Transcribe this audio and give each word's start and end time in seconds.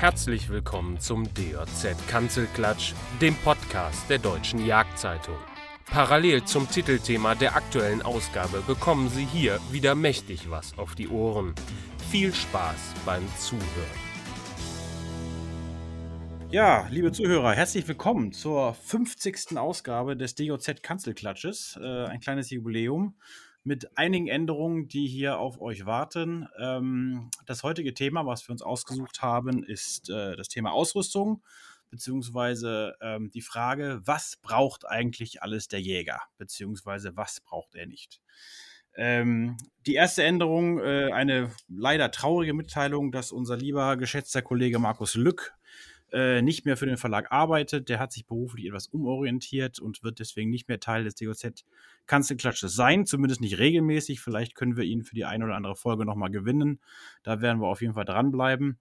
Herzlich 0.00 0.48
willkommen 0.48 0.98
zum 0.98 1.24
DJZ 1.34 1.94
Kanzelklatsch, 2.08 2.94
dem 3.20 3.34
Podcast 3.34 4.08
der 4.08 4.16
Deutschen 4.16 4.64
Jagdzeitung. 4.64 5.36
Parallel 5.84 6.42
zum 6.44 6.70
Titelthema 6.70 7.34
der 7.34 7.54
aktuellen 7.54 8.00
Ausgabe 8.00 8.62
bekommen 8.66 9.10
Sie 9.10 9.26
hier 9.26 9.60
wieder 9.70 9.94
mächtig 9.94 10.48
was 10.48 10.78
auf 10.78 10.94
die 10.94 11.08
Ohren. 11.08 11.54
Viel 12.10 12.32
Spaß 12.34 12.94
beim 13.04 13.22
Zuhören. 13.36 13.60
Ja, 16.50 16.88
liebe 16.90 17.12
Zuhörer, 17.12 17.52
herzlich 17.52 17.86
willkommen 17.86 18.32
zur 18.32 18.72
50. 18.72 19.58
Ausgabe 19.58 20.16
des 20.16 20.34
DJZ 20.34 20.82
Kanzelklatsches. 20.82 21.78
Äh, 21.78 22.06
ein 22.06 22.20
kleines 22.20 22.48
Jubiläum 22.48 23.16
mit 23.62 23.96
einigen 23.98 24.28
Änderungen, 24.28 24.88
die 24.88 25.06
hier 25.06 25.38
auf 25.38 25.60
euch 25.60 25.86
warten. 25.86 26.48
Ähm, 26.58 27.30
das 27.46 27.62
heutige 27.62 27.94
Thema, 27.94 28.26
was 28.26 28.46
wir 28.48 28.52
uns 28.52 28.62
ausgesucht 28.62 29.22
haben, 29.22 29.64
ist 29.64 30.08
äh, 30.08 30.36
das 30.36 30.48
Thema 30.48 30.72
Ausrüstung, 30.72 31.42
beziehungsweise 31.90 32.96
ähm, 33.00 33.30
die 33.30 33.42
Frage, 33.42 34.00
was 34.04 34.36
braucht 34.36 34.88
eigentlich 34.88 35.42
alles 35.42 35.68
der 35.68 35.80
Jäger, 35.80 36.22
beziehungsweise 36.38 37.16
was 37.16 37.40
braucht 37.40 37.74
er 37.74 37.86
nicht. 37.86 38.20
Ähm, 38.94 39.56
die 39.86 39.94
erste 39.94 40.24
Änderung, 40.24 40.80
äh, 40.80 41.12
eine 41.12 41.52
leider 41.68 42.10
traurige 42.10 42.54
Mitteilung, 42.54 43.12
dass 43.12 43.30
unser 43.30 43.56
lieber 43.56 43.96
geschätzter 43.96 44.42
Kollege 44.42 44.78
Markus 44.78 45.14
Lück 45.14 45.54
äh, 46.12 46.42
nicht 46.42 46.64
mehr 46.64 46.76
für 46.76 46.86
den 46.86 46.96
Verlag 46.96 47.30
arbeitet. 47.30 47.88
Der 47.88 47.98
hat 47.98 48.12
sich 48.12 48.26
beruflich 48.26 48.66
etwas 48.66 48.88
umorientiert 48.88 49.78
und 49.78 50.02
wird 50.02 50.18
deswegen 50.18 50.50
nicht 50.50 50.68
mehr 50.68 50.80
Teil 50.80 51.04
des 51.04 51.14
DOZ 51.14 51.64
Kanzelklatsches 52.06 52.74
sein, 52.74 53.06
zumindest 53.06 53.40
nicht 53.40 53.58
regelmäßig. 53.58 54.20
Vielleicht 54.20 54.54
können 54.54 54.76
wir 54.76 54.84
ihn 54.84 55.04
für 55.04 55.14
die 55.14 55.24
eine 55.24 55.44
oder 55.44 55.54
andere 55.54 55.76
Folge 55.76 56.04
nochmal 56.04 56.30
gewinnen. 56.30 56.80
Da 57.22 57.40
werden 57.40 57.60
wir 57.60 57.68
auf 57.68 57.80
jeden 57.80 57.94
Fall 57.94 58.04
dranbleiben. 58.04 58.78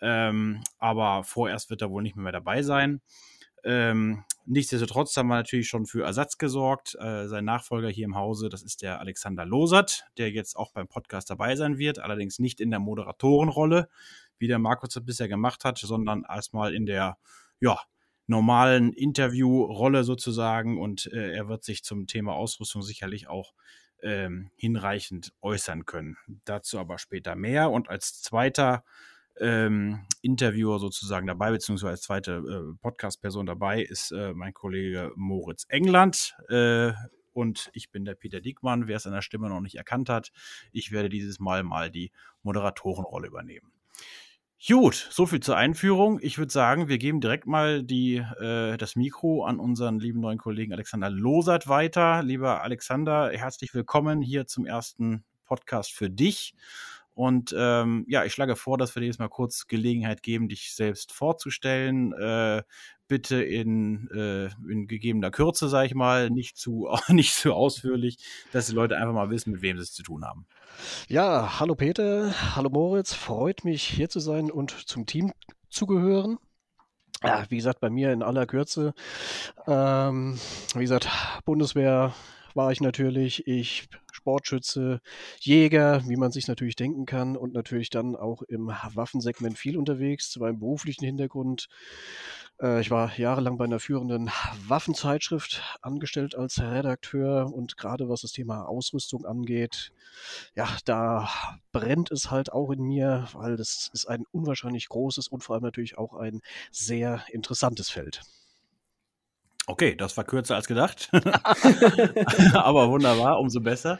Ähm, 0.00 0.62
aber 0.78 1.24
vorerst 1.24 1.70
wird 1.70 1.82
er 1.82 1.90
wohl 1.90 2.02
nicht 2.02 2.16
mehr, 2.16 2.32
dabei 2.32 2.62
sein. 2.62 3.00
Ähm, 3.64 4.24
nichtsdestotrotz 4.44 5.16
haben 5.16 5.28
wir 5.28 5.36
natürlich 5.36 5.68
schon 5.68 5.86
für 5.86 6.04
Ersatz 6.04 6.36
gesorgt. 6.36 6.96
Äh, 7.00 7.28
sein 7.28 7.46
Nachfolger 7.46 7.88
hier 7.88 8.04
im 8.04 8.14
Hause, 8.14 8.50
das 8.50 8.62
ist 8.62 8.82
der 8.82 9.00
Alexander 9.00 9.46
Losert, 9.46 10.04
der 10.18 10.30
jetzt 10.30 10.56
auch 10.56 10.72
beim 10.72 10.86
Podcast 10.86 11.30
dabei 11.30 11.56
sein 11.56 11.78
wird, 11.78 11.98
allerdings 11.98 12.38
nicht 12.38 12.60
in 12.60 12.70
der 12.70 12.80
Moderatorenrolle, 12.80 13.88
wie 14.38 14.48
der 14.48 14.58
Markus 14.58 14.90
das 14.94 15.04
bisher 15.04 15.28
gemacht 15.28 15.64
hat, 15.64 15.78
sondern 15.78 16.24
erstmal 16.28 16.74
in 16.74 16.86
der, 16.86 17.18
ja, 17.60 17.78
normalen 18.26 18.92
Interviewrolle 18.92 20.04
sozusagen 20.04 20.80
und 20.80 21.06
äh, 21.12 21.34
er 21.34 21.48
wird 21.48 21.64
sich 21.64 21.84
zum 21.84 22.06
Thema 22.06 22.32
Ausrüstung 22.34 22.82
sicherlich 22.82 23.28
auch 23.28 23.52
ähm, 24.02 24.50
hinreichend 24.56 25.32
äußern 25.42 25.84
können. 25.84 26.16
Dazu 26.44 26.78
aber 26.78 26.98
später 26.98 27.36
mehr 27.36 27.70
und 27.70 27.88
als 27.88 28.22
zweiter 28.22 28.84
ähm, 29.40 30.06
Interviewer 30.22 30.78
sozusagen 30.78 31.26
dabei, 31.26 31.50
beziehungsweise 31.50 31.90
als 31.90 32.02
zweite 32.02 32.32
äh, 32.32 32.78
Podcast-Person 32.80 33.46
dabei 33.46 33.82
ist 33.82 34.12
äh, 34.12 34.32
mein 34.32 34.54
Kollege 34.54 35.12
Moritz 35.16 35.66
England. 35.68 36.36
Äh, 36.48 36.92
und 37.32 37.68
ich 37.72 37.90
bin 37.90 38.04
der 38.04 38.14
Peter 38.14 38.40
Diekmann, 38.40 38.86
wer 38.86 38.96
es 38.96 39.06
an 39.06 39.12
der 39.12 39.22
Stimme 39.22 39.48
noch 39.48 39.60
nicht 39.60 39.74
erkannt 39.74 40.08
hat. 40.08 40.30
Ich 40.70 40.92
werde 40.92 41.08
dieses 41.08 41.40
Mal 41.40 41.64
mal 41.64 41.90
die 41.90 42.12
Moderatorenrolle 42.42 43.26
übernehmen. 43.26 43.73
Gut, 44.66 45.08
so 45.10 45.26
viel 45.26 45.40
zur 45.40 45.58
Einführung. 45.58 46.18
Ich 46.22 46.38
würde 46.38 46.50
sagen, 46.50 46.88
wir 46.88 46.96
geben 46.96 47.20
direkt 47.20 47.46
mal 47.46 47.82
die, 47.82 48.16
äh, 48.40 48.78
das 48.78 48.96
Mikro 48.96 49.44
an 49.44 49.58
unseren 49.58 49.98
lieben 49.98 50.20
neuen 50.20 50.38
Kollegen 50.38 50.72
Alexander 50.72 51.10
Losert 51.10 51.68
weiter. 51.68 52.22
Lieber 52.22 52.62
Alexander, 52.62 53.30
herzlich 53.30 53.74
willkommen 53.74 54.22
hier 54.22 54.46
zum 54.46 54.64
ersten 54.64 55.22
Podcast 55.44 55.92
für 55.92 56.08
dich. 56.08 56.54
Und 57.14 57.54
ähm, 57.56 58.04
ja, 58.08 58.24
ich 58.24 58.32
schlage 58.32 58.56
vor, 58.56 58.76
dass 58.76 58.94
wir 58.94 59.00
dir 59.00 59.06
jetzt 59.06 59.20
mal 59.20 59.28
kurz 59.28 59.66
Gelegenheit 59.66 60.22
geben, 60.22 60.48
dich 60.48 60.74
selbst 60.74 61.12
vorzustellen. 61.12 62.12
Äh, 62.12 62.62
bitte 63.06 63.42
in, 63.42 64.08
äh, 64.10 64.46
in 64.70 64.86
gegebener 64.88 65.30
Kürze, 65.30 65.68
sage 65.68 65.86
ich 65.86 65.94
mal, 65.94 66.30
nicht 66.30 66.56
zu, 66.56 66.88
nicht 67.08 67.34
zu 67.34 67.52
ausführlich, 67.52 68.18
dass 68.52 68.66
die 68.66 68.74
Leute 68.74 68.96
einfach 68.96 69.12
mal 69.12 69.30
wissen, 69.30 69.52
mit 69.52 69.62
wem 69.62 69.76
sie 69.76 69.82
es 69.82 69.92
zu 69.92 70.02
tun 70.02 70.24
haben. 70.24 70.46
Ja, 71.08 71.60
hallo 71.60 71.74
Peter, 71.74 72.34
hallo 72.56 72.70
Moritz, 72.70 73.14
freut 73.14 73.64
mich 73.64 73.84
hier 73.84 74.08
zu 74.08 74.20
sein 74.20 74.50
und 74.50 74.88
zum 74.88 75.06
Team 75.06 75.32
zu 75.68 75.86
gehören. 75.86 76.38
Ja, 77.22 77.44
wie 77.48 77.56
gesagt, 77.56 77.80
bei 77.80 77.90
mir 77.90 78.12
in 78.12 78.22
aller 78.22 78.46
Kürze. 78.46 78.92
Ähm, 79.66 80.38
wie 80.74 80.80
gesagt, 80.80 81.08
Bundeswehr 81.44 82.12
war 82.54 82.72
ich 82.72 82.80
natürlich, 82.80 83.46
ich 83.46 83.88
Sportschütze, 84.24 85.02
Jäger, 85.38 86.02
wie 86.08 86.16
man 86.16 86.32
sich 86.32 86.48
natürlich 86.48 86.76
denken 86.76 87.04
kann 87.04 87.36
und 87.36 87.52
natürlich 87.52 87.90
dann 87.90 88.16
auch 88.16 88.40
im 88.40 88.68
Waffensegment 88.68 89.58
viel 89.58 89.76
unterwegs, 89.76 90.30
zu 90.30 90.40
meinem 90.40 90.58
beruflichen 90.58 91.04
Hintergrund 91.04 91.68
äh, 92.60 92.80
ich 92.80 92.90
war 92.90 93.14
jahrelang 93.18 93.58
bei 93.58 93.64
einer 93.64 93.80
führenden 93.80 94.30
Waffenzeitschrift 94.66 95.78
angestellt 95.82 96.34
als 96.34 96.58
Redakteur 96.60 97.52
und 97.52 97.76
gerade 97.76 98.08
was 98.08 98.22
das 98.22 98.32
Thema 98.32 98.66
Ausrüstung 98.66 99.26
angeht, 99.26 99.92
ja, 100.54 100.68
da 100.86 101.28
brennt 101.72 102.10
es 102.10 102.30
halt 102.30 102.50
auch 102.52 102.70
in 102.70 102.82
mir, 102.82 103.28
weil 103.34 103.56
das 103.56 103.90
ist 103.92 104.06
ein 104.06 104.24
unwahrscheinlich 104.32 104.88
großes 104.88 105.28
und 105.28 105.44
vor 105.44 105.54
allem 105.54 105.64
natürlich 105.64 105.98
auch 105.98 106.14
ein 106.14 106.40
sehr 106.70 107.22
interessantes 107.30 107.90
Feld. 107.90 108.22
Okay, 109.66 109.94
das 109.94 110.16
war 110.16 110.24
kürzer 110.24 110.56
als 110.56 110.66
gedacht. 110.66 111.10
Aber 112.54 112.90
wunderbar, 112.90 113.40
umso 113.40 113.60
besser. 113.60 113.98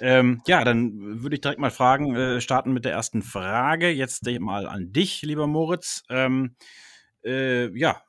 Ähm, 0.00 0.42
ja, 0.46 0.64
dann 0.64 1.22
würde 1.22 1.36
ich 1.36 1.40
direkt 1.40 1.60
mal 1.60 1.70
fragen, 1.70 2.16
äh, 2.16 2.40
starten 2.40 2.72
mit 2.72 2.84
der 2.84 2.92
ersten 2.92 3.22
Frage. 3.22 3.90
Jetzt 3.90 4.26
mal 4.40 4.66
an 4.66 4.92
dich, 4.92 5.22
lieber 5.22 5.46
Moritz. 5.46 6.02
Ähm, 6.08 6.56
äh, 7.24 7.76
ja, 7.78 8.02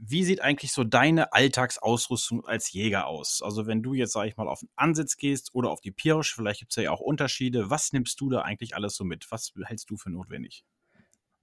wie 0.00 0.24
sieht 0.24 0.40
eigentlich 0.40 0.72
so 0.72 0.84
deine 0.84 1.32
Alltagsausrüstung 1.32 2.44
als 2.44 2.72
Jäger 2.72 3.06
aus? 3.06 3.40
Also 3.42 3.66
wenn 3.66 3.82
du 3.82 3.94
jetzt, 3.94 4.12
sag 4.12 4.26
ich 4.26 4.36
mal, 4.36 4.48
auf 4.48 4.60
den 4.60 4.70
Ansitz 4.76 5.16
gehst 5.16 5.50
oder 5.54 5.70
auf 5.70 5.80
die 5.80 5.90
Pirsch, 5.90 6.34
vielleicht 6.34 6.60
gibt 6.60 6.76
es 6.76 6.82
ja 6.82 6.90
auch 6.90 7.00
Unterschiede. 7.00 7.70
Was 7.70 7.92
nimmst 7.92 8.20
du 8.20 8.30
da 8.30 8.42
eigentlich 8.42 8.74
alles 8.74 8.94
so 8.94 9.04
mit? 9.04 9.30
Was 9.30 9.52
hältst 9.64 9.90
du 9.90 9.96
für 9.96 10.10
notwendig? 10.10 10.64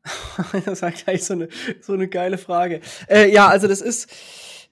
das 0.66 0.82
war 0.82 0.92
gleich 0.92 1.24
so 1.24 1.34
eine, 1.34 1.50
so 1.82 1.94
eine 1.94 2.08
geile 2.08 2.38
Frage. 2.38 2.82
Äh, 3.10 3.32
ja, 3.32 3.48
also 3.48 3.68
das 3.68 3.82
ist, 3.82 4.10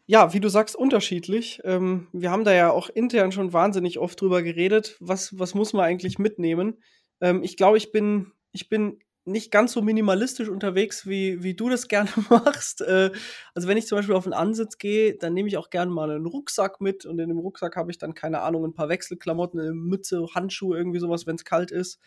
ja, 0.06 0.34
wie 0.34 0.40
du 0.40 0.50
sagst, 0.50 0.76
unterschiedlich. 0.76 1.62
Ähm, 1.64 2.08
wir 2.12 2.32
haben 2.32 2.44
da 2.44 2.54
ja 2.54 2.72
auch 2.72 2.90
intern 2.90 3.32
schon 3.32 3.54
wahnsinnig 3.54 4.00
oft 4.00 4.20
drüber 4.20 4.44
geredet. 4.44 4.98
Was, 5.00 5.38
was 5.40 5.54
muss 5.54 5.74
man 5.74 5.86
eigentlich 5.86 6.20
mitnehmen? 6.20 6.82
Ähm, 7.22 7.42
ich 7.44 7.56
glaube, 7.56 7.78
ich 7.78 7.92
bin, 7.92 8.32
ich 8.52 8.70
bin 8.70 9.00
nicht 9.26 9.52
ganz 9.52 9.72
so 9.72 9.82
minimalistisch 9.82 10.50
unterwegs, 10.50 11.08
wie, 11.08 11.42
wie 11.44 11.54
du 11.54 11.70
das 11.70 11.88
gerne 11.88 12.10
machst. 12.30 12.82
Äh, 12.82 13.12
also 13.54 13.68
wenn 13.68 13.78
ich 13.78 13.88
zum 13.88 13.98
Beispiel 13.98 14.16
auf 14.16 14.26
einen 14.26 14.34
Ansitz 14.34 14.78
gehe, 14.78 15.16
dann 15.16 15.34
nehme 15.34 15.48
ich 15.48 15.58
auch 15.58 15.70
gerne 15.70 15.92
mal 15.92 16.12
einen 16.12 16.26
Rucksack 16.26 16.82
mit 16.82 17.06
und 17.06 17.20
in 17.20 17.30
dem 17.30 17.40
Rucksack 17.40 17.78
habe 17.78 17.92
ich 17.92 17.98
dann, 17.98 18.14
keine 18.14 18.42
Ahnung, 18.42 18.66
ein 18.66 18.74
paar 18.74 18.90
Wechselklamotten, 18.90 19.60
eine 19.60 19.74
Mütze, 19.74 20.26
Handschuhe, 20.36 20.78
irgendwie 20.78 21.00
sowas, 21.00 21.26
wenn 21.26 21.36
es 21.36 21.46
kalt 21.46 21.72
ist. 21.72 22.00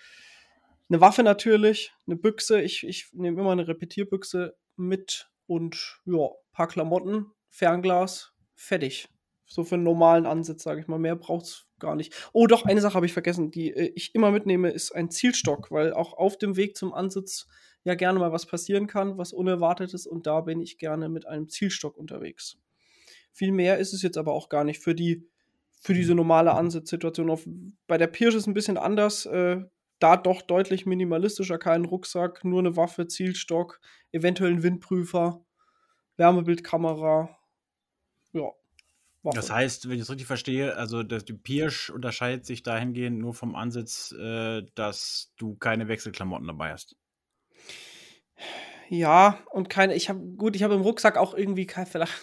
Eine 0.88 1.00
Waffe 1.00 1.22
natürlich, 1.22 1.92
eine 2.06 2.16
Büchse. 2.16 2.60
Ich, 2.60 2.86
ich 2.86 3.08
nehme 3.12 3.40
immer 3.40 3.52
eine 3.52 3.66
Repetierbüchse 3.66 4.54
mit 4.76 5.30
und 5.46 6.00
ja, 6.04 6.28
paar 6.52 6.68
Klamotten, 6.68 7.32
Fernglas, 7.56 8.34
fertig. 8.54 9.08
So 9.46 9.64
für 9.64 9.76
einen 9.76 9.84
normalen 9.84 10.26
Ansitz, 10.26 10.62
sage 10.62 10.80
ich 10.80 10.88
mal. 10.88 10.98
Mehr 10.98 11.16
braucht 11.16 11.46
es 11.46 11.66
gar 11.78 11.96
nicht. 11.96 12.12
Oh, 12.34 12.46
doch, 12.46 12.66
eine 12.66 12.82
Sache 12.82 12.94
habe 12.94 13.06
ich 13.06 13.14
vergessen, 13.14 13.50
die 13.50 13.70
äh, 13.72 13.92
ich 13.94 14.14
immer 14.14 14.30
mitnehme, 14.30 14.70
ist 14.70 14.92
ein 14.92 15.10
Zielstock, 15.10 15.70
weil 15.70 15.94
auch 15.94 16.12
auf 16.12 16.36
dem 16.36 16.56
Weg 16.56 16.76
zum 16.76 16.92
Ansitz 16.92 17.46
ja 17.82 17.94
gerne 17.94 18.18
mal 18.18 18.30
was 18.30 18.44
passieren 18.44 18.86
kann, 18.86 19.16
was 19.16 19.32
Unerwartetes 19.32 20.06
und 20.06 20.26
da 20.26 20.42
bin 20.42 20.60
ich 20.60 20.76
gerne 20.76 21.08
mit 21.08 21.26
einem 21.26 21.48
Zielstock 21.48 21.96
unterwegs. 21.96 22.58
Viel 23.32 23.52
mehr 23.52 23.78
ist 23.78 23.94
es 23.94 24.02
jetzt 24.02 24.18
aber 24.18 24.32
auch 24.32 24.50
gar 24.50 24.64
nicht 24.64 24.82
für 24.82 24.94
die 24.94 25.26
für 25.80 25.94
diese 25.94 26.14
normale 26.14 26.52
Ansitzsituation. 26.52 27.76
Bei 27.86 27.96
der 27.96 28.08
Pirsch 28.08 28.34
ist 28.34 28.42
es 28.42 28.46
ein 28.46 28.54
bisschen 28.54 28.76
anders. 28.76 29.24
Äh, 29.24 29.62
da 29.98 30.18
doch 30.18 30.42
deutlich 30.42 30.84
minimalistischer, 30.84 31.58
kein 31.58 31.86
Rucksack, 31.86 32.44
nur 32.44 32.58
eine 32.58 32.76
Waffe, 32.76 33.06
Zielstock, 33.06 33.80
eventuell 34.12 34.50
ein 34.50 34.62
Windprüfer, 34.62 35.42
Wärmebildkamera. 36.18 37.35
Woche. 39.26 39.34
Das 39.34 39.50
heißt, 39.50 39.88
wenn 39.88 39.96
ich 39.96 40.02
es 40.02 40.10
richtig 40.10 40.26
verstehe, 40.26 40.76
also 40.76 41.02
das, 41.02 41.24
die 41.24 41.34
Pirsch 41.34 41.90
unterscheidet 41.90 42.46
sich 42.46 42.62
dahingehend 42.62 43.18
nur 43.18 43.34
vom 43.34 43.54
Ansatz, 43.54 44.12
äh, 44.12 44.62
dass 44.74 45.32
du 45.36 45.56
keine 45.56 45.88
Wechselklamotten 45.88 46.46
dabei 46.46 46.72
hast. 46.72 46.96
Ja, 48.88 49.40
und 49.50 49.68
keine, 49.68 49.94
ich 49.94 50.08
habe, 50.08 50.20
gut, 50.20 50.54
ich 50.54 50.62
habe 50.62 50.74
im 50.74 50.80
Rucksack 50.80 51.16
auch 51.16 51.34
irgendwie 51.34 51.66
kein, 51.66 51.86
vielleicht, 51.86 52.14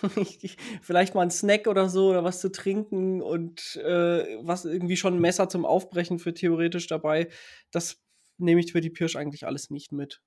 vielleicht 0.81 1.15
mal 1.15 1.21
einen 1.21 1.31
Snack 1.31 1.67
oder 1.67 1.89
so 1.89 2.09
oder 2.09 2.23
was 2.23 2.39
zu 2.39 2.51
trinken 2.51 3.21
und 3.21 3.75
äh, 3.77 4.37
was 4.41 4.65
irgendwie 4.65 4.97
schon 4.97 5.15
ein 5.15 5.21
Messer 5.21 5.49
zum 5.49 5.65
Aufbrechen 5.65 6.19
für 6.19 6.33
theoretisch 6.33 6.87
dabei. 6.87 7.27
Das 7.71 8.01
nehme 8.37 8.61
ich 8.61 8.71
für 8.71 8.81
die 8.81 8.89
Pirsch 8.89 9.15
eigentlich 9.15 9.45
alles 9.45 9.69
nicht 9.69 9.91
mit. 9.91 10.21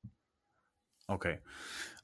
Okay. 1.08 1.38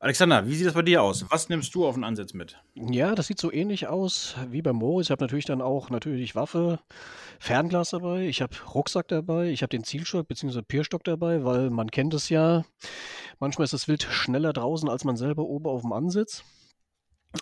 Alexander, 0.02 0.48
wie 0.48 0.56
sieht 0.56 0.66
das 0.66 0.74
bei 0.74 0.82
dir 0.82 1.00
aus? 1.00 1.24
Was 1.28 1.48
nimmst 1.48 1.72
du 1.76 1.86
auf 1.86 1.94
den 1.94 2.02
Ansatz 2.02 2.34
mit? 2.34 2.58
Ja, 2.74 3.14
das 3.14 3.28
sieht 3.28 3.38
so 3.38 3.52
ähnlich 3.52 3.86
aus 3.86 4.34
wie 4.50 4.60
bei 4.60 4.72
Moritz. 4.72 5.06
Ich 5.06 5.10
habe 5.12 5.22
natürlich 5.22 5.44
dann 5.44 5.62
auch 5.62 5.90
natürlich 5.90 6.34
Waffe, 6.34 6.80
Fernglas 7.38 7.90
dabei, 7.90 8.26
ich 8.26 8.42
habe 8.42 8.52
Rucksack 8.74 9.06
dabei, 9.06 9.50
ich 9.50 9.62
habe 9.62 9.70
den 9.70 9.84
Zielstock 9.84 10.26
bzw. 10.26 10.62
Pierstock 10.62 11.04
dabei, 11.04 11.44
weil 11.44 11.70
man 11.70 11.88
kennt 11.88 12.14
es 12.14 12.30
ja. 12.30 12.64
Manchmal 13.38 13.66
ist 13.66 13.74
das 13.74 13.86
Wild 13.86 14.02
schneller 14.02 14.52
draußen 14.52 14.88
als 14.88 15.04
man 15.04 15.16
selber 15.16 15.44
oben 15.44 15.66
auf 15.66 15.82
dem 15.82 15.92
Ansitz. 15.92 16.42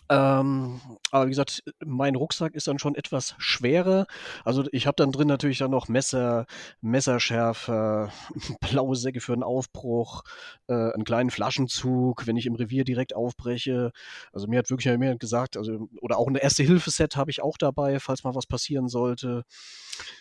Ähm, 0.08 0.80
aber 1.10 1.26
wie 1.26 1.30
gesagt, 1.30 1.64
mein 1.84 2.14
Rucksack 2.14 2.54
ist 2.54 2.68
dann 2.68 2.78
schon 2.78 2.94
etwas 2.94 3.34
schwerer. 3.38 4.06
Also 4.44 4.64
ich 4.72 4.86
habe 4.86 4.96
dann 4.96 5.10
drin 5.10 5.26
natürlich 5.26 5.58
dann 5.58 5.72
noch 5.72 5.88
Messer, 5.88 6.46
Messerschärfer, 6.80 8.12
blaue 8.60 8.96
Säcke 8.96 9.20
für 9.20 9.32
einen 9.32 9.42
Aufbruch, 9.42 10.22
äh, 10.68 10.92
einen 10.92 11.04
kleinen 11.04 11.30
Flaschenzug, 11.30 12.26
wenn 12.26 12.36
ich 12.36 12.46
im 12.46 12.54
Revier 12.54 12.84
direkt 12.84 13.16
aufbreche. 13.16 13.90
Also 14.32 14.46
mir 14.46 14.60
hat 14.60 14.70
wirklich 14.70 14.86
jemand 14.86 15.20
gesagt, 15.20 15.56
also 15.56 15.88
oder 16.00 16.18
auch 16.18 16.28
ein 16.28 16.36
Erste-Hilfe-Set 16.36 17.16
habe 17.16 17.30
ich 17.30 17.42
auch 17.42 17.58
dabei, 17.58 17.98
falls 17.98 18.22
mal 18.22 18.34
was 18.34 18.46
passieren 18.46 18.88
sollte. 18.88 19.44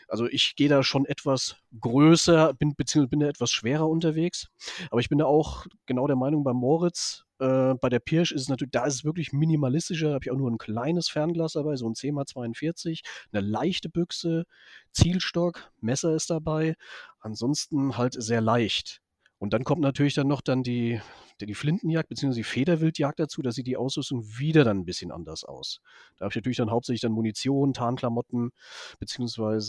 Also 0.08 0.28
ich 0.28 0.56
gehe 0.56 0.70
da 0.70 0.82
schon 0.84 1.06
etwas 1.06 1.58
größer, 1.80 2.54
bin 2.56 2.76
beziehungsweise 2.76 3.10
bin 3.10 3.20
da 3.20 3.28
etwas 3.28 3.52
schwerer 3.52 3.88
unterwegs. 3.88 4.48
Aber 4.90 5.00
ich 5.00 5.10
bin 5.10 5.20
da 5.20 5.26
auch 5.26 5.66
genau 5.86 6.08
der 6.08 6.16
Meinung 6.16 6.44
bei 6.44 6.54
Moritz, 6.54 7.26
äh, 7.40 7.74
bei 7.76 7.90
der 7.90 8.00
Pirsch 8.00 8.32
ist 8.32 8.44
es 8.44 8.50
natürlich, 8.50 8.72
da 8.72 8.86
ist 8.86 8.96
es 8.96 9.06
wirklich 9.06 9.32
minimalistischer. 9.34 10.10
Da 10.10 10.14
habe 10.16 10.26
ich 10.26 10.32
auch 10.32 10.38
nur 10.38 10.52
ein 10.52 10.58
kleines 10.58 11.10
Fernglas 11.10 11.54
dabei, 11.54 11.76
so 11.76 11.88
ein 11.88 11.94
10x42, 11.94 13.02
eine 13.32 13.42
leichte 13.48 13.90
Büchse, 13.90 14.46
Zielstock, 14.92 15.72
Messer 15.80 16.14
ist 16.16 16.30
dabei. 16.30 16.76
Ansonsten 17.20 17.98
halt 17.98 18.22
sehr 18.22 18.42
leicht. 18.42 19.02
Und 19.40 19.54
dann 19.54 19.64
kommt 19.64 19.82
natürlich 19.82 20.16
dann 20.16 20.28
noch 20.28 20.42
dann 20.42 20.64
die, 20.64 21.00
die 21.40 21.54
Flintenjagd 21.56 22.10
bzw. 22.10 22.34
die 22.34 22.44
Federwildjagd 22.44 23.20
dazu. 23.20 23.42
Da 23.42 23.52
sieht 23.52 23.68
die 23.68 23.78
Ausrüstung 23.78 24.26
wieder 24.38 24.66
dann 24.66 24.80
ein 24.80 24.86
bisschen 24.86 25.12
anders 25.12 25.46
aus. 25.46 25.80
Da 26.18 26.26
habe 26.26 26.34
ich 26.34 26.36
natürlich 26.36 26.58
dann 26.58 26.72
hauptsächlich 26.72 27.02
dann 27.02 27.14
Munition, 27.14 27.74
Tarnklamotten 27.74 28.52
sol 29.00 29.62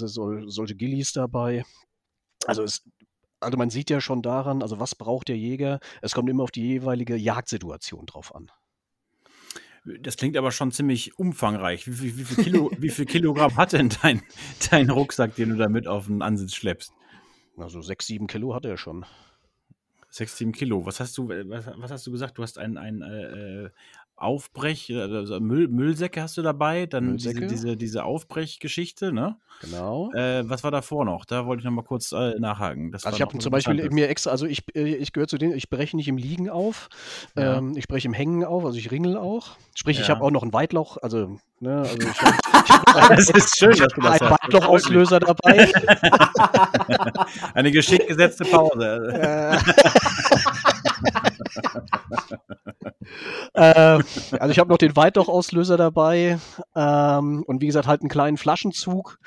solche 0.50 0.74
Gillis 0.74 1.12
dabei. 1.12 1.64
Also 2.46 2.64
es 2.64 2.82
also 3.40 3.56
man 3.56 3.70
sieht 3.70 3.90
ja 3.90 4.00
schon 4.00 4.22
daran, 4.22 4.62
also 4.62 4.78
was 4.78 4.94
braucht 4.94 5.28
der 5.28 5.36
Jäger? 5.36 5.80
Es 6.02 6.14
kommt 6.14 6.28
immer 6.28 6.42
auf 6.44 6.50
die 6.50 6.66
jeweilige 6.66 7.16
Jagdsituation 7.16 8.06
drauf 8.06 8.34
an. 8.34 8.50
Das 9.84 10.16
klingt 10.16 10.36
aber 10.36 10.52
schon 10.52 10.72
ziemlich 10.72 11.18
umfangreich. 11.18 11.86
Wie, 11.86 12.00
wie, 12.02 12.18
wie, 12.18 12.24
viel, 12.24 12.44
Kilo, 12.44 12.70
wie 12.78 12.90
viel 12.90 13.06
Kilogramm 13.06 13.56
hat 13.56 13.72
denn 13.72 13.90
dein, 14.02 14.22
dein 14.70 14.90
Rucksack, 14.90 15.34
den 15.36 15.50
du 15.50 15.56
damit 15.56 15.86
auf 15.86 16.06
den 16.06 16.20
Ansitz 16.20 16.54
schleppst? 16.54 16.92
Also 17.56 17.80
sechs, 17.80 18.06
sieben 18.06 18.26
Kilo 18.26 18.54
hat 18.54 18.66
er 18.66 18.76
schon. 18.76 19.06
Sechs, 20.10 20.36
sieben 20.36 20.52
Kilo. 20.52 20.84
Was 20.84 21.00
hast 21.00 21.16
du, 21.16 21.28
was, 21.28 21.66
was 21.76 21.90
hast 21.90 22.06
du 22.06 22.10
gesagt? 22.10 22.36
Du 22.36 22.42
hast 22.42 22.58
ein, 22.58 22.76
ein 22.76 23.00
äh, 23.02 23.64
äh 23.64 23.70
Aufbrech, 24.20 24.92
also 24.94 25.40
Müll, 25.40 25.68
Müllsäcke 25.68 26.20
hast 26.20 26.36
du 26.36 26.42
dabei, 26.42 26.86
dann 26.86 27.16
diese, 27.16 27.34
diese, 27.34 27.76
diese 27.76 28.04
Aufbrechgeschichte, 28.04 29.12
ne? 29.12 29.36
Genau. 29.62 30.10
Äh, 30.12 30.48
was 30.48 30.62
war 30.64 30.70
davor 30.70 31.04
noch? 31.04 31.24
Da 31.24 31.46
wollte 31.46 31.60
ich 31.60 31.64
noch 31.64 31.72
mal 31.72 31.82
kurz 31.82 32.12
äh, 32.12 32.38
nachhaken. 32.38 32.92
Das 32.92 33.04
also 33.04 33.16
ich 33.16 33.22
habe 33.22 33.38
zum 33.38 33.50
Beispiel 33.50 33.90
mir 33.90 34.08
extra, 34.08 34.30
also 34.30 34.46
ich, 34.46 34.64
äh, 34.74 34.94
ich 34.94 35.12
gehöre 35.12 35.28
zu 35.28 35.38
denen, 35.38 35.54
ich 35.54 35.70
breche 35.70 35.96
nicht 35.96 36.08
im 36.08 36.16
Liegen 36.16 36.48
auf, 36.48 36.88
ja. 37.36 37.58
ähm, 37.58 37.74
ich 37.76 37.88
breche 37.88 38.08
im 38.08 38.14
Hängen 38.14 38.44
auf, 38.44 38.64
also 38.64 38.78
ich 38.78 38.90
ringel 38.90 39.16
auch. 39.16 39.56
Sprich, 39.74 39.96
ja. 39.96 40.02
ich 40.02 40.10
habe 40.10 40.22
auch 40.22 40.30
noch 40.30 40.42
ein 40.42 40.52
Weitlauch, 40.52 40.98
also, 40.98 41.38
ne, 41.60 41.78
also 41.78 41.98
ich 41.98 42.22
hab, 42.22 43.08
das 43.16 43.30
ist 43.30 43.58
schön, 43.58 43.76
dass 43.76 43.92
du 43.92 44.00
das 44.00 44.20
Ein 44.20 44.30
Weitlochauslöser 44.30 45.20
dabei. 45.20 45.72
Eine 47.54 47.70
geschickt 47.70 48.06
gesetzte 48.08 48.44
Pause. 48.44 49.58
Äh. 53.54 53.62
also 53.62 54.50
ich 54.50 54.58
habe 54.58 54.70
noch 54.70 54.78
den 54.78 54.94
Weitlochauslöser 54.94 55.76
dabei 55.76 56.38
ähm, 56.76 57.42
und 57.46 57.60
wie 57.60 57.66
gesagt 57.66 57.86
halt 57.86 58.02
einen 58.02 58.08
kleinen 58.08 58.36
Flaschenzug, 58.36 59.18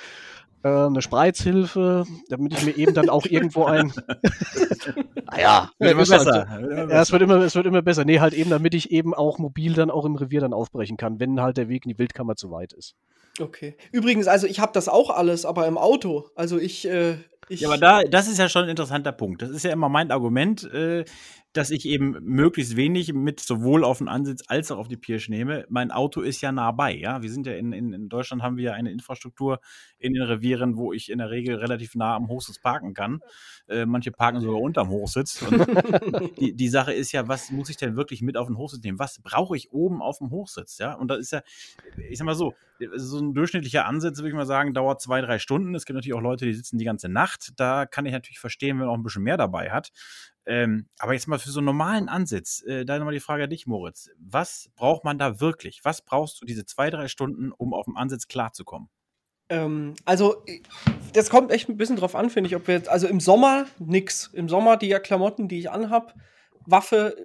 äh, 0.63 0.69
eine 0.69 1.01
Spreizhilfe, 1.01 2.05
damit 2.29 2.53
ich 2.53 2.63
mir 2.63 2.77
eben 2.77 2.93
dann 2.93 3.09
auch 3.09 3.25
irgendwo 3.25 3.65
ein 3.65 3.91
naja, 5.35 5.71
wird 5.79 5.91
immer 5.91 6.05
besser. 6.05 6.87
Ja, 6.89 7.01
es 7.01 7.11
wird 7.11 7.21
immer, 7.21 7.35
es 7.37 7.55
wird 7.55 7.65
immer 7.65 7.81
besser. 7.81 8.05
Nee, 8.05 8.19
halt 8.19 8.33
eben, 8.33 8.49
damit 8.49 8.73
ich 8.73 8.91
eben 8.91 9.13
auch 9.13 9.39
mobil 9.39 9.73
dann 9.73 9.91
auch 9.91 10.05
im 10.05 10.15
Revier 10.15 10.41
dann 10.41 10.53
aufbrechen 10.53 10.97
kann, 10.97 11.19
wenn 11.19 11.41
halt 11.41 11.57
der 11.57 11.69
Weg 11.69 11.85
in 11.85 11.89
die 11.89 11.99
Wildkammer 11.99 12.35
zu 12.35 12.51
weit 12.51 12.73
ist. 12.73 12.95
Okay. 13.39 13.75
Übrigens, 13.91 14.27
also 14.27 14.47
ich 14.47 14.59
habe 14.59 14.71
das 14.73 14.87
auch 14.87 15.09
alles, 15.09 15.45
aber 15.45 15.67
im 15.67 15.77
Auto. 15.77 16.29
Also 16.35 16.59
ich, 16.59 16.87
äh, 16.87 17.15
ich 17.49 17.61
ja, 17.61 17.67
aber 17.67 17.77
da, 17.77 18.03
das 18.03 18.27
ist 18.27 18.37
ja 18.37 18.47
schon 18.47 18.63
ein 18.63 18.69
interessanter 18.69 19.11
Punkt. 19.11 19.41
Das 19.41 19.49
ist 19.49 19.63
ja 19.63 19.71
immer 19.71 19.89
mein 19.89 20.11
Argument. 20.11 20.63
Äh, 20.71 21.05
dass 21.53 21.69
ich 21.69 21.85
eben 21.85 22.17
möglichst 22.23 22.75
wenig 22.75 23.13
mit 23.13 23.39
sowohl 23.39 23.83
auf 23.83 23.99
den 23.99 24.07
Ansitz 24.07 24.43
als 24.47 24.71
auch 24.71 24.79
auf 24.79 24.87
die 24.87 24.97
Pirsch 24.97 25.29
nehme. 25.29 25.65
Mein 25.69 25.91
Auto 25.91 26.21
ist 26.21 26.41
ja 26.41 26.51
nah 26.51 26.71
bei, 26.71 26.95
ja. 26.95 27.21
Wir 27.21 27.31
sind 27.31 27.45
ja 27.45 27.53
in, 27.53 27.71
in, 27.71 27.93
in 27.93 28.09
Deutschland 28.09 28.41
haben 28.41 28.57
wir 28.57 28.63
ja 28.63 28.73
eine 28.73 28.91
Infrastruktur 28.91 29.59
in 29.99 30.13
den 30.13 30.23
Revieren, 30.23 30.77
wo 30.77 30.93
ich 30.93 31.11
in 31.11 31.19
der 31.19 31.29
Regel 31.29 31.55
relativ 31.55 31.93
nah 31.93 32.15
am 32.15 32.27
Hochsitz 32.27 32.59
parken 32.59 32.95
kann. 32.95 33.21
Äh, 33.67 33.85
manche 33.85 34.11
parken 34.11 34.41
sogar 34.41 34.59
unterm 34.59 34.89
Hochsitz. 34.89 35.45
Die, 36.39 36.55
die 36.55 36.67
Sache 36.67 36.93
ist 36.93 37.11
ja, 37.11 37.27
was 37.27 37.51
muss 37.51 37.69
ich 37.69 37.77
denn 37.77 37.95
wirklich 37.95 38.21
mit 38.21 38.37
auf 38.37 38.47
den 38.47 38.57
Hochsitz 38.57 38.83
nehmen? 38.83 38.99
Was 38.99 39.21
brauche 39.21 39.55
ich 39.55 39.71
oben 39.71 40.01
auf 40.01 40.17
dem 40.17 40.31
Hochsitz, 40.31 40.77
ja? 40.79 40.93
Und 40.93 41.09
da 41.09 41.15
ist 41.15 41.31
ja, 41.31 41.41
ich 42.09 42.17
sag 42.17 42.25
mal 42.25 42.35
so, 42.35 42.53
so 42.95 43.19
ein 43.19 43.33
durchschnittlicher 43.33 43.85
Ansitz, 43.85 44.17
würde 44.17 44.29
ich 44.29 44.35
mal 44.35 44.45
sagen, 44.45 44.73
dauert 44.73 45.01
zwei, 45.01 45.21
drei 45.21 45.39
Stunden. 45.39 45.75
Es 45.75 45.85
gibt 45.85 45.95
natürlich 45.95 46.15
auch 46.15 46.21
Leute, 46.21 46.45
die 46.45 46.53
sitzen 46.53 46.77
die 46.77 46.85
ganze 46.85 47.09
Nacht. 47.09 47.53
Da 47.57 47.85
kann 47.85 48.05
ich 48.05 48.11
natürlich 48.11 48.39
verstehen, 48.39 48.79
wenn 48.79 48.87
man 48.87 48.89
auch 48.89 48.97
ein 48.97 49.03
bisschen 49.03 49.23
mehr 49.23 49.37
dabei 49.37 49.69
hat. 49.71 49.91
Ähm, 50.45 50.87
aber 50.99 51.13
jetzt 51.13 51.27
mal 51.27 51.39
für 51.39 51.51
so 51.51 51.59
einen 51.59 51.65
normalen 51.65 52.09
Ansitz, 52.09 52.63
äh, 52.63 52.85
da 52.85 52.97
nochmal 52.97 53.13
die 53.13 53.19
Frage 53.19 53.45
an 53.45 53.49
dich, 53.49 53.65
Moritz. 53.65 54.09
Was 54.17 54.69
braucht 54.75 55.05
man 55.05 55.17
da 55.17 55.39
wirklich? 55.39 55.81
Was 55.83 56.01
brauchst 56.01 56.41
du 56.41 56.45
diese 56.45 56.65
zwei, 56.65 56.89
drei 56.89 57.07
Stunden, 57.07 57.51
um 57.51 57.73
auf 57.73 57.85
dem 57.85 57.95
Ansitz 57.95 58.27
klarzukommen? 58.27 58.89
Ähm, 59.49 59.93
also, 60.05 60.43
das 61.13 61.29
kommt 61.29 61.51
echt 61.51 61.69
ein 61.69 61.77
bisschen 61.77 61.95
drauf 61.95 62.15
an, 62.15 62.29
finde 62.29 62.49
ich, 62.49 62.55
ob 62.55 62.67
wir 62.67 62.75
jetzt, 62.75 62.89
also 62.89 63.07
im 63.07 63.19
Sommer 63.19 63.67
nix. 63.79 64.29
Im 64.33 64.49
Sommer 64.49 64.77
die 64.77 64.89
Klamotten, 64.89 65.47
die 65.47 65.59
ich 65.59 65.71
anhab, 65.71 66.13
Waffe, 66.65 67.15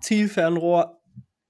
Zielfernrohr, 0.00 0.97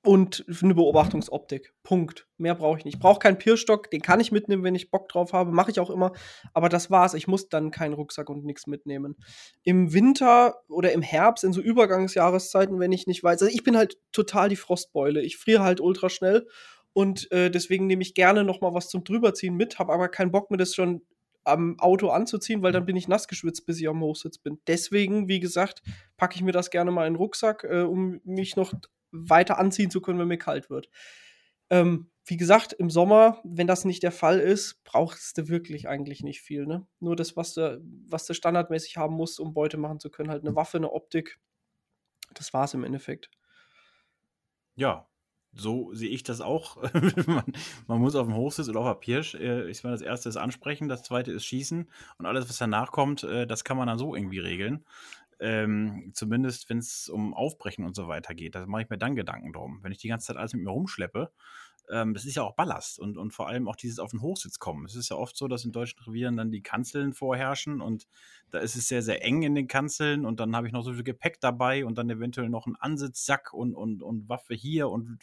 und 0.08 0.46
eine 0.62 0.74
Beobachtungsoptik. 0.74 1.74
Punkt. 1.82 2.26
Mehr 2.38 2.54
brauche 2.54 2.78
ich 2.78 2.86
nicht. 2.86 2.94
Ich 2.94 3.00
brauche 3.00 3.18
keinen 3.18 3.36
Pierstock, 3.36 3.90
den 3.90 4.00
kann 4.00 4.20
ich 4.20 4.32
mitnehmen, 4.32 4.64
wenn 4.64 4.74
ich 4.74 4.90
Bock 4.90 5.06
drauf 5.10 5.34
habe. 5.34 5.52
Mache 5.52 5.70
ich 5.70 5.80
auch 5.80 5.90
immer. 5.90 6.12
Aber 6.54 6.70
das 6.70 6.90
war's. 6.90 7.12
Ich 7.12 7.28
muss 7.28 7.50
dann 7.50 7.70
keinen 7.70 7.92
Rucksack 7.92 8.30
und 8.30 8.42
nichts 8.42 8.66
mitnehmen. 8.66 9.16
Im 9.64 9.92
Winter 9.92 10.62
oder 10.70 10.92
im 10.92 11.02
Herbst, 11.02 11.44
in 11.44 11.52
so 11.52 11.60
Übergangsjahreszeiten, 11.60 12.80
wenn 12.80 12.90
ich 12.90 13.06
nicht 13.06 13.22
weiß. 13.22 13.42
Also 13.42 13.54
ich 13.54 13.62
bin 13.64 13.76
halt 13.76 13.98
total 14.10 14.48
die 14.48 14.56
Frostbeule. 14.56 15.20
Ich 15.20 15.36
friere 15.36 15.62
halt 15.62 15.78
ultra 15.78 16.08
schnell. 16.08 16.46
Und 16.94 17.30
äh, 17.30 17.50
deswegen 17.50 17.86
nehme 17.86 18.00
ich 18.00 18.14
gerne 18.14 18.44
noch 18.44 18.62
mal 18.62 18.72
was 18.72 18.88
zum 18.88 19.04
Drüberziehen 19.04 19.56
mit, 19.56 19.78
habe 19.78 19.92
aber 19.92 20.08
keinen 20.08 20.32
Bock 20.32 20.50
mir 20.50 20.56
das 20.56 20.74
schon 20.74 21.02
am 21.44 21.78
Auto 21.80 22.08
anzuziehen, 22.08 22.62
weil 22.62 22.72
dann 22.72 22.86
bin 22.86 22.96
ich 22.96 23.08
nass 23.08 23.28
geschwitzt, 23.28 23.66
bis 23.66 23.78
ich 23.78 23.88
am 23.88 24.00
Hochsitz 24.00 24.38
bin. 24.38 24.58
Deswegen, 24.66 25.28
wie 25.28 25.38
gesagt, 25.38 25.82
packe 26.16 26.36
ich 26.36 26.42
mir 26.42 26.52
das 26.52 26.70
gerne 26.70 26.90
mal 26.92 27.06
in 27.06 27.12
den 27.12 27.18
Rucksack, 27.18 27.64
äh, 27.64 27.82
um 27.82 28.22
mich 28.24 28.56
noch 28.56 28.72
weiter 29.10 29.58
anziehen 29.58 29.90
zu 29.90 30.00
können, 30.00 30.18
wenn 30.18 30.28
mir 30.28 30.38
kalt 30.38 30.70
wird. 30.70 30.88
Ähm, 31.70 32.10
wie 32.24 32.36
gesagt, 32.36 32.74
im 32.74 32.90
Sommer, 32.90 33.40
wenn 33.42 33.66
das 33.66 33.84
nicht 33.84 34.02
der 34.02 34.12
Fall 34.12 34.38
ist, 34.38 34.82
brauchst 34.84 35.38
du 35.38 35.48
wirklich 35.48 35.88
eigentlich 35.88 36.22
nicht 36.22 36.42
viel. 36.42 36.66
Ne? 36.66 36.86
Nur 37.00 37.16
das, 37.16 37.36
was 37.36 37.54
du, 37.54 37.82
was 38.06 38.26
du 38.26 38.34
standardmäßig 38.34 38.96
haben 38.96 39.14
musst, 39.14 39.40
um 39.40 39.54
Beute 39.54 39.78
machen 39.78 39.98
zu 39.98 40.10
können. 40.10 40.30
Halt 40.30 40.44
eine 40.44 40.54
Waffe, 40.54 40.76
eine 40.76 40.92
Optik. 40.92 41.38
Das 42.34 42.52
war's 42.52 42.74
im 42.74 42.84
Endeffekt. 42.84 43.30
Ja, 44.76 45.08
so 45.52 45.92
sehe 45.94 46.10
ich 46.10 46.22
das 46.22 46.40
auch. 46.40 46.76
man, 47.26 47.44
man, 47.86 48.00
muss 48.00 48.14
auf 48.14 48.26
dem 48.26 48.36
Hochsitz 48.36 48.68
oder 48.68 48.80
auf 48.80 48.86
der 48.86 48.94
Pirsch, 48.94 49.34
äh, 49.34 49.68
ich 49.68 49.82
meine, 49.82 49.94
das 49.94 50.02
erste 50.02 50.28
ist 50.28 50.36
ansprechen, 50.36 50.88
das 50.88 51.02
zweite 51.02 51.32
ist 51.32 51.44
schießen 51.44 51.90
und 52.18 52.26
alles, 52.26 52.48
was 52.48 52.58
danach 52.58 52.92
kommt, 52.92 53.24
äh, 53.24 53.46
das 53.46 53.64
kann 53.64 53.76
man 53.76 53.86
dann 53.86 53.98
so 53.98 54.14
irgendwie 54.14 54.38
regeln. 54.38 54.84
Ähm, 55.40 56.10
zumindest 56.14 56.68
wenn 56.68 56.78
es 56.78 57.08
um 57.08 57.32
Aufbrechen 57.32 57.84
und 57.84 57.94
so 57.94 58.08
weiter 58.08 58.34
geht, 58.34 58.54
da 58.54 58.66
mache 58.66 58.82
ich 58.82 58.90
mir 58.90 58.98
dann 58.98 59.14
Gedanken 59.14 59.52
drum. 59.52 59.78
Wenn 59.82 59.92
ich 59.92 59.98
die 59.98 60.08
ganze 60.08 60.28
Zeit 60.28 60.36
alles 60.36 60.52
mit 60.52 60.62
mir 60.62 60.70
rumschleppe, 60.70 61.30
ähm, 61.90 62.14
das 62.14 62.24
ist 62.24 62.34
ja 62.34 62.42
auch 62.42 62.54
Ballast 62.54 62.98
und, 62.98 63.16
und 63.16 63.32
vor 63.32 63.48
allem 63.48 63.68
auch 63.68 63.76
dieses 63.76 63.98
auf 63.98 64.10
den 64.10 64.20
Hochsitz 64.20 64.58
kommen. 64.58 64.84
Es 64.84 64.94
ist 64.94 65.10
ja 65.10 65.16
oft 65.16 65.36
so, 65.36 65.48
dass 65.48 65.64
in 65.64 65.72
deutschen 65.72 66.00
Revieren 66.00 66.36
dann 66.36 66.50
die 66.50 66.62
Kanzeln 66.62 67.12
vorherrschen 67.12 67.80
und 67.80 68.06
da 68.50 68.58
ist 68.58 68.76
es 68.76 68.88
sehr, 68.88 69.02
sehr 69.02 69.24
eng 69.24 69.42
in 69.42 69.54
den 69.54 69.68
Kanzeln 69.68 70.24
und 70.24 70.40
dann 70.40 70.54
habe 70.54 70.66
ich 70.66 70.72
noch 70.72 70.82
so 70.82 70.92
viel 70.92 71.04
Gepäck 71.04 71.40
dabei 71.40 71.84
und 71.84 71.98
dann 71.98 72.10
eventuell 72.10 72.48
noch 72.48 72.66
einen 72.66 72.76
Ansitzsack 72.76 73.52
und, 73.52 73.74
und, 73.74 74.02
und 74.02 74.28
Waffe 74.28 74.54
hier 74.54 74.88
und 74.88 75.18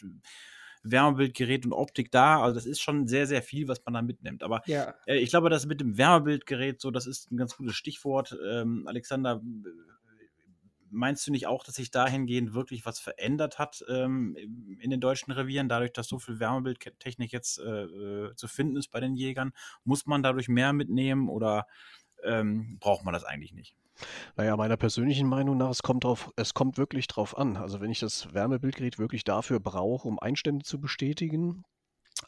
Wärmebildgerät 0.82 1.64
und 1.66 1.72
Optik 1.72 2.10
da. 2.10 2.40
Also 2.40 2.54
das 2.54 2.66
ist 2.66 2.80
schon 2.80 3.08
sehr, 3.08 3.26
sehr 3.26 3.42
viel, 3.42 3.68
was 3.68 3.84
man 3.84 3.94
da 3.94 4.02
mitnimmt. 4.02 4.42
Aber 4.42 4.62
ja. 4.66 4.94
äh, 5.06 5.16
ich 5.16 5.30
glaube, 5.30 5.50
das 5.50 5.66
mit 5.66 5.80
dem 5.80 5.98
Wärmebildgerät, 5.98 6.80
so, 6.80 6.90
das 6.90 7.06
ist 7.06 7.30
ein 7.30 7.36
ganz 7.36 7.56
gutes 7.56 7.74
Stichwort. 7.74 8.36
Ähm, 8.48 8.84
Alexander, 8.86 9.40
meinst 10.90 11.26
du 11.26 11.30
nicht 11.30 11.46
auch, 11.46 11.64
dass 11.64 11.76
sich 11.76 11.90
dahingehend 11.90 12.54
wirklich 12.54 12.86
was 12.86 12.98
verändert 12.98 13.58
hat 13.58 13.84
ähm, 13.88 14.36
in 14.80 14.90
den 14.90 15.00
deutschen 15.00 15.32
Revieren, 15.32 15.68
dadurch, 15.68 15.92
dass 15.92 16.08
so 16.08 16.18
viel 16.18 16.40
Wärmebildtechnik 16.40 17.32
jetzt 17.32 17.58
äh, 17.58 17.84
äh, 17.84 18.34
zu 18.34 18.48
finden 18.48 18.76
ist 18.76 18.88
bei 18.88 19.00
den 19.00 19.14
Jägern? 19.14 19.52
Muss 19.84 20.06
man 20.06 20.22
dadurch 20.22 20.48
mehr 20.48 20.72
mitnehmen 20.72 21.28
oder 21.28 21.66
ähm, 22.24 22.78
braucht 22.80 23.04
man 23.04 23.14
das 23.14 23.24
eigentlich 23.24 23.52
nicht? 23.52 23.76
Naja, 24.36 24.56
meiner 24.56 24.76
persönlichen 24.76 25.26
Meinung 25.26 25.56
nach, 25.56 25.70
es 25.70 25.82
kommt, 25.82 26.04
drauf, 26.04 26.30
es 26.36 26.52
kommt 26.52 26.76
wirklich 26.76 27.06
drauf 27.06 27.36
an. 27.36 27.56
Also 27.56 27.80
wenn 27.80 27.90
ich 27.90 28.00
das 28.00 28.32
Wärmebildgerät 28.34 28.98
wirklich 28.98 29.24
dafür 29.24 29.58
brauche, 29.58 30.06
um 30.06 30.18
Einstände 30.18 30.64
zu 30.64 30.80
bestätigen, 30.80 31.64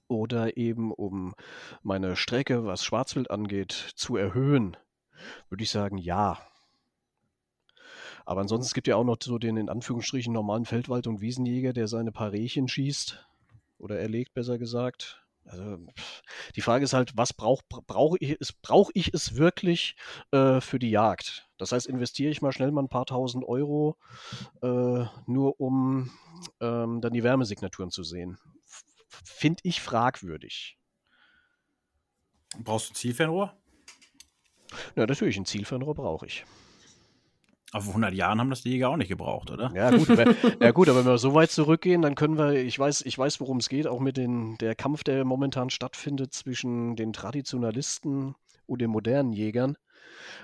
oder 0.07 0.57
eben 0.57 0.93
um 0.93 1.35
meine 1.83 2.17
Strecke, 2.17 2.65
was 2.65 2.85
Schwarzwild 2.85 3.31
angeht, 3.31 3.73
zu 3.73 4.17
erhöhen, 4.17 4.77
würde 5.49 5.65
ich 5.65 5.71
sagen, 5.71 5.99
ja, 5.99 6.39
Aber 8.29 8.43
ansonsten 8.43 8.67
es 8.67 8.75
gibt 8.75 8.87
ja 8.89 8.97
auch 8.97 9.05
noch 9.05 9.17
so 9.23 9.39
den 9.39 9.57
in 9.57 9.71
Anführungsstrichen 9.71 10.35
normalen 10.35 10.67
Feldwald- 10.67 11.07
und 11.07 11.23
Wiesenjäger, 11.23 11.73
der 11.73 11.89
seine 11.89 12.13
paar 12.13 12.31
Rehchen 12.31 12.69
schießt 12.69 13.27
oder 13.79 13.99
erlegt, 13.99 14.35
besser 14.35 14.59
gesagt. 14.59 15.25
Also 15.47 15.79
die 16.55 16.61
Frage 16.61 16.85
ist 16.85 16.93
halt, 16.93 17.17
was 17.17 17.33
brauche 17.33 17.63
brauch 17.87 18.17
ich, 18.21 18.37
es, 18.39 18.53
brauch 18.53 18.91
ich 18.93 19.15
es 19.15 19.37
wirklich 19.37 19.97
äh, 20.31 20.61
für 20.61 20.79
die 20.79 20.91
Jagd? 20.91 21.49
Das 21.57 21.73
heißt, 21.73 21.87
investiere 21.87 22.31
ich 22.31 22.43
mal 22.43 22.53
schnell 22.53 22.71
mal 22.71 22.83
ein 22.83 22.91
paar 22.91 23.07
tausend 23.07 23.47
Euro, 23.47 23.97
äh, 24.61 25.07
nur 25.25 25.59
um 25.59 26.11
ähm, 26.61 27.01
dann 27.01 27.15
die 27.15 27.25
Wärmesignaturen 27.25 27.91
zu 27.91 28.03
sehen. 28.03 28.37
Finde 29.09 29.61
ich 29.63 29.81
fragwürdig. 29.81 30.77
Brauchst 32.59 32.91
du 32.91 32.93
ein 32.93 32.97
Zielfernrohr? 32.97 33.57
Ja, 34.97 35.07
natürlich, 35.07 35.39
ein 35.39 35.47
Zielfernrohr 35.47 35.95
brauche 35.95 36.27
ich. 36.27 36.45
Aber 37.73 37.85
vor 37.85 37.93
100 37.93 38.15
Jahren 38.15 38.41
haben 38.41 38.51
das 38.51 38.63
die 38.63 38.71
Jäger 38.71 38.89
auch 38.89 38.97
nicht 38.97 39.09
gebraucht, 39.09 39.51
oder? 39.51 39.71
Ja 39.75 39.91
gut, 39.91 40.09
ja, 40.61 40.71
gut 40.71 40.89
aber 40.89 41.01
wenn 41.01 41.13
wir 41.13 41.19
so 41.19 41.35
weit 41.35 41.51
zurückgehen, 41.51 42.01
dann 42.01 42.15
können 42.15 42.39
wir, 42.39 42.53
ich 42.53 42.79
weiß, 42.79 43.03
ich 43.03 43.19
weiß 43.19 43.41
worum 43.41 43.59
es 43.59 43.69
geht, 43.69 43.87
auch 43.87 44.01
mit 44.01 44.17
den, 44.17 44.57
der 44.59 44.75
Kampf, 44.75 45.05
der 45.05 45.25
momentan 45.25 45.69
stattfindet 45.69 46.33
zwischen 46.33 46.97
den 46.97 47.13
Traditionalisten 47.13 48.35
und 48.67 48.81
den 48.81 48.91
modernen 48.91 49.33
Jägern. 49.33 49.77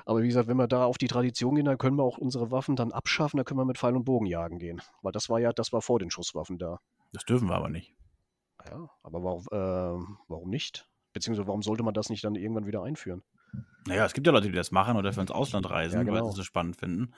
Aber 0.05 0.23
wie 0.23 0.29
gesagt, 0.29 0.49
wenn 0.49 0.59
wir 0.59 0.69
da 0.69 0.85
auf 0.85 0.99
die 0.99 1.09
Tradition 1.09 1.55
gehen, 1.55 1.65
dann 1.65 1.79
können 1.79 1.97
wir 1.97 2.05
auch 2.05 2.19
unsere 2.19 2.51
Waffen 2.51 2.77
dann 2.77 2.93
abschaffen, 2.93 3.39
dann 3.39 3.45
können 3.45 3.61
wir 3.61 3.65
mit 3.65 3.79
Pfeil 3.79 3.97
und 3.97 4.05
Bogen 4.05 4.27
jagen 4.27 4.59
gehen. 4.59 4.83
Weil 5.03 5.13
das 5.13 5.29
war 5.31 5.41
ja, 5.41 5.53
das 5.53 5.73
war 5.73 5.81
vor 5.81 5.99
den 5.99 6.11
Schusswaffen 6.11 6.59
da. 6.59 6.81
Das 7.13 7.25
dürfen 7.25 7.49
wir 7.49 7.55
aber 7.55 7.71
nicht. 7.71 7.95
Ja, 8.67 8.89
aber 9.03 9.23
warum, 9.23 9.45
äh, 9.51 10.07
warum 10.29 10.51
nicht? 10.51 10.89
Beziehungsweise 11.13 11.47
warum 11.47 11.63
sollte 11.63 11.83
man 11.83 11.95
das 11.95 12.11
nicht 12.11 12.25
dann 12.25 12.35
irgendwann 12.35 12.67
wieder 12.67 12.83
einführen? 12.83 13.23
Naja, 13.87 14.07
es 14.07 14.15
gibt 14.15 14.27
ja 14.27 14.33
Leute, 14.33 14.49
die 14.49 14.55
das 14.57 14.71
machen 14.71 14.97
oder 14.97 15.13
für 15.13 15.21
ins 15.21 15.31
Ausland 15.31 15.69
reisen, 15.69 15.97
Ja, 15.97 16.03
genau. 16.03 16.15
weil 16.15 16.25
sie 16.25 16.31
es 16.31 16.37
so 16.37 16.43
spannend 16.43 16.77
finden. 16.77 17.13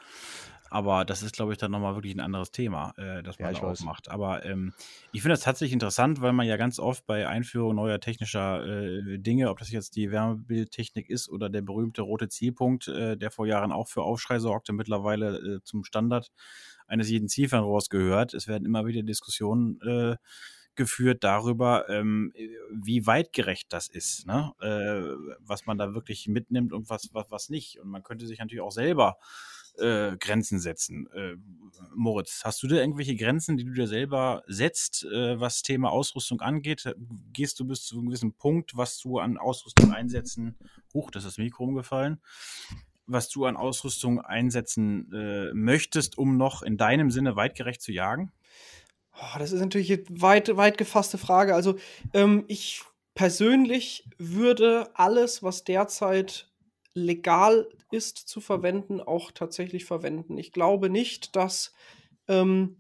Aber 0.69 1.05
das 1.05 1.23
ist, 1.23 1.37
glaube 1.37 1.52
ich, 1.52 1.59
dann 1.59 1.71
nochmal 1.71 1.95
wirklich 1.95 2.12
ein 2.12 2.21
anderes 2.21 2.50
Thema, 2.50 2.93
äh, 2.97 3.23
das 3.23 3.38
man 3.38 3.55
Ja, 3.55 3.61
da 3.61 3.85
macht. 3.85 4.11
Aber 4.11 4.45
ähm, 4.45 4.73
ich 5.12 5.23
finde 5.23 5.35
das 5.35 5.43
tatsächlich 5.45 5.73
interessant, 5.73 6.21
weil 6.21 6.33
man 6.33 6.45
ja 6.45 6.57
ganz 6.57 6.81
oft 6.81 7.07
bei 7.07 7.28
Einführung 7.28 7.76
neuer 7.76 8.00
technischer 8.00 8.66
äh, 8.66 9.19
Dinge, 9.19 9.49
ob 9.50 9.61
das 9.61 9.71
jetzt 9.71 9.95
die 9.95 10.11
Wärmebildtechnik 10.11 11.09
ist 11.09 11.28
oder 11.28 11.49
der 11.49 11.62
berühmte 11.62 12.02
rote 12.02 12.28
Zielpunkt, 12.28 12.88
äh, 12.88 13.16
der 13.16 13.31
vor 13.31 13.47
Jahren 13.47 13.71
auch 13.71 13.87
für 13.87 14.02
Aufschrei 14.02 14.40
sorgte, 14.40 14.73
mittlerweile 14.73 15.37
äh, 15.38 15.61
zum 15.62 15.85
Standard 15.85 16.33
eines 16.88 17.09
jeden 17.11 17.28
Zielfernrohrs 17.28 17.88
gehört. 17.88 18.35
Es 18.35 18.49
werden 18.49 18.64
immer 18.64 18.87
wieder 18.87 19.05
Diskussionen 19.05 19.81
äh, 19.83 20.16
geführt 20.76 21.25
darüber, 21.25 21.88
ähm, 21.88 22.33
wie 22.73 23.06
weitgerecht 23.06 23.73
das 23.73 23.88
ist, 23.88 24.26
ne? 24.26 24.52
äh, 24.61 25.16
was 25.40 25.66
man 25.66 25.78
da 25.78 25.95
wirklich 25.95 26.28
mitnimmt 26.28 26.73
und 26.73 26.90
was, 26.90 27.11
was, 27.12 27.30
was 27.30 27.49
nicht. 27.49 27.80
Und 27.80 27.88
man 27.88 28.02
könnte 28.02 28.26
sich 28.26 28.38
natürlich 28.38 28.62
auch 28.62 28.73
selber 28.73 29.18
äh, 29.78 30.16
Grenzen 30.18 30.59
setzen. 30.59 31.09
Äh, 31.12 31.37
Moritz, 31.95 32.42
hast 32.45 32.62
du 32.62 32.66
da 32.66 32.76
irgendwelche 32.76 33.16
Grenzen, 33.16 33.56
die 33.56 33.64
du 33.64 33.73
dir 33.73 33.87
selber 33.87 34.42
setzt, 34.47 35.04
äh, 35.04 35.38
was 35.38 35.62
Thema 35.62 35.90
Ausrüstung 35.90 36.40
angeht? 36.40 36.95
Gehst 37.33 37.61
du 37.61 37.66
bis 37.66 37.85
zu 37.85 37.97
einem 37.97 38.06
gewissen 38.06 38.35
Punkt, 38.35 38.76
was 38.76 38.99
du 38.99 39.18
an 39.18 39.38
Ausrüstung 39.38 39.92
einsetzen, 39.92 40.56
huch, 40.95 41.11
das 41.11 41.25
ist 41.25 41.33
das 41.33 41.38
Mikro 41.38 41.64
umgefallen, 41.64 42.21
was 43.06 43.28
du 43.28 43.45
an 43.45 43.56
Ausrüstung 43.56 44.21
einsetzen 44.21 45.12
äh, 45.12 45.52
möchtest, 45.54 46.18
um 46.18 46.37
noch 46.37 46.62
in 46.62 46.76
deinem 46.76 47.11
Sinne 47.11 47.37
weitgerecht 47.37 47.83
zu 47.83 47.92
jagen? 47.92 48.33
Oh, 49.18 49.38
das 49.38 49.52
ist 49.52 49.61
natürlich 49.61 49.92
eine 49.92 50.04
weit, 50.20 50.56
weit 50.56 50.78
gefasste 50.78 51.16
Frage. 51.16 51.54
Also 51.54 51.76
ähm, 52.12 52.44
ich 52.49 52.82
persönlich 53.14 54.08
würde 54.18 54.90
alles, 54.94 55.42
was 55.42 55.64
derzeit 55.64 56.50
legal 56.92 57.68
ist 57.90 58.18
zu 58.18 58.40
verwenden, 58.40 59.00
auch 59.00 59.30
tatsächlich 59.30 59.85
verwenden. 59.85 60.37
Ich 60.38 60.52
glaube 60.52 60.90
nicht, 60.90 61.35
dass, 61.35 61.73
ähm, 62.28 62.76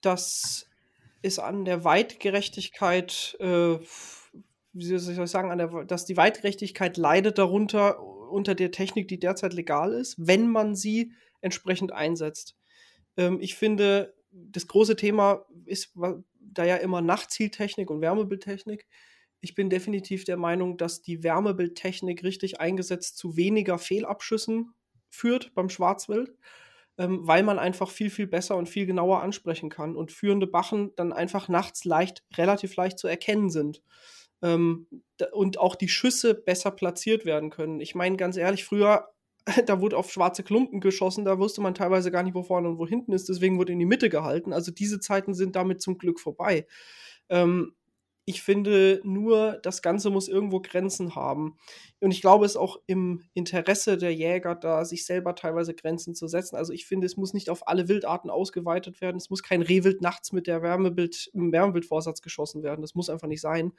dass 0.00 0.66
es 1.22 1.38
an 1.38 1.64
der 1.64 1.84
Weitgerechtigkeit, 1.84 3.36
äh, 3.40 3.78
wie 4.72 4.98
soll 4.98 5.24
ich 5.24 5.30
sagen, 5.30 5.50
an 5.50 5.58
der, 5.58 5.84
dass 5.84 6.06
die 6.06 6.16
Weitgerechtigkeit 6.16 6.96
leidet 6.96 7.38
darunter, 7.38 8.02
unter 8.02 8.54
der 8.54 8.70
Technik, 8.70 9.08
die 9.08 9.18
derzeit 9.18 9.52
legal 9.52 9.92
ist, 9.92 10.16
wenn 10.18 10.48
man 10.48 10.74
sie 10.74 11.12
entsprechend 11.40 11.92
einsetzt. 11.92 12.56
Ähm, 13.16 13.38
ich 13.40 13.54
finde, 13.54 14.14
das 14.50 14.66
große 14.66 14.96
Thema 14.96 15.44
ist 15.64 15.94
da 16.40 16.64
ja 16.64 16.76
immer 16.76 17.00
Nachtzieltechnik 17.00 17.90
und 17.90 18.00
Wärmebildtechnik. 18.00 18.86
Ich 19.40 19.54
bin 19.54 19.70
definitiv 19.70 20.24
der 20.24 20.36
Meinung, 20.36 20.76
dass 20.76 21.02
die 21.02 21.22
Wärmebildtechnik 21.22 22.22
richtig 22.22 22.60
eingesetzt 22.60 23.18
zu 23.18 23.36
weniger 23.36 23.78
Fehlabschüssen 23.78 24.72
führt 25.08 25.54
beim 25.54 25.68
Schwarzwild, 25.68 26.34
ähm, 26.98 27.26
weil 27.26 27.42
man 27.42 27.58
einfach 27.58 27.90
viel, 27.90 28.10
viel 28.10 28.26
besser 28.26 28.56
und 28.56 28.68
viel 28.68 28.86
genauer 28.86 29.22
ansprechen 29.22 29.68
kann 29.70 29.96
und 29.96 30.12
führende 30.12 30.46
Bachen 30.46 30.92
dann 30.96 31.12
einfach 31.12 31.48
nachts 31.48 31.84
leicht, 31.84 32.24
relativ 32.36 32.76
leicht 32.76 32.98
zu 32.98 33.08
erkennen 33.08 33.50
sind. 33.50 33.82
Ähm, 34.42 34.86
und 35.32 35.58
auch 35.58 35.76
die 35.76 35.88
Schüsse 35.88 36.34
besser 36.34 36.70
platziert 36.70 37.24
werden 37.24 37.50
können. 37.50 37.80
Ich 37.80 37.94
meine, 37.94 38.16
ganz 38.16 38.36
ehrlich, 38.36 38.64
früher 38.64 39.08
da 39.66 39.80
wurde 39.80 39.96
auf 39.96 40.10
schwarze 40.10 40.42
Klumpen 40.42 40.80
geschossen, 40.80 41.24
da 41.24 41.38
wusste 41.38 41.60
man 41.60 41.74
teilweise 41.74 42.10
gar 42.10 42.22
nicht, 42.22 42.34
wo 42.34 42.42
vorne 42.42 42.68
und 42.68 42.78
wo 42.78 42.86
hinten 42.86 43.12
ist, 43.12 43.28
deswegen 43.28 43.58
wurde 43.58 43.72
in 43.72 43.78
die 43.78 43.86
Mitte 43.86 44.08
gehalten. 44.08 44.52
Also 44.52 44.72
diese 44.72 45.00
Zeiten 45.00 45.34
sind 45.34 45.56
damit 45.56 45.80
zum 45.80 45.98
Glück 45.98 46.20
vorbei. 46.20 46.66
Ähm, 47.28 47.72
ich 48.28 48.42
finde 48.42 49.00
nur, 49.04 49.60
das 49.62 49.82
Ganze 49.82 50.10
muss 50.10 50.26
irgendwo 50.26 50.60
Grenzen 50.60 51.14
haben. 51.14 51.56
Und 52.00 52.10
ich 52.10 52.20
glaube, 52.20 52.44
es 52.44 52.52
ist 52.52 52.56
auch 52.56 52.80
im 52.88 53.22
Interesse 53.34 53.96
der 53.98 54.12
Jäger, 54.12 54.56
da 54.56 54.84
sich 54.84 55.06
selber 55.06 55.36
teilweise 55.36 55.74
Grenzen 55.74 56.16
zu 56.16 56.26
setzen. 56.26 56.56
Also 56.56 56.72
ich 56.72 56.86
finde, 56.86 57.06
es 57.06 57.16
muss 57.16 57.34
nicht 57.34 57.50
auf 57.50 57.68
alle 57.68 57.86
Wildarten 57.86 58.28
ausgeweitet 58.28 59.00
werden. 59.00 59.16
Es 59.16 59.30
muss 59.30 59.44
kein 59.44 59.62
Rehwild 59.62 60.02
nachts 60.02 60.32
mit 60.32 60.48
der 60.48 60.60
Wärmebild, 60.60 61.30
Wärmebildvorsatz 61.34 62.20
geschossen 62.20 62.64
werden. 62.64 62.82
Das 62.82 62.96
muss 62.96 63.10
einfach 63.10 63.28
nicht 63.28 63.40
sein. 63.40 63.72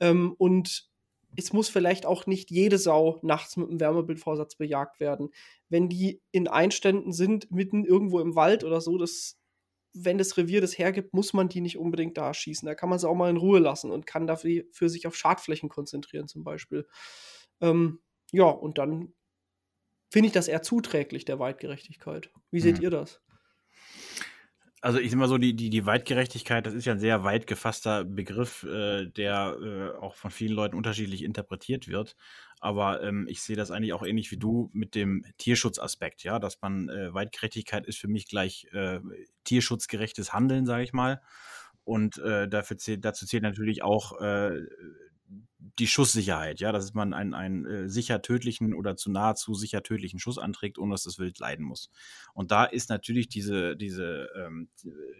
Ähm, 0.00 0.34
und 0.38 0.88
es 1.36 1.52
muss 1.52 1.68
vielleicht 1.68 2.06
auch 2.06 2.26
nicht 2.26 2.50
jede 2.50 2.78
Sau 2.78 3.18
nachts 3.22 3.56
mit 3.56 3.68
einem 3.68 3.80
Wärmebildvorsatz 3.80 4.56
bejagt 4.56 5.00
werden. 5.00 5.30
Wenn 5.68 5.88
die 5.88 6.22
in 6.32 6.48
Einständen 6.48 7.12
sind, 7.12 7.50
mitten 7.50 7.84
irgendwo 7.84 8.20
im 8.20 8.34
Wald 8.36 8.64
oder 8.64 8.80
so, 8.80 8.98
das, 8.98 9.38
wenn 9.94 10.18
das 10.18 10.36
Revier 10.36 10.60
das 10.60 10.78
hergibt, 10.78 11.14
muss 11.14 11.32
man 11.32 11.48
die 11.48 11.60
nicht 11.60 11.78
unbedingt 11.78 12.16
da 12.18 12.34
schießen. 12.34 12.66
Da 12.66 12.74
kann 12.74 12.88
man 12.88 12.98
sie 12.98 13.08
auch 13.08 13.14
mal 13.14 13.30
in 13.30 13.36
Ruhe 13.36 13.58
lassen 13.60 13.90
und 13.90 14.06
kann 14.06 14.26
dafür 14.26 14.64
für 14.72 14.88
sich 14.88 15.06
auf 15.06 15.16
Schadflächen 15.16 15.68
konzentrieren, 15.68 16.28
zum 16.28 16.44
Beispiel. 16.44 16.86
Ähm, 17.60 18.00
ja, 18.32 18.46
und 18.46 18.78
dann 18.78 19.14
finde 20.12 20.28
ich 20.28 20.32
das 20.32 20.48
eher 20.48 20.62
zuträglich 20.62 21.24
der 21.24 21.38
Weitgerechtigkeit. 21.38 22.30
Wie 22.50 22.60
seht 22.60 22.78
Mhm. 22.78 22.82
ihr 22.82 22.90
das? 22.90 23.20
Also 24.84 24.98
ich 24.98 25.10
sag 25.10 25.18
mal 25.18 25.28
so, 25.28 25.38
die, 25.38 25.56
die, 25.56 25.70
die 25.70 25.86
Weitgerechtigkeit, 25.86 26.66
das 26.66 26.74
ist 26.74 26.84
ja 26.84 26.92
ein 26.92 26.98
sehr 27.00 27.24
weit 27.24 27.46
gefasster 27.46 28.04
Begriff, 28.04 28.64
äh, 28.64 29.06
der 29.06 29.56
äh, 29.58 29.98
auch 29.98 30.14
von 30.14 30.30
vielen 30.30 30.52
Leuten 30.52 30.76
unterschiedlich 30.76 31.22
interpretiert 31.24 31.88
wird. 31.88 32.16
Aber 32.60 33.02
ähm, 33.02 33.26
ich 33.26 33.40
sehe 33.40 33.56
das 33.56 33.70
eigentlich 33.70 33.94
auch 33.94 34.02
ähnlich 34.02 34.30
wie 34.30 34.36
du 34.36 34.68
mit 34.74 34.94
dem 34.94 35.24
Tierschutzaspekt, 35.38 36.22
ja, 36.22 36.38
dass 36.38 36.60
man 36.60 36.90
äh, 36.90 37.14
Weitgerechtigkeit 37.14 37.86
ist 37.86 37.98
für 37.98 38.08
mich 38.08 38.28
gleich 38.28 38.66
äh, 38.72 39.00
tierschutzgerechtes 39.44 40.34
Handeln, 40.34 40.66
sage 40.66 40.84
ich 40.84 40.92
mal. 40.92 41.22
Und 41.84 42.18
äh, 42.18 42.46
dafür 42.46 42.76
zählt, 42.76 43.06
dazu 43.06 43.24
zählt 43.24 43.42
natürlich 43.42 43.82
auch 43.82 44.20
äh, 44.20 44.60
die 45.78 45.86
Schusssicherheit, 45.86 46.60
ja, 46.60 46.72
dass 46.72 46.94
man 46.94 47.14
einen, 47.14 47.34
einen 47.34 47.66
äh, 47.66 47.88
sicher 47.88 48.22
tödlichen 48.22 48.74
oder 48.74 48.96
zu 48.96 49.10
nahezu 49.10 49.54
sicher 49.54 49.82
tödlichen 49.82 50.18
Schuss 50.18 50.38
anträgt, 50.38 50.78
ohne 50.78 50.92
dass 50.92 51.04
das 51.04 51.18
Wild 51.18 51.38
leiden 51.38 51.64
muss. 51.64 51.90
Und 52.34 52.50
da 52.50 52.64
ist 52.64 52.90
natürlich 52.90 53.28
diese, 53.28 53.76
diese 53.76 54.28
ähm, 54.36 54.68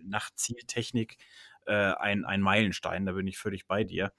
Nachtzieltechnik 0.04 1.16
äh, 1.66 1.72
ein, 1.72 2.24
ein 2.24 2.40
Meilenstein, 2.40 3.06
da 3.06 3.12
bin 3.12 3.26
ich 3.26 3.38
völlig 3.38 3.66
bei 3.66 3.84
dir. 3.84 4.12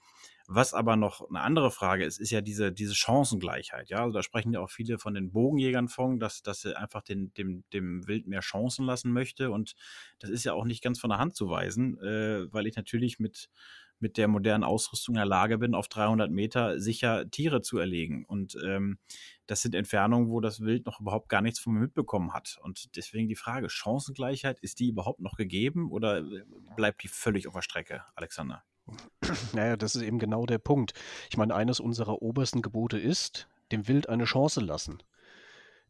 Was 0.48 0.74
aber 0.74 0.94
noch 0.94 1.28
eine 1.28 1.40
andere 1.40 1.72
Frage 1.72 2.04
ist, 2.04 2.20
ist 2.20 2.30
ja 2.30 2.40
diese, 2.40 2.70
diese 2.70 2.94
Chancengleichheit. 2.94 3.88
Ja, 3.88 4.02
also 4.02 4.12
da 4.12 4.22
sprechen 4.22 4.52
ja 4.52 4.60
auch 4.60 4.70
viele 4.70 4.98
von 4.98 5.12
den 5.14 5.32
Bogenjägern 5.32 5.88
von, 5.88 6.20
dass, 6.20 6.42
dass 6.42 6.60
sie 6.60 6.76
einfach 6.76 7.02
den, 7.02 7.34
dem, 7.34 7.64
dem 7.72 8.06
Wild 8.06 8.28
mehr 8.28 8.40
Chancen 8.40 8.86
lassen 8.86 9.12
möchte. 9.12 9.50
Und 9.50 9.74
das 10.20 10.30
ist 10.30 10.44
ja 10.44 10.52
auch 10.52 10.64
nicht 10.64 10.84
ganz 10.84 11.00
von 11.00 11.10
der 11.10 11.18
Hand 11.18 11.34
zu 11.34 11.50
weisen, 11.50 11.98
äh, 11.98 12.52
weil 12.52 12.68
ich 12.68 12.76
natürlich 12.76 13.18
mit, 13.18 13.50
mit 13.98 14.16
der 14.16 14.28
modernen 14.28 14.64
Ausrüstung 14.64 15.14
in 15.14 15.18
der 15.18 15.26
Lage 15.26 15.58
bin, 15.58 15.74
auf 15.74 15.88
300 15.88 16.30
Meter 16.30 16.80
sicher 16.80 17.30
Tiere 17.30 17.62
zu 17.62 17.78
erlegen. 17.78 18.24
Und 18.24 18.56
ähm, 18.64 18.98
das 19.46 19.62
sind 19.62 19.74
Entfernungen, 19.74 20.30
wo 20.30 20.40
das 20.40 20.60
Wild 20.60 20.86
noch 20.86 21.00
überhaupt 21.00 21.28
gar 21.28 21.40
nichts 21.40 21.58
von 21.58 21.74
mir 21.74 21.80
mitbekommen 21.80 22.32
hat. 22.32 22.58
Und 22.62 22.96
deswegen 22.96 23.28
die 23.28 23.36
Frage, 23.36 23.68
Chancengleichheit, 23.70 24.58
ist 24.60 24.80
die 24.80 24.88
überhaupt 24.88 25.20
noch 25.20 25.36
gegeben 25.36 25.90
oder 25.90 26.18
äh, 26.18 26.42
bleibt 26.76 27.02
die 27.02 27.08
völlig 27.08 27.46
auf 27.48 27.54
der 27.54 27.62
Strecke, 27.62 28.02
Alexander? 28.14 28.62
Naja, 29.52 29.76
das 29.76 29.96
ist 29.96 30.02
eben 30.02 30.18
genau 30.18 30.46
der 30.46 30.58
Punkt. 30.58 30.92
Ich 31.30 31.36
meine, 31.36 31.54
eines 31.54 31.80
unserer 31.80 32.22
obersten 32.22 32.62
Gebote 32.62 32.98
ist, 32.98 33.48
dem 33.72 33.88
Wild 33.88 34.08
eine 34.08 34.24
Chance 34.24 34.60
lassen. 34.60 35.02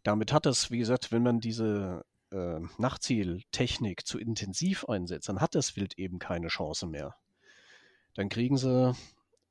Damit 0.03 0.33
hat 0.33 0.47
es, 0.47 0.71
wie 0.71 0.79
gesagt, 0.79 1.13
wenn 1.13 1.23
man 1.23 1.41
diese 1.41 2.05
äh, 2.31 2.61
Nachtzieltechnik 2.79 4.07
zu 4.07 4.19
intensiv 4.19 4.85
einsetzt, 4.85 5.29
dann 5.29 5.41
hat 5.41 5.55
das 5.55 5.77
Wild 5.77 5.99
eben 5.99 6.19
keine 6.19 6.49
Chance 6.49 6.87
mehr. 6.87 7.17
Dann 8.17 8.29
kriegen 8.29 8.57
sie 8.57 8.95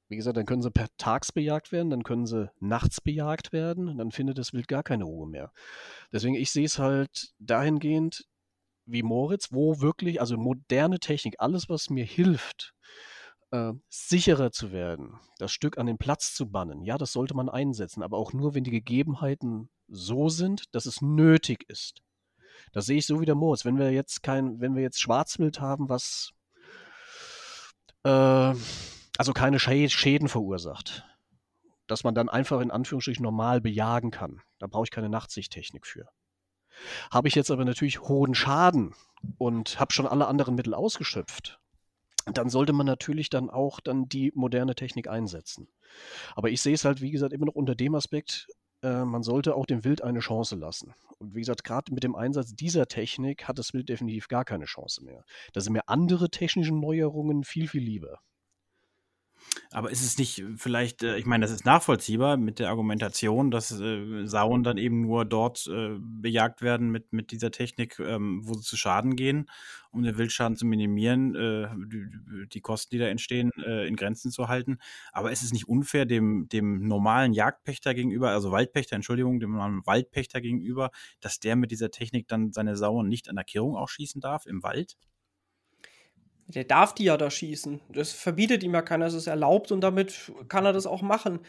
Wie 0.08 0.16
gesagt, 0.18 0.38
dann 0.38 0.46
können 0.46 0.62
sie 0.62 0.72
per 0.72 0.88
tags 0.98 1.32
bejagt 1.32 1.72
werden, 1.72 1.90
dann 1.90 2.04
können 2.04 2.28
sie 2.28 2.52
nachts 2.60 3.02
bejagt 3.02 3.54
werden 3.54 3.98
dann 3.98 4.12
findet 4.12 4.38
das 4.38 4.54
Wild 4.54 4.68
gar 4.68 4.84
keine 4.84 5.06
Ruhe 5.06 5.28
mehr. 5.28 5.52
Deswegen, 6.12 6.36
ich 6.36 6.52
sehe 6.52 6.66
es 6.66 6.78
halt 6.80 7.34
dahingehend 7.40 8.26
wie 8.86 9.04
Moritz, 9.04 9.52
wo 9.52 9.82
wirklich, 9.82 10.22
also 10.22 10.38
moderne 10.38 11.00
Technik, 11.00 11.36
alles, 11.40 11.70
was 11.70 11.90
mir 11.90 12.06
hilft, 12.06 12.74
äh, 13.52 13.74
sicherer 13.90 14.52
zu 14.52 14.72
werden, 14.72 15.20
das 15.40 15.52
Stück 15.52 15.78
an 15.80 15.88
den 15.88 15.98
Platz 15.98 16.36
zu 16.36 16.50
bannen, 16.50 16.84
ja, 16.84 16.98
das 16.98 17.12
sollte 17.14 17.36
man 17.36 17.50
einsetzen, 17.50 18.04
aber 18.04 18.18
auch 18.18 18.34
nur, 18.34 18.54
wenn 18.54 18.64
die 18.64 18.72
Gegebenheiten 18.72 19.70
so 19.88 20.30
sind, 20.30 20.64
dass 20.76 20.86
es 20.86 21.02
nötig 21.02 21.66
ist. 21.68 22.02
Das 22.74 22.86
sehe 22.86 22.98
ich 22.98 23.06
so 23.06 23.22
wie 23.22 23.26
der 23.26 23.36
Moritz. 23.36 23.66
Wenn 23.66 23.78
wir 23.78 23.92
jetzt 23.92 24.24
kein, 24.24 24.60
wenn 24.60 24.76
wir 24.76 24.84
jetzt 24.84 25.00
Schwarzwild 25.00 25.62
haben, 25.62 25.90
was 25.90 26.32
äh, 28.06 28.56
also 29.18 29.34
keine 29.34 29.60
Schäden 29.60 30.30
verursacht. 30.30 31.04
Dass 31.88 32.04
man 32.04 32.16
dann 32.16 32.30
einfach 32.30 32.62
in 32.62 32.72
Anführungsstrichen 32.72 33.24
normal 33.24 33.62
bejagen 33.62 34.12
kann. 34.12 34.42
Da 34.60 34.68
brauche 34.68 34.86
ich 34.86 34.92
keine 34.92 35.10
Nachtsichttechnik 35.10 35.86
für. 35.86 36.08
Habe 37.12 37.28
ich 37.28 37.36
jetzt 37.36 37.52
aber 37.52 37.66
natürlich 37.66 38.02
hohen 38.02 38.36
Schaden 38.36 38.96
und 39.38 39.80
habe 39.80 39.94
schon 39.94 40.08
alle 40.08 40.28
anderen 40.28 40.56
Mittel 40.56 40.74
ausgeschöpft, 40.74 41.60
dann 42.26 42.50
sollte 42.50 42.74
man 42.74 42.86
natürlich 42.86 43.30
dann 43.30 43.50
auch 43.50 43.80
dann 43.80 44.10
die 44.10 44.32
moderne 44.36 44.76
Technik 44.76 45.08
einsetzen. 45.08 45.68
Aber 46.36 46.50
ich 46.50 46.62
sehe 46.62 46.74
es 46.74 46.84
halt, 46.84 47.02
wie 47.02 47.12
gesagt, 47.12 47.34
immer 47.34 47.46
noch 47.46 47.56
unter 47.56 47.76
dem 47.76 47.96
Aspekt, 47.96 48.48
äh, 48.86 49.04
man 49.04 49.24
sollte 49.24 49.56
auch 49.56 49.66
dem 49.66 49.84
Wild 49.84 50.04
eine 50.04 50.20
Chance 50.20 50.56
lassen. 50.56 50.94
Und 51.18 51.34
wie 51.34 51.40
gesagt, 51.40 51.64
gerade 51.64 51.94
mit 51.94 52.04
dem 52.04 52.16
Einsatz 52.16 52.54
dieser 52.54 52.88
Technik 52.88 53.48
hat 53.48 53.58
das 53.58 53.74
Wild 53.74 53.90
definitiv 53.90 54.28
gar 54.28 54.46
keine 54.46 54.66
Chance 54.66 55.04
mehr. 55.04 55.26
Da 55.54 55.62
sind 55.62 55.74
mir 55.74 55.90
andere 55.90 56.30
technische 56.30 56.74
Neuerungen 56.74 57.44
viel, 57.44 57.68
viel 57.68 57.84
lieber. 57.84 58.20
Aber 59.72 59.92
ist 59.92 60.04
es 60.04 60.18
nicht 60.18 60.44
vielleicht, 60.58 61.04
äh, 61.04 61.18
ich 61.18 61.26
meine, 61.26 61.46
das 61.46 61.52
ist 61.52 61.66
nachvollziehbar 61.66 62.38
mit 62.38 62.60
der 62.60 62.70
Argumentation, 62.70 63.52
dass 63.52 63.72
äh, 63.72 64.26
Sauen 64.26 64.64
dann 64.64 64.78
eben 64.78 65.02
nur 65.02 65.26
dort 65.26 65.68
äh, 65.68 65.98
bejagt 66.00 66.62
werden 66.62 66.92
mit, 66.92 67.14
mit 67.14 67.32
dieser 67.32 67.52
Technik, 67.52 68.00
ähm, 68.00 68.42
wo 68.44 68.54
sie 68.54 68.64
zu 68.64 68.78
Schaden 68.78 69.16
gehen, 69.16 69.50
um 69.92 70.04
den 70.04 70.18
Wildschaden 70.18 70.56
zu 70.56 70.66
minimieren, 70.66 71.36
äh, 71.36 71.68
die, 71.88 72.48
die, 72.48 72.62
Kosten, 72.62 72.96
die 72.96 73.00
da 73.00 73.08
entstehen, 73.08 73.52
äh, 73.66 73.88
in 73.88 73.96
Grenzen 73.96 74.32
zu 74.32 74.48
halten. 74.48 74.78
Aber 75.12 75.32
ist 75.32 75.44
es 75.44 75.54
nicht 75.54 75.68
unfair 75.68 76.06
dem, 76.06 76.48
dem 76.50 76.88
normalen 76.88 77.34
Jagdpächter 77.34 77.94
gegenüber, 77.94 78.30
also 78.30 78.52
Waldpächter, 78.52 78.96
Entschuldigung, 78.96 79.40
dem 79.40 79.52
normalen 79.52 79.86
Waldpächter 79.86 80.42
gegenüber, 80.42 80.92
dass 81.20 81.40
der 81.40 81.56
mit 81.56 81.72
dieser 81.72 81.92
Technik 81.92 82.28
dann 82.28 82.52
seine 82.52 82.78
Sauen 82.78 83.08
nicht 83.08 83.30
an 83.30 83.36
der 83.36 83.46
Kehrung 83.46 83.76
auch 83.76 83.90
schießen 83.90 84.22
darf 84.22 84.46
im 84.46 84.64
Wald? 84.64 84.96
Der 86.48 86.64
darf 86.64 86.94
die 86.94 87.06
ja 87.06 87.18
da 87.18 87.32
schießen. 87.32 87.82
Das 87.90 88.12
verbietet 88.12 88.64
ihm 88.64 88.74
ja 88.74 88.84
keiner, 88.84 89.08
es 89.08 89.16
ist 89.16 89.28
erlaubt 89.28 89.72
und 89.72 89.82
damit 89.82 90.32
kann 90.48 90.66
er 90.66 90.74
das 90.74 90.86
auch 90.86 91.02
machen. 91.02 91.40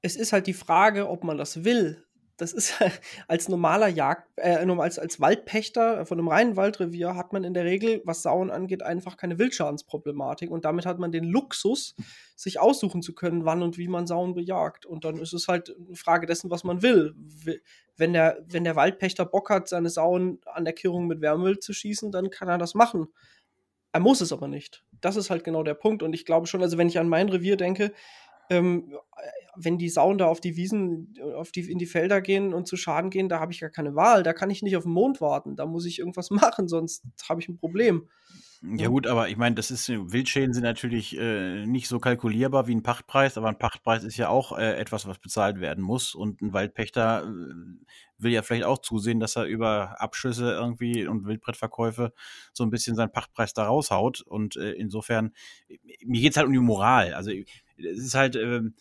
Es 0.00 0.16
ist 0.16 0.32
halt 0.32 0.46
die 0.46 0.54
Frage, 0.54 1.08
ob 1.08 1.24
man 1.24 1.36
das 1.36 1.64
will. 1.64 2.06
Das 2.38 2.52
ist 2.52 2.74
als 3.28 3.48
normaler 3.48 3.88
Jagd, 3.88 4.28
äh, 4.36 4.56
als, 4.56 4.98
als 4.98 5.20
Waldpächter 5.20 6.06
von 6.06 6.18
einem 6.18 6.28
reinen 6.28 6.56
Waldrevier 6.56 7.14
hat 7.16 7.32
man 7.32 7.44
in 7.44 7.54
der 7.54 7.64
Regel, 7.64 8.02
was 8.04 8.22
Sauen 8.22 8.50
angeht, 8.50 8.82
einfach 8.82 9.16
keine 9.16 9.38
Wildschadensproblematik 9.38 10.50
und 10.50 10.64
damit 10.64 10.86
hat 10.86 10.98
man 10.98 11.12
den 11.12 11.24
Luxus, 11.24 11.94
sich 12.34 12.60
aussuchen 12.60 13.02
zu 13.02 13.14
können, 13.14 13.44
wann 13.44 13.62
und 13.62 13.78
wie 13.78 13.88
man 13.88 14.06
Sauen 14.06 14.34
bejagt. 14.34 14.84
Und 14.84 15.04
dann 15.04 15.18
ist 15.18 15.32
es 15.32 15.48
halt 15.48 15.74
eine 15.76 15.96
Frage 15.96 16.26
dessen, 16.26 16.50
was 16.50 16.64
man 16.64 16.82
will. 16.82 17.14
Wenn 17.96 18.12
der, 18.12 18.38
wenn 18.46 18.64
der 18.64 18.76
Waldpächter 18.76 19.24
Bock 19.24 19.48
hat, 19.48 19.68
seine 19.68 19.88
Sauen 19.88 20.40
an 20.44 20.64
der 20.64 20.74
Kirrung 20.74 21.06
mit 21.06 21.22
Wärmwild 21.22 21.62
zu 21.62 21.72
schießen, 21.72 22.12
dann 22.12 22.30
kann 22.30 22.48
er 22.48 22.58
das 22.58 22.74
machen. 22.74 23.08
Er 23.96 24.00
muss 24.00 24.20
es 24.20 24.30
aber 24.30 24.46
nicht. 24.46 24.84
Das 25.00 25.16
ist 25.16 25.30
halt 25.30 25.42
genau 25.42 25.62
der 25.62 25.72
Punkt. 25.72 26.02
Und 26.02 26.12
ich 26.12 26.26
glaube 26.26 26.46
schon, 26.46 26.60
also 26.60 26.76
wenn 26.76 26.90
ich 26.90 26.98
an 26.98 27.08
mein 27.08 27.30
Revier 27.30 27.56
denke, 27.56 27.94
ähm, 28.50 28.94
wenn 29.56 29.78
die 29.78 29.88
Sauen 29.88 30.18
da 30.18 30.26
auf 30.26 30.38
die 30.38 30.54
Wiesen, 30.54 31.14
auf 31.34 31.50
die, 31.50 31.70
in 31.72 31.78
die 31.78 31.86
Felder 31.86 32.20
gehen 32.20 32.52
und 32.52 32.68
zu 32.68 32.76
Schaden 32.76 33.08
gehen, 33.08 33.30
da 33.30 33.40
habe 33.40 33.52
ich 33.52 33.60
gar 33.60 33.70
keine 33.70 33.94
Wahl. 33.94 34.22
Da 34.22 34.34
kann 34.34 34.50
ich 34.50 34.60
nicht 34.60 34.76
auf 34.76 34.82
den 34.82 34.92
Mond 34.92 35.22
warten. 35.22 35.56
Da 35.56 35.64
muss 35.64 35.86
ich 35.86 35.98
irgendwas 35.98 36.28
machen, 36.30 36.68
sonst 36.68 37.06
habe 37.26 37.40
ich 37.40 37.48
ein 37.48 37.56
Problem. 37.56 38.06
Ja 38.74 38.88
gut, 38.88 39.06
aber 39.06 39.28
ich 39.28 39.36
meine, 39.36 39.54
das 39.54 39.70
ist 39.70 39.88
Wildschäden 39.88 40.52
sind 40.52 40.64
natürlich 40.64 41.16
äh, 41.16 41.66
nicht 41.66 41.88
so 41.88 42.00
kalkulierbar 42.00 42.66
wie 42.66 42.74
ein 42.74 42.82
Pachtpreis, 42.82 43.38
aber 43.38 43.48
ein 43.48 43.58
Pachtpreis 43.58 44.02
ist 44.02 44.16
ja 44.16 44.28
auch 44.28 44.58
äh, 44.58 44.76
etwas, 44.76 45.06
was 45.06 45.18
bezahlt 45.18 45.60
werden 45.60 45.84
muss. 45.84 46.14
Und 46.14 46.42
ein 46.42 46.52
Waldpächter 46.52 47.24
äh, 47.24 47.54
will 48.18 48.32
ja 48.32 48.42
vielleicht 48.42 48.64
auch 48.64 48.78
zusehen, 48.78 49.20
dass 49.20 49.36
er 49.36 49.44
über 49.44 50.00
Abschüsse 50.00 50.52
irgendwie 50.52 51.06
und 51.06 51.26
Wildbrettverkäufe 51.26 52.12
so 52.52 52.64
ein 52.64 52.70
bisschen 52.70 52.96
seinen 52.96 53.12
Pachtpreis 53.12 53.52
da 53.52 53.66
raushaut. 53.66 54.22
Und 54.22 54.56
äh, 54.56 54.72
insofern 54.72 55.32
mir 56.04 56.20
geht's 56.20 56.36
halt 56.36 56.46
um 56.46 56.52
die 56.52 56.58
Moral. 56.58 57.14
Also 57.14 57.30
es 57.30 57.98
ist 57.98 58.14
halt 58.14 58.36
ähm, 58.36 58.74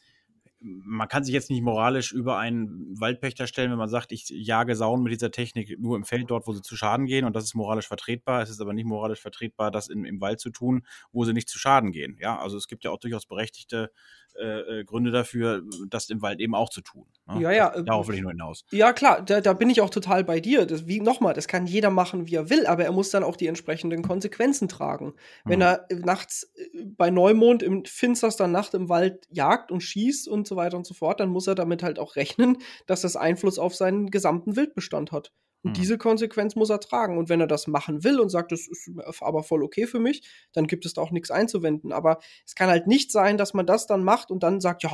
man 0.65 1.07
kann 1.07 1.23
sich 1.23 1.33
jetzt 1.33 1.51
nicht 1.51 1.61
moralisch 1.61 2.11
über 2.11 2.37
einen 2.39 2.99
Waldpächter 2.99 3.45
stellen, 3.45 3.69
wenn 3.69 3.77
man 3.77 3.89
sagt, 3.89 4.11
ich 4.11 4.29
jage 4.29 4.75
Sauen 4.75 5.03
mit 5.03 5.13
dieser 5.13 5.29
Technik 5.29 5.79
nur 5.79 5.95
im 5.95 6.05
Feld 6.05 6.31
dort, 6.31 6.47
wo 6.47 6.53
sie 6.53 6.63
zu 6.63 6.75
Schaden 6.75 7.05
gehen 7.05 7.23
und 7.25 7.35
das 7.35 7.43
ist 7.43 7.53
moralisch 7.53 7.87
vertretbar. 7.87 8.41
Es 8.41 8.49
ist 8.49 8.59
aber 8.61 8.73
nicht 8.73 8.85
moralisch 8.85 9.21
vertretbar, 9.21 9.69
das 9.69 9.89
in, 9.89 10.05
im 10.05 10.21
Wald 10.21 10.39
zu 10.39 10.49
tun, 10.49 10.81
wo 11.11 11.23
sie 11.23 11.33
nicht 11.33 11.49
zu 11.49 11.59
Schaden 11.59 11.91
gehen. 11.91 12.17
Ja, 12.19 12.39
also 12.39 12.57
es 12.57 12.67
gibt 12.67 12.83
ja 12.83 12.89
auch 12.89 12.99
durchaus 12.99 13.27
berechtigte 13.27 13.91
äh, 14.37 14.79
äh, 14.79 14.83
Gründe 14.83 15.11
dafür, 15.11 15.63
das 15.89 16.09
im 16.09 16.21
Wald 16.21 16.39
eben 16.39 16.55
auch 16.55 16.69
zu 16.69 16.81
tun. 16.81 17.05
Ne? 17.27 17.41
Ja, 17.41 17.51
ja. 17.51 17.81
Darauf 17.81 18.07
will 18.07 18.15
ich 18.15 18.21
nur 18.21 18.31
hinaus. 18.31 18.65
Ja, 18.71 18.93
klar, 18.93 19.21
da, 19.21 19.41
da 19.41 19.53
bin 19.53 19.69
ich 19.69 19.81
auch 19.81 19.89
total 19.89 20.23
bei 20.23 20.39
dir. 20.39 20.65
Das, 20.65 20.87
wie 20.87 20.99
nochmal, 20.99 21.33
das 21.33 21.47
kann 21.47 21.67
jeder 21.67 21.89
machen, 21.89 22.27
wie 22.27 22.35
er 22.35 22.49
will, 22.49 22.65
aber 22.67 22.83
er 22.83 22.91
muss 22.91 23.09
dann 23.09 23.23
auch 23.23 23.37
die 23.37 23.47
entsprechenden 23.47 24.01
Konsequenzen 24.01 24.67
tragen. 24.67 25.13
Wenn 25.43 25.61
hm. 25.61 25.67
er 25.67 25.87
nachts 26.03 26.51
äh, 26.55 26.83
bei 26.85 27.09
Neumond 27.09 27.63
im 27.63 27.85
finsterster 27.85 28.47
Nacht 28.47 28.73
im 28.73 28.89
Wald 28.89 29.25
jagt 29.29 29.71
und 29.71 29.81
schießt 29.81 30.27
und 30.27 30.47
so 30.47 30.55
weiter 30.55 30.77
und 30.77 30.85
so 30.85 30.93
fort, 30.93 31.19
dann 31.19 31.29
muss 31.29 31.47
er 31.47 31.55
damit 31.55 31.83
halt 31.83 31.99
auch 31.99 32.15
rechnen, 32.15 32.57
dass 32.87 33.01
das 33.01 33.15
Einfluss 33.15 33.59
auf 33.59 33.75
seinen 33.75 34.11
gesamten 34.11 34.55
Wildbestand 34.55 35.11
hat. 35.11 35.31
Und 35.65 35.71
mhm. 35.71 35.73
diese 35.73 35.97
Konsequenz 35.97 36.55
muss 36.55 36.69
er 36.69 36.79
tragen. 36.79 37.17
Und 37.17 37.27
wenn 37.27 37.41
er 37.41 37.47
das 37.47 37.65
machen 37.65 38.03
will 38.03 38.19
und 38.19 38.29
sagt, 38.29 38.51
das 38.51 38.67
ist 38.67 38.91
aber 39.19 39.41
voll 39.41 39.63
okay 39.63 39.87
für 39.87 39.99
mich, 39.99 40.21
dann 40.53 40.67
gibt 40.67 40.85
es 40.85 40.93
da 40.93 41.01
auch 41.01 41.09
nichts 41.09 41.31
einzuwenden. 41.31 41.91
Aber 41.91 42.19
es 42.45 42.53
kann 42.53 42.69
halt 42.69 42.85
nicht 42.85 43.11
sein, 43.11 43.35
dass 43.39 43.55
man 43.55 43.65
das 43.65 43.87
dann 43.87 44.03
macht 44.03 44.29
und 44.29 44.43
dann 44.43 44.61
sagt, 44.61 44.83
ja, 44.83 44.91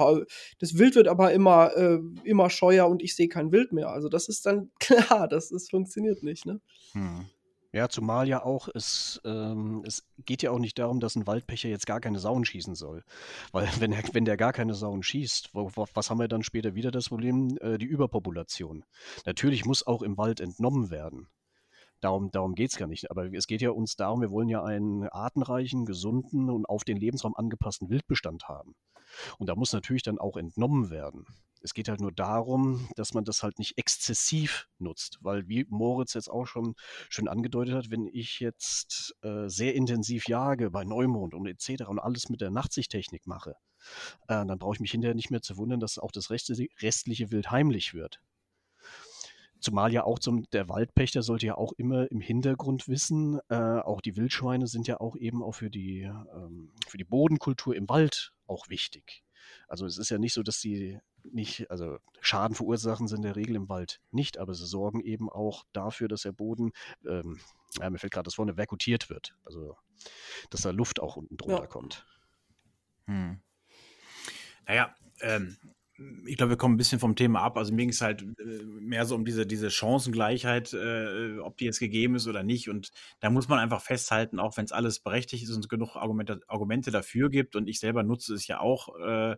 das 0.60 0.78
Wild 0.78 0.96
wird 0.96 1.10
aber 1.10 1.34
immer, 1.34 1.76
äh, 1.76 2.00
immer 2.24 2.50
scheuer 2.50 2.88
und 2.88 3.04
ich 3.04 3.18
sehe 3.18 3.28
kein 3.28 3.52
Wild 3.52 3.74
mehr. 3.74 3.90
Also 3.90 4.08
das 4.08 4.30
ist 4.30 4.46
dann 4.46 4.72
klar, 4.80 5.28
das, 5.28 5.50
das 5.50 5.70
funktioniert 5.70 6.24
nicht. 6.24 6.46
Ne? 6.46 6.62
Mhm. 6.94 7.26
Ja, 7.74 7.88
zumal 7.88 8.28
ja 8.28 8.44
auch, 8.44 8.68
es, 8.74 9.22
ähm, 9.24 9.84
es 9.88 10.06
geht 10.26 10.42
ja 10.42 10.52
auch 10.52 10.60
nicht 10.60 10.78
darum, 10.78 11.00
dass 11.00 11.16
ein 11.16 11.26
Waldpächer 11.26 11.70
jetzt 11.70 11.88
gar 11.88 12.02
keine 12.02 12.20
Sauen 12.20 12.44
schießen 12.44 12.76
soll. 12.76 13.04
Weil 13.54 13.66
wenn, 13.80 13.94
er, 13.94 14.04
wenn 14.12 14.26
der 14.26 14.36
gar 14.36 14.52
keine 14.52 14.74
Sauen 14.74 15.04
schießt, 15.04 15.52
wo, 15.54 15.72
wo, 15.76 15.88
was 15.94 16.10
haben 16.10 16.20
wir 16.20 16.28
dann 16.28 16.44
später 16.44 16.76
wieder 16.76 16.92
das 16.92 17.08
Problem? 17.10 17.58
Äh, 17.62 17.78
die 17.78 17.86
Überpopulation. 17.86 18.84
Natürlich 19.26 19.66
muss 19.66 19.88
auch 19.88 20.02
im 20.02 20.18
Wald 20.18 20.42
entnommen 20.42 20.90
werden. 20.90 21.30
Darum, 22.02 22.32
darum 22.32 22.56
geht 22.56 22.72
es 22.72 22.78
gar 22.78 22.88
nicht. 22.88 23.10
Aber 23.10 23.32
es 23.32 23.48
geht 23.48 23.62
ja 23.62 23.70
uns 23.70 23.96
darum, 23.96 24.22
wir 24.22 24.32
wollen 24.32 24.50
ja 24.50 24.64
einen 24.64 25.08
artenreichen, 25.08 25.86
gesunden 25.86 26.50
und 26.50 26.66
auf 26.66 26.84
den 26.84 26.98
Lebensraum 26.98 27.36
angepassten 27.36 27.90
Wildbestand 27.90 28.50
haben. 28.50 28.76
Und 29.38 29.48
da 29.48 29.56
muss 29.56 29.72
natürlich 29.72 30.04
dann 30.04 30.20
auch 30.20 30.36
entnommen 30.36 30.90
werden. 30.90 31.26
Es 31.64 31.74
geht 31.74 31.90
halt 31.90 32.02
nur 32.02 32.12
darum, 32.12 32.90
dass 32.96 33.14
man 33.14 33.24
das 33.24 33.44
halt 33.44 33.60
nicht 33.60 33.78
exzessiv 33.78 34.68
nutzt, 34.80 35.20
weil 35.22 35.48
wie 35.48 35.66
Moritz 35.70 36.14
jetzt 36.14 36.30
auch 36.30 36.46
schon 36.46 36.76
schön 37.10 37.28
angedeutet 37.28 37.76
hat, 37.76 37.92
wenn 37.92 38.08
ich 38.08 38.40
jetzt 38.40 39.16
äh, 39.22 39.48
sehr 39.48 39.76
intensiv 39.76 40.28
jage 40.28 40.72
bei 40.72 40.84
Neumond 40.84 41.34
und 41.34 41.48
etc. 41.48 41.88
und 41.88 42.00
alles 42.00 42.30
mit 42.30 42.42
der 42.42 42.50
Nachtsichttechnik 42.50 43.28
mache, 43.28 43.56
äh, 44.28 44.46
dann 44.46 44.58
brauche 44.60 44.76
ich 44.76 44.80
mich 44.80 44.92
hinterher 44.92 45.16
nicht 45.16 45.32
mehr 45.32 45.42
zu 45.42 45.58
wundern, 45.58 45.80
dass 45.80 46.00
auch 46.00 46.12
das 46.12 46.30
restliche 46.32 47.32
Wild 47.32 47.52
heimlich 47.52 47.94
wird. 47.94 48.20
Zumal 49.62 49.94
ja 49.94 50.04
auch 50.04 50.18
zum, 50.18 50.50
der 50.54 50.70
Waldpächter 50.70 51.22
sollte 51.22 51.46
ja 51.46 51.56
auch 51.56 51.72
immer 51.74 52.10
im 52.10 52.20
Hintergrund 52.20 52.88
wissen, 52.88 53.40
äh, 53.50 53.56
auch 53.56 54.02
die 54.02 54.18
Wildschweine 54.18 54.66
sind 54.66 54.88
ja 54.88 55.00
auch 55.00 55.16
eben 55.16 55.44
auch 55.44 55.54
für 55.54 55.70
die, 55.70 56.02
ähm, 56.02 56.72
für 56.88 56.98
die 56.98 57.04
Bodenkultur 57.04 57.76
im 57.76 57.88
Wald 57.88 58.34
auch 58.48 58.70
wichtig. 58.70 59.24
Also 59.72 59.86
es 59.86 59.98
ist 59.98 60.10
ja 60.10 60.18
nicht 60.18 60.34
so, 60.34 60.44
dass 60.44 60.60
sie 60.60 61.00
nicht, 61.24 61.72
also 61.72 61.98
Schaden 62.20 62.58
verursachen 62.58 63.08
sie 63.08 63.16
in 63.16 63.22
der 63.22 63.38
Regel 63.38 63.56
im 63.56 63.70
Wald 63.70 64.02
nicht, 64.12 64.38
aber 64.38 64.54
sie 64.54 64.66
sorgen 64.66 65.00
eben 65.00 65.30
auch 65.30 65.64
dafür, 65.72 66.10
dass 66.10 66.24
der 66.24 66.34
Boden, 66.34 66.74
ähm, 67.08 67.40
ja, 67.80 67.90
mir 67.90 67.98
fällt 67.98 68.12
gerade 68.12 68.26
das 68.26 68.36
vorne, 68.36 68.56
verkutiert 68.56 69.10
wird. 69.10 69.34
Also, 69.46 69.78
dass 70.50 70.64
da 70.64 70.72
Luft 70.72 71.00
auch 71.00 71.16
unten 71.16 71.38
drunter 71.38 71.62
ja. 71.62 71.68
kommt. 71.68 72.06
Hm. 73.06 73.40
Naja, 74.68 74.94
ähm, 75.22 75.58
ich 76.26 76.38
glaube, 76.38 76.52
wir 76.52 76.58
kommen 76.58 76.76
ein 76.76 76.78
bisschen 76.78 77.00
vom 77.00 77.16
Thema 77.16 77.42
ab. 77.42 77.58
Also 77.58 77.74
mir 77.74 77.82
ging 77.82 77.90
es 77.90 78.02
halt 78.02 78.22
äh, 78.22 78.64
mehr 78.80 79.06
so 79.06 79.16
um 79.16 79.26
diese, 79.26 79.46
diese 79.46 79.70
Chancengleichheit, 79.70 80.74
äh, 80.74 81.40
ob 81.40 81.58
die 81.58 81.66
jetzt 81.66 81.80
gegeben 81.80 82.16
ist 82.16 82.28
oder 82.28 82.44
nicht. 82.44 82.70
Und 82.70 82.92
da 83.20 83.30
muss 83.30 83.48
man 83.48 83.60
einfach 83.60 83.82
festhalten, 83.82 84.40
auch 84.40 84.58
wenn 84.58 84.66
es 84.66 84.72
alles 84.72 85.00
berechtigt 85.00 85.44
ist 85.44 85.52
und 85.52 85.60
es 85.66 85.70
genug 85.70 85.96
Argumente, 85.96 86.42
Argumente 86.48 86.92
dafür 86.92 87.30
gibt. 87.30 87.56
Und 87.56 87.68
ich 87.68 87.80
selber 87.80 88.04
nutze 88.04 88.34
es 88.34 88.48
ja 88.48 88.60
auch. 88.60 88.98
Äh, 89.00 89.36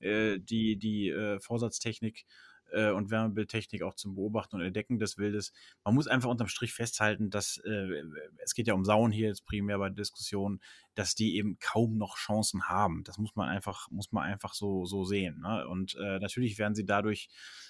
äh, 0.00 0.38
die, 0.38 0.78
die 0.78 1.10
äh, 1.10 1.38
Vorsatztechnik 1.40 2.24
äh, 2.72 2.90
und 2.90 3.10
Wärmebildtechnik 3.10 3.82
auch 3.82 3.94
zum 3.94 4.14
Beobachten 4.14 4.56
und 4.56 4.62
Entdecken 4.62 4.98
des 4.98 5.18
Wildes. 5.18 5.52
Man 5.84 5.94
muss 5.94 6.08
einfach 6.08 6.30
unterm 6.30 6.48
Strich 6.48 6.72
festhalten, 6.72 7.30
dass 7.30 7.58
äh, 7.58 8.02
es 8.38 8.54
geht 8.54 8.66
ja 8.66 8.74
um 8.74 8.84
Sauen 8.84 9.12
hier 9.12 9.28
jetzt 9.28 9.44
primär 9.44 9.78
bei 9.78 9.88
der 9.88 9.96
Diskussion, 9.96 10.60
dass 10.94 11.14
die 11.14 11.36
eben 11.36 11.58
kaum 11.58 11.96
noch 11.96 12.16
Chancen 12.16 12.68
haben. 12.68 13.04
Das 13.04 13.18
muss 13.18 13.34
man 13.36 13.48
einfach, 13.48 13.90
muss 13.90 14.12
man 14.12 14.24
einfach 14.24 14.54
so, 14.54 14.84
so 14.84 15.04
sehen. 15.04 15.40
Ne? 15.40 15.66
Und 15.68 15.96
äh, 15.96 16.18
natürlich 16.18 16.58
werden 16.58 16.74
sie 16.74 16.84
dadurch 16.84 17.28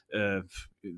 äh, 0.08 0.42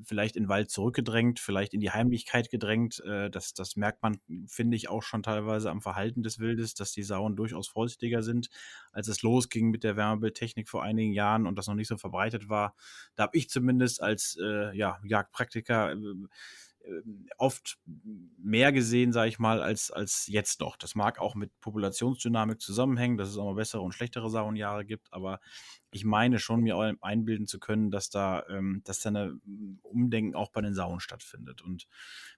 vielleicht 0.03 0.35
in 0.35 0.43
den 0.43 0.49
Wald 0.49 0.71
zurückgedrängt, 0.71 1.39
vielleicht 1.39 1.73
in 1.73 1.81
die 1.81 1.91
Heimlichkeit 1.91 2.49
gedrängt. 2.49 3.01
Äh, 3.05 3.29
das, 3.29 3.53
das 3.53 3.75
merkt 3.75 4.01
man, 4.01 4.19
finde 4.47 4.77
ich, 4.77 4.89
auch 4.89 5.03
schon 5.03 5.23
teilweise 5.23 5.69
am 5.69 5.81
Verhalten 5.81 6.23
des 6.23 6.39
Wildes, 6.39 6.73
dass 6.73 6.91
die 6.91 7.03
Sauen 7.03 7.35
durchaus 7.35 7.67
vorsichtiger 7.67 8.23
sind, 8.23 8.49
als 8.91 9.07
es 9.07 9.21
losging 9.21 9.69
mit 9.69 9.83
der 9.83 9.97
Wärmebildtechnik 9.97 10.69
vor 10.69 10.83
einigen 10.83 11.13
Jahren 11.13 11.45
und 11.45 11.57
das 11.57 11.67
noch 11.67 11.75
nicht 11.75 11.89
so 11.89 11.97
verbreitet 11.97 12.49
war. 12.49 12.75
Da 13.15 13.23
habe 13.23 13.37
ich 13.37 13.49
zumindest 13.49 14.01
als 14.01 14.37
äh, 14.41 14.75
ja, 14.75 14.99
Jagdpraktiker 15.03 15.93
äh, 15.93 15.97
oft 17.37 17.77
mehr 18.37 18.71
gesehen, 18.71 19.13
sage 19.13 19.29
ich 19.29 19.39
mal, 19.39 19.61
als, 19.61 19.91
als 19.91 20.27
jetzt 20.27 20.59
noch. 20.59 20.75
Das 20.75 20.95
mag 20.95 21.19
auch 21.19 21.35
mit 21.35 21.57
Populationsdynamik 21.61 22.59
zusammenhängen, 22.59 23.17
dass 23.17 23.29
es 23.29 23.37
auch 23.37 23.45
mal 23.45 23.55
bessere 23.55 23.81
und 23.81 23.93
schlechtere 23.93 24.29
Sauenjahre 24.29 24.85
gibt, 24.85 25.11
aber 25.13 25.39
ich 25.91 26.05
meine 26.05 26.39
schon, 26.39 26.61
mir 26.61 26.97
einbilden 27.01 27.47
zu 27.47 27.59
können, 27.59 27.91
dass 27.91 28.09
da, 28.09 28.43
ähm, 28.49 28.81
dass 28.83 28.99
da 28.99 29.09
eine 29.09 29.39
mm, 29.45 29.79
Umdenken 29.83 30.35
auch 30.35 30.51
bei 30.51 30.61
den 30.61 30.73
Sauen 30.73 30.99
stattfindet. 30.99 31.61
Und 31.61 31.87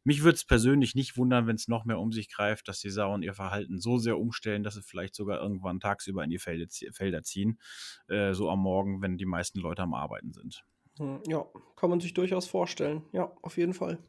mich 0.04 0.24
würde 0.24 0.36
es 0.36 0.46
persönlich 0.46 0.94
nicht 0.94 1.18
wundern, 1.18 1.48
wenn 1.48 1.56
es 1.56 1.68
noch 1.68 1.86
mehr 1.86 2.00
um 2.00 2.12
sich 2.12 2.30
greift, 2.30 2.68
dass 2.68 2.80
die 2.80 2.90
Sauen 2.90 3.24
ihr 3.24 3.34
Verhalten 3.34 3.80
so 3.80 3.98
sehr 3.98 4.20
umstellen, 4.20 4.64
dass 4.64 4.76
sie 4.76 4.84
vielleicht 4.84 5.16
sogar 5.16 5.42
irgendwann 5.42 5.80
tagsüber 5.80 6.24
in 6.24 6.30
die 6.30 6.40
Felder, 6.40 6.68
Felder 6.92 7.24
ziehen, 7.24 7.60
äh, 8.08 8.34
so 8.34 8.50
am 8.50 8.60
Morgen, 8.60 9.02
wenn 9.02 9.18
die 9.18 9.26
meisten 9.26 9.60
Leute 9.60 9.84
am 9.84 9.94
Arbeiten 9.94 10.34
sind. 10.34 10.66
Hm, 10.98 11.22
ja, 11.28 11.46
kann 11.76 11.90
man 11.90 12.00
sich 12.00 12.14
durchaus 12.14 12.48
vorstellen. 12.48 13.04
Ja, 13.12 13.32
auf 13.42 13.58
jeden 13.58 13.74
Fall. 13.74 14.00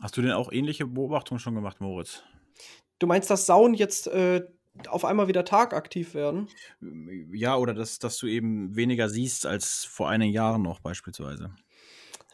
Hast 0.00 0.16
du 0.16 0.22
denn 0.22 0.32
auch 0.32 0.52
ähnliche 0.52 0.86
Beobachtungen 0.86 1.40
schon 1.40 1.54
gemacht, 1.54 1.80
Moritz? 1.80 2.22
Du 2.98 3.06
meinst, 3.06 3.30
dass 3.30 3.46
Sauen 3.46 3.74
jetzt 3.74 4.06
äh, 4.08 4.44
auf 4.86 5.04
einmal 5.04 5.28
wieder 5.28 5.44
tagaktiv 5.44 6.14
werden? 6.14 6.48
Ja, 7.32 7.56
oder 7.56 7.74
dass, 7.74 7.98
dass 7.98 8.16
du 8.18 8.26
eben 8.26 8.76
weniger 8.76 9.08
siehst 9.08 9.46
als 9.46 9.84
vor 9.84 10.08
einigen 10.08 10.32
Jahren 10.32 10.62
noch 10.62 10.80
beispielsweise. 10.80 11.54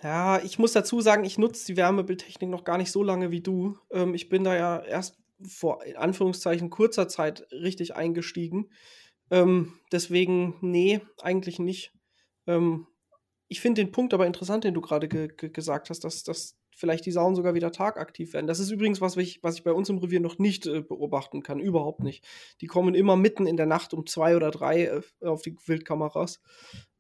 Ja, 0.03 0.39
ich 0.43 0.59
muss 0.59 0.73
dazu 0.73 1.01
sagen, 1.01 1.25
ich 1.25 1.39
nutze 1.39 1.67
die 1.67 1.77
Wärmebildtechnik 1.79 2.51
noch 2.51 2.65
gar 2.65 2.77
nicht 2.77 2.93
so 2.93 3.03
lange 3.03 3.31
wie 3.31 3.41
du. 3.41 3.79
Ähm, 3.91 4.15
ich 4.15 4.29
bin 4.29 4.45
da 4.45 4.55
ja 4.55 4.79
erst 4.81 5.17
vor 5.43 5.83
in 5.85 5.97
Anführungszeichen 5.97 6.69
kurzer 6.69 7.09
Zeit 7.09 7.47
richtig 7.51 7.97
eingestiegen. 7.97 8.71
Ähm, 9.31 9.79
deswegen, 9.93 10.57
nee, 10.61 11.01
eigentlich 11.23 11.59
nicht. 11.59 11.93
Ähm, 12.47 12.87
ich 13.49 13.61
finde 13.61 13.83
den 13.83 13.93
Punkt 13.93 14.13
aber 14.13 14.27
interessant, 14.27 14.65
den 14.65 14.75
du 14.75 14.81
gerade 14.81 15.09
ge 15.09 15.29
ge 15.35 15.49
gesagt 15.49 15.89
hast, 15.89 16.05
dass, 16.05 16.23
dass 16.23 16.59
vielleicht 16.75 17.07
die 17.07 17.13
Sauen 17.13 17.35
sogar 17.35 17.55
wieder 17.55 17.73
tagaktiv 17.73 18.33
werden. 18.33 18.47
Das 18.47 18.59
ist 18.59 18.71
übrigens 18.71 19.01
was, 19.01 19.17
ich, 19.17 19.43
was 19.43 19.57
ich 19.57 19.65
bei 19.65 19.73
uns 19.73 19.89
im 19.89 19.99
Revier 19.99 20.21
noch 20.21 20.39
nicht 20.39 20.67
äh, 20.67 20.81
beobachten 20.81 21.43
kann. 21.43 21.61
Überhaupt 21.61 22.03
nicht. 22.03 22.25
Die 22.61 22.67
kommen 22.67 22.95
immer 22.95 23.17
mitten 23.17 23.47
in 23.47 23.57
der 23.57 23.67
Nacht 23.67 23.95
um 23.95 24.07
zwei 24.07 24.37
oder 24.37 24.51
drei 24.51 24.85
äh, 24.85 25.27
auf 25.27 25.43
die 25.43 25.57
Wildkameras. 25.67 26.41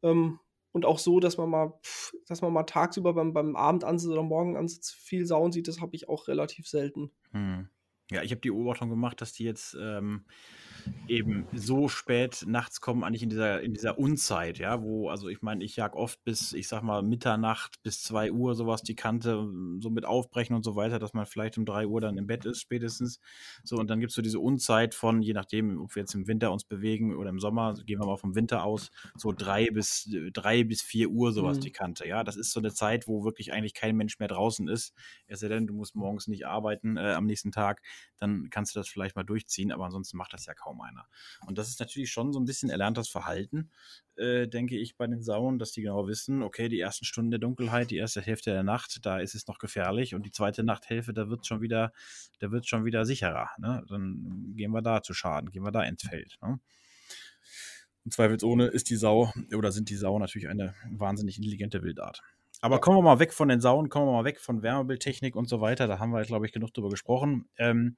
Ähm, 0.02 0.38
und 0.72 0.84
auch 0.84 0.98
so, 0.98 1.20
dass 1.20 1.37
man 1.37 1.50
mal, 1.50 1.72
pff, 1.84 2.12
dass 2.26 2.42
man 2.42 2.52
mal 2.52 2.64
tagsüber 2.64 3.14
beim, 3.14 3.32
beim 3.32 3.54
Abendansitz 3.54 4.10
oder 4.10 4.24
Morgenansitz 4.24 4.90
viel 4.90 5.24
Sauen 5.24 5.52
sieht, 5.52 5.68
das 5.68 5.80
habe 5.80 5.94
ich 5.94 6.08
auch 6.08 6.26
relativ 6.26 6.66
selten. 6.66 7.12
Hm. 7.30 7.68
Ja, 8.10 8.22
ich 8.22 8.32
habe 8.32 8.40
die 8.40 8.50
Beobachtung 8.50 8.90
gemacht, 8.90 9.20
dass 9.20 9.32
die 9.32 9.44
jetzt 9.44 9.76
ähm, 9.80 10.24
eben 11.09 11.47
so 11.53 11.88
spät 11.88 12.44
nachts 12.47 12.81
kommen, 12.81 13.05
eigentlich 13.05 13.23
in 13.23 13.31
dieser, 13.31 13.61
in 13.61 13.73
dieser 13.73 13.99
Unzeit, 13.99 14.59
ja, 14.59 14.83
wo, 14.83 15.09
also 15.09 15.29
ich 15.29 15.42
meine, 15.42 15.64
ich 15.64 15.77
jag 15.77 15.94
oft 15.94 16.23
bis, 16.25 16.53
ich 16.53 16.68
sag 16.68 16.83
mal, 16.83 17.03
Mitternacht 17.03 17.83
bis 17.83 18.03
2 18.03 18.33
Uhr 18.33 18.55
sowas 18.55 18.83
die 18.83 18.94
Kante, 18.94 19.49
so 19.81 19.90
mit 19.90 20.05
aufbrechen 20.05 20.57
und 20.57 20.64
so 20.64 20.77
weiter, 20.77 20.99
dass 20.99 21.14
man 21.14 21.27
vielleicht 21.27 21.59
um 21.59 21.64
3 21.64 21.87
Uhr 21.87 22.01
dann 22.01 22.16
im 22.16 22.27
Bett 22.27 22.44
ist, 22.44 22.61
spätestens. 22.61 23.20
So, 23.62 23.77
und 23.77 23.88
dann 23.90 24.01
gibt 24.01 24.11
es 24.11 24.16
so 24.16 24.23
diese 24.23 24.40
Unzeit 24.40 24.94
von, 24.94 25.23
je 25.23 25.33
nachdem, 25.33 25.81
ob 25.81 25.94
wir 25.94 26.03
jetzt 26.03 26.14
im 26.14 26.27
Winter 26.27 26.53
uns 26.53 26.64
bewegen 26.64 27.16
oder 27.16 27.31
im 27.31 27.38
Sommer, 27.38 27.75
gehen 27.85 28.01
wir 28.01 28.07
mal 28.07 28.16
vom 28.16 28.35
Winter 28.35 28.64
aus, 28.64 28.90
so 29.16 29.33
3 29.33 29.70
bis, 29.70 30.11
3 30.33 30.64
bis 30.64 30.83
4 30.83 31.11
Uhr 31.11 31.33
sowas 31.33 31.59
mhm. 31.59 31.62
die 31.62 31.73
Kante, 31.73 32.07
ja. 32.07 32.25
Das 32.25 32.37
ist 32.37 32.53
so 32.53 32.61
eine 32.61 32.73
Zeit, 32.73 33.07
wo 33.07 33.25
wirklich 33.25 33.53
eigentlich 33.53 33.75
kein 33.75 33.97
Mensch 33.97 34.18
mehr 34.18 34.29
draußen 34.29 34.68
ist. 34.68 34.94
Es 35.27 35.40
sei 35.40 35.49
denn, 35.49 35.66
du 35.66 35.75
musst 35.75 35.94
morgens 35.94 36.29
nicht 36.29 36.47
arbeiten 36.47 36.97
äh, 36.97 37.12
am 37.12 37.27
nächsten 37.27 37.53
Tag, 37.53 37.83
dann 38.18 38.49
kannst 38.51 38.75
du 38.75 38.81
das 38.81 38.88
vielleicht 38.88 39.16
mal 39.16 39.25
durchziehen, 39.25 39.73
aber 39.73 39.85
ansonsten 39.85 40.16
macht 40.16 40.33
das 40.33 40.47
ja 40.47 40.55
kaum 40.55 40.73
einer. 40.80 41.06
Und 41.46 41.58
das 41.58 41.68
ist 41.68 41.80
natürlich 41.80 42.10
schon 42.10 42.32
so 42.32 42.40
ein 42.40 42.44
bisschen 42.44 42.70
erlerntes 42.70 43.08
Verhalten, 43.08 43.70
äh, 44.16 44.46
denke 44.46 44.78
ich, 44.78 44.96
bei 44.96 45.06
den 45.06 45.22
Sauen, 45.22 45.58
dass 45.58 45.72
die 45.72 45.82
genau 45.82 46.06
wissen, 46.06 46.42
okay, 46.42 46.68
die 46.68 46.80
ersten 46.80 47.04
Stunden 47.04 47.30
der 47.30 47.40
Dunkelheit, 47.40 47.90
die 47.90 47.96
erste 47.96 48.20
Hälfte 48.20 48.50
der 48.50 48.62
Nacht, 48.62 49.04
da 49.04 49.18
ist 49.18 49.34
es 49.34 49.46
noch 49.46 49.58
gefährlich 49.58 50.14
und 50.14 50.24
die 50.24 50.30
zweite 50.30 50.62
Nachthälfte, 50.62 51.12
da 51.12 51.28
wird 51.28 51.46
schon 51.46 51.60
wieder, 51.60 51.92
da 52.40 52.50
wird 52.50 52.66
schon 52.66 52.84
wieder 52.84 53.04
sicherer. 53.04 53.50
Ne? 53.58 53.84
Dann 53.88 54.54
gehen 54.56 54.72
wir 54.72 54.82
da 54.82 55.02
zu 55.02 55.14
Schaden, 55.14 55.50
gehen 55.50 55.64
wir 55.64 55.72
da 55.72 55.82
ins 55.82 56.02
Feld. 56.02 56.38
Ne? 56.42 56.60
Und 58.04 58.12
zweifelsohne 58.12 58.66
ist 58.66 58.90
die 58.90 58.96
Sau 58.96 59.32
oder 59.54 59.72
sind 59.72 59.88
die 59.88 59.96
Sau 59.96 60.18
natürlich 60.18 60.48
eine 60.48 60.74
wahnsinnig 60.90 61.38
intelligente 61.38 61.82
Wildart. 61.82 62.22
Aber 62.60 62.80
kommen 62.80 62.98
wir 62.98 63.02
mal 63.02 63.18
weg 63.18 63.32
von 63.32 63.48
den 63.48 63.60
Sauen, 63.60 63.88
kommen 63.88 64.06
wir 64.06 64.12
mal 64.12 64.24
weg 64.24 64.40
von 64.40 64.62
Wärmebildtechnik 64.62 65.37
und 65.37 65.48
so 65.48 65.60
weiter. 65.60 65.87
Da 65.87 65.98
haben 65.98 66.12
wir, 66.12 66.22
glaube 66.24 66.46
ich, 66.46 66.52
genug 66.52 66.72
drüber 66.72 66.88
gesprochen. 66.88 67.46
Ähm, 67.58 67.96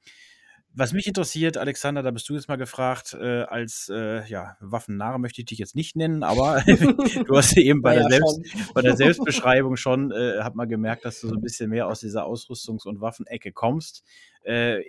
was 0.76 0.92
mich 0.92 1.06
interessiert, 1.06 1.56
Alexander, 1.56 2.02
da 2.02 2.10
bist 2.10 2.28
du 2.28 2.34
jetzt 2.34 2.48
mal 2.48 2.56
gefragt, 2.56 3.14
äh, 3.14 3.42
als 3.42 3.90
äh, 3.90 4.26
ja, 4.28 4.58
Waffennarre 4.60 5.18
möchte 5.18 5.40
ich 5.40 5.46
dich 5.46 5.58
jetzt 5.58 5.74
nicht 5.74 5.96
nennen, 5.96 6.22
aber 6.22 6.62
du 7.26 7.36
hast 7.36 7.56
eben 7.56 7.80
bei, 7.80 7.96
ja, 7.96 8.06
der, 8.06 8.18
Selbst, 8.18 8.74
bei 8.74 8.82
der 8.82 8.96
Selbstbeschreibung 8.96 9.76
schon, 9.76 10.12
äh, 10.12 10.42
hat 10.42 10.54
man 10.54 10.68
gemerkt, 10.68 11.06
dass 11.06 11.20
du 11.20 11.28
so 11.28 11.34
ein 11.34 11.40
bisschen 11.40 11.70
mehr 11.70 11.88
aus 11.88 12.00
dieser 12.00 12.26
Ausrüstungs- 12.26 12.86
und 12.86 13.00
Waffenecke 13.00 13.52
kommst. 13.52 14.04
Äh, 14.42 14.82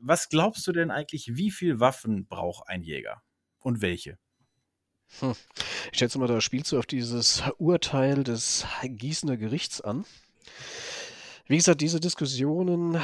was 0.00 0.28
glaubst 0.28 0.66
du 0.66 0.72
denn 0.72 0.90
eigentlich, 0.90 1.36
wie 1.36 1.52
viel 1.52 1.78
Waffen 1.78 2.26
braucht 2.26 2.68
ein 2.68 2.82
Jäger 2.82 3.22
und 3.60 3.82
welche? 3.82 4.18
Hm. 5.20 5.34
Ich 5.92 5.98
schätze 5.98 6.18
mal, 6.18 6.26
da 6.26 6.40
spielst 6.40 6.72
du 6.72 6.78
auf 6.78 6.86
dieses 6.86 7.44
Urteil 7.58 8.24
des 8.24 8.66
Gießener 8.82 9.36
Gerichts 9.36 9.80
an. 9.80 10.04
Wie 11.46 11.56
gesagt, 11.56 11.80
diese 11.80 12.00
Diskussionen 12.00 13.00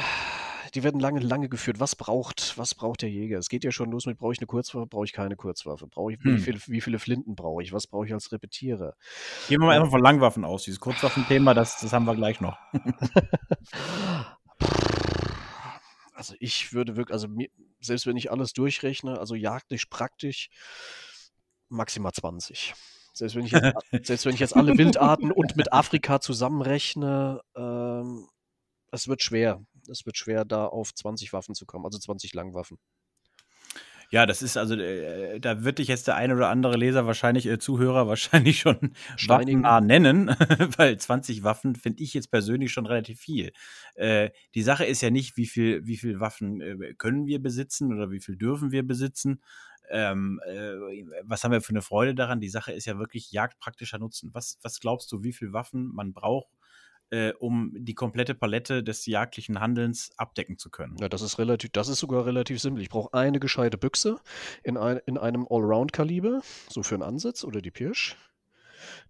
die 0.73 0.83
werden 0.83 0.99
lange, 0.99 1.19
lange 1.19 1.49
geführt. 1.49 1.79
Was 1.79 1.95
braucht, 1.95 2.57
was 2.57 2.73
braucht 2.73 3.03
der 3.03 3.09
Jäger? 3.09 3.37
Es 3.37 3.49
geht 3.49 3.63
ja 3.63 3.71
schon 3.71 3.91
los 3.91 4.05
mit, 4.05 4.17
brauche 4.17 4.33
ich 4.33 4.39
eine 4.39 4.47
Kurzwaffe, 4.47 4.87
brauche 4.87 5.05
ich 5.05 5.13
keine 5.13 5.35
Kurzwaffe? 5.35 5.87
Brauche 5.87 6.13
ich, 6.13 6.23
hm. 6.23 6.37
wie, 6.37 6.39
viele, 6.39 6.59
wie 6.67 6.81
viele 6.81 6.99
Flinten 6.99 7.35
brauche 7.35 7.61
ich? 7.61 7.73
Was 7.73 7.85
brauche 7.87 8.05
ich 8.07 8.13
als 8.13 8.31
Repetierer? 8.31 8.95
Gehen 9.47 9.61
wir 9.61 9.67
mal 9.67 9.75
einfach 9.75 9.91
von 9.91 10.01
Langwaffen 10.01 10.43
aus. 10.45 10.63
Dieses 10.63 10.79
Kurzwaffenthema, 10.79 11.53
das, 11.53 11.79
das 11.79 11.93
haben 11.93 12.05
wir 12.05 12.15
gleich 12.15 12.41
noch. 12.41 12.57
also 16.13 16.33
ich 16.39 16.73
würde 16.73 16.95
wirklich, 16.95 17.13
also 17.13 17.27
selbst 17.79 18.07
wenn 18.07 18.17
ich 18.17 18.31
alles 18.31 18.53
durchrechne, 18.53 19.19
also 19.19 19.35
jagdlich 19.35 19.89
praktisch, 19.91 20.49
maximal 21.69 22.13
20. 22.13 22.73
Selbst 23.13 23.35
wenn 23.35 23.45
ich 23.45 23.51
jetzt, 23.51 23.73
selbst 24.07 24.25
wenn 24.25 24.33
ich 24.33 24.39
jetzt 24.39 24.55
alle 24.55 24.75
Wildarten 24.75 25.31
und 25.31 25.55
mit 25.55 25.71
Afrika 25.71 26.19
zusammenrechne, 26.19 27.41
ähm, 27.55 28.27
es 28.91 29.07
wird 29.07 29.21
schwer 29.21 29.63
es 29.89 30.05
wird 30.05 30.17
schwer, 30.17 30.45
da 30.45 30.65
auf 30.65 30.93
20 30.93 31.33
Waffen 31.33 31.55
zu 31.55 31.65
kommen, 31.65 31.85
also 31.85 31.99
20 31.99 32.33
Langwaffen. 32.33 32.77
Ja, 34.13 34.27
das 34.27 34.43
ist 34.43 34.57
also, 34.57 34.75
äh, 34.75 35.39
da 35.39 35.63
wird 35.63 35.79
dich 35.79 35.87
jetzt 35.87 36.05
der 36.05 36.15
eine 36.15 36.35
oder 36.35 36.49
andere 36.49 36.77
Leser 36.77 37.07
wahrscheinlich, 37.07 37.47
äh, 37.47 37.57
Zuhörer 37.57 38.07
wahrscheinlich 38.07 38.59
schon 38.59 38.93
waffennah 39.25 39.81
nennen, 39.81 40.27
weil 40.77 40.97
20 40.99 41.43
Waffen 41.43 41.75
finde 41.75 42.03
ich 42.03 42.13
jetzt 42.13 42.29
persönlich 42.29 42.71
schon 42.71 42.85
relativ 42.85 43.19
viel. 43.19 43.53
Äh, 43.95 44.29
die 44.53 44.61
Sache 44.61 44.85
ist 44.85 45.01
ja 45.01 45.09
nicht, 45.09 45.35
wie 45.35 45.47
viel, 45.47 45.87
wie 45.87 45.97
viel 45.97 46.19
Waffen 46.19 46.61
äh, 46.61 46.93
können 46.93 47.25
wir 47.25 47.41
besitzen 47.41 47.91
oder 47.91 48.11
wie 48.11 48.19
viel 48.19 48.37
dürfen 48.37 48.71
wir 48.71 48.85
besitzen. 48.85 49.41
Ähm, 49.89 50.39
äh, 50.45 50.75
was 51.23 51.43
haben 51.43 51.51
wir 51.51 51.61
für 51.61 51.71
eine 51.71 51.81
Freude 51.81 52.13
daran? 52.13 52.39
Die 52.39 52.49
Sache 52.49 52.71
ist 52.71 52.85
ja 52.85 52.99
wirklich 52.99 53.31
jagdpraktischer 53.31 53.97
Nutzen. 53.97 54.29
Was, 54.31 54.59
was 54.61 54.79
glaubst 54.79 55.11
du, 55.11 55.23
wie 55.23 55.33
viel 55.33 55.53
Waffen 55.53 55.87
man 55.87 56.13
braucht, 56.13 56.53
äh, 57.13 57.33
um 57.39 57.71
die 57.77 57.93
komplette 57.93 58.33
Palette 58.33 58.83
des 58.83 59.05
jagdlichen 59.05 59.59
Handelns 59.59 60.11
abdecken 60.17 60.57
zu 60.57 60.71
können. 60.71 60.97
Ja, 60.99 61.09
das 61.09 61.21
ist 61.21 61.37
relativ, 61.37 61.69
das 61.71 61.87
ist 61.87 61.99
sogar 61.99 62.25
relativ 62.25 62.59
simpel. 62.59 62.81
Ich 62.81 62.89
brauche 62.89 63.13
eine 63.13 63.39
gescheite 63.39 63.77
Büchse 63.77 64.19
in, 64.63 64.77
ein, 64.77 64.99
in 65.05 65.19
einem 65.19 65.47
Allround-Kaliber, 65.47 66.41
so 66.69 66.81
für 66.81 66.95
einen 66.95 67.03
Ansatz 67.03 67.43
oder 67.43 67.61
die 67.61 67.69
Pirsch. 67.69 68.17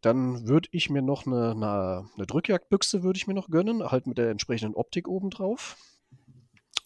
Dann 0.01 0.49
würde 0.49 0.67
ich 0.73 0.89
mir 0.89 1.01
noch 1.01 1.25
eine, 1.25 1.51
eine, 1.51 2.09
eine 2.15 2.25
Drückjagdbüchse 2.27 3.03
würde 3.03 3.17
ich 3.17 3.25
mir 3.25 3.33
noch 3.33 3.49
gönnen, 3.49 3.89
halt 3.89 4.05
mit 4.05 4.17
der 4.17 4.29
entsprechenden 4.31 4.75
Optik 4.75 5.07
obendrauf. 5.07 5.77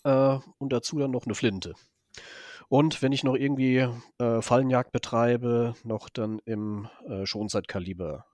Äh, 0.03 0.37
und 0.59 0.71
dazu 0.71 0.99
dann 0.99 1.11
noch 1.11 1.25
eine 1.25 1.33
Flinte. 1.33 1.73
Und 2.69 3.01
wenn 3.01 3.11
ich 3.11 3.23
noch 3.23 3.35
irgendwie 3.35 3.87
äh, 4.19 4.41
Fallenjagd 4.41 4.91
betreibe, 4.91 5.73
noch 5.83 6.09
dann 6.09 6.39
im 6.45 6.87
äh, 7.07 7.25
Schonzeitkaliber 7.25 8.25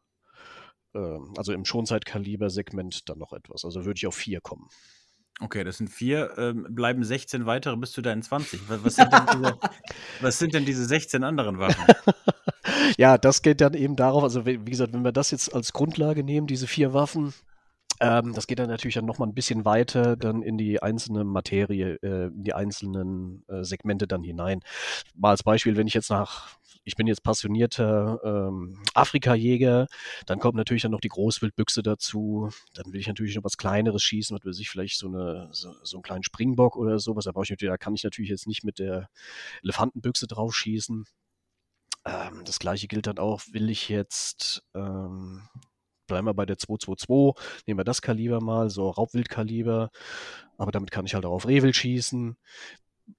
ähm, 0.96 1.34
also 1.38 1.54
im 1.54 1.66
Schonzeitkaliber-Segment 1.66 3.10
dann 3.10 3.20
noch 3.20 3.34
etwas. 3.34 3.66
Also 3.66 3.86
würde 3.86 3.98
ich 3.98 4.08
auf 4.08 4.16
vier 4.16 4.42
kommen. 4.42 4.68
Okay, 5.40 5.64
das 5.64 5.78
sind 5.78 5.90
vier, 5.90 6.32
ähm, 6.38 6.68
bleiben 6.70 7.04
16 7.04 7.46
weitere 7.46 7.76
bis 7.76 7.92
zu 7.92 8.02
deinen 8.02 8.22
20. 8.22 8.70
Was, 8.70 8.84
was, 8.84 8.96
sind 8.96 9.12
diese, 9.12 9.60
was, 10.22 10.40
sind 10.40 10.54
denn 10.54 10.66
diese, 10.66 10.86
16 10.88 11.24
anderen 11.24 11.58
Waffen? 11.58 11.84
ja, 12.98 13.18
das 13.18 13.42
geht 13.42 13.60
dann 13.60 13.74
eben 13.74 13.96
darauf, 13.96 14.24
also 14.24 14.46
wie 14.46 14.58
gesagt, 14.58 14.94
wenn 14.94 15.04
wir 15.04 15.12
das 15.12 15.32
jetzt 15.32 15.54
als 15.54 15.74
Grundlage 15.74 16.24
nehmen, 16.24 16.46
diese 16.46 16.68
vier 16.68 16.94
Waffen, 16.94 17.34
ähm, 18.00 18.34
das 18.34 18.48
geht 18.48 18.60
dann 18.60 18.70
natürlich 18.70 18.96
dann 18.96 19.06
nochmal 19.06 19.28
ein 19.28 19.34
bisschen 19.34 19.66
weiter 19.66 20.16
dann 20.16 20.42
in 20.42 20.58
die 20.58 20.82
einzelne 20.82 21.24
Materie, 21.24 21.98
äh, 22.02 22.28
in 22.28 22.44
die 22.44 22.54
einzelnen 22.54 23.44
äh, 23.48 23.64
Segmente 23.64 24.08
dann 24.08 24.24
hinein. 24.24 24.60
Mal 25.16 25.32
als 25.32 25.44
Beispiel, 25.44 25.78
wenn 25.78 25.88
ich 25.88 25.94
jetzt 25.94 26.10
nach 26.10 26.58
ich 26.84 26.96
bin 26.96 27.08
jetzt 27.08 27.24
passionierter 27.24 28.20
ähm, 28.24 28.82
Afrika-Jäger, 28.94 29.88
dann 30.26 30.40
kommt 30.40 30.56
natürlich 30.56 30.84
dann 30.84 30.92
noch 30.92 31.02
die 31.02 31.10
Großwildbüchse 31.10 31.84
dazu, 31.84 32.50
dann 32.74 32.92
will 32.92 33.00
ich 33.00 33.08
natürlich 33.08 33.36
noch 33.36 33.44
was 33.44 33.58
Kleineres 33.58 34.04
schießen, 34.04 34.38
was 34.38 34.46
weiß 34.46 34.60
ich, 34.60 34.70
vielleicht 34.70 34.98
so, 34.98 35.08
eine, 35.08 35.50
so, 35.52 35.74
so 35.84 35.98
einen 35.98 36.04
kleinen 36.04 36.24
Springbock 36.24 36.76
oder 36.76 37.00
sowas, 37.00 37.26
da, 37.26 37.32
brauche 37.32 37.46
ich 37.46 37.50
natürlich, 37.52 37.72
da 37.72 37.78
kann 37.78 37.96
ich 37.96 38.04
natürlich 38.04 38.30
jetzt 38.30 38.48
nicht 38.48 38.64
mit 38.64 38.80
der 38.80 39.10
Elefantenbüchse 39.64 40.28
drauf 40.28 40.56
schießen. 40.56 41.06
Ähm, 42.06 42.42
das 42.46 42.60
gleiche 42.60 42.88
gilt 42.88 43.08
dann 43.08 43.18
auch, 43.18 43.42
will 43.52 43.70
ich 43.70 43.90
jetzt 43.90 44.64
ähm, 44.76 45.48
bleiben 46.08 46.28
wir 46.28 46.34
bei 46.34 46.46
der 46.46 46.58
222, 46.58 47.66
nehmen 47.68 47.80
wir 47.80 47.84
das 47.84 48.02
Kaliber 48.02 48.42
mal, 48.42 48.70
so 48.70 48.90
Raubwildkaliber, 48.90 49.90
aber 50.58 50.72
damit 50.72 50.92
kann 50.92 51.06
ich 51.06 51.16
halt 51.16 51.26
auch 51.26 51.32
auf 51.32 51.48
Rehwild 51.48 51.76
schießen. 51.76 52.38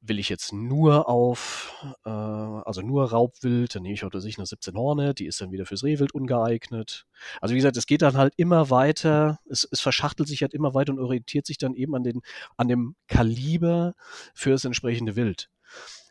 Will 0.01 0.19
ich 0.19 0.29
jetzt 0.31 0.53
nur 0.53 1.09
auf, 1.09 1.95
äh, 2.05 2.09
also 2.09 2.81
nur 2.81 3.11
Raubwild, 3.11 3.75
dann 3.75 3.83
nehme 3.83 3.95
ich 3.95 4.05
auch 4.05 4.13
sich 4.15 4.39
eine 4.39 4.47
17 4.47 4.75
Horne, 4.75 5.15
die 5.15 5.27
ist 5.27 5.41
dann 5.41 5.53
wieder 5.53 5.67
fürs 5.67 5.85
Rehwild 5.85 6.13
ungeeignet. 6.13 7.07
Also 7.41 7.53
wie 7.53 7.59
gesagt, 7.59 7.77
es 7.77 7.87
geht 7.87 8.03
dann 8.03 8.17
halt 8.17 8.33
immer 8.37 8.71
weiter, 8.71 9.41
es, 9.49 9.69
es 9.71 9.81
verschachtelt 9.81 10.29
sich 10.29 10.43
halt 10.43 10.55
immer 10.55 10.75
weiter 10.75 10.93
und 10.93 11.01
orientiert 11.01 11.47
sich 11.47 11.59
dann 11.59 11.75
eben 11.75 11.95
an, 11.95 12.03
den, 12.03 12.23
an 12.57 12.69
dem 12.69 12.97
Kaliber 13.09 13.95
für 14.33 14.51
das 14.51 14.65
entsprechende 14.65 15.17
Wild. 15.17 15.51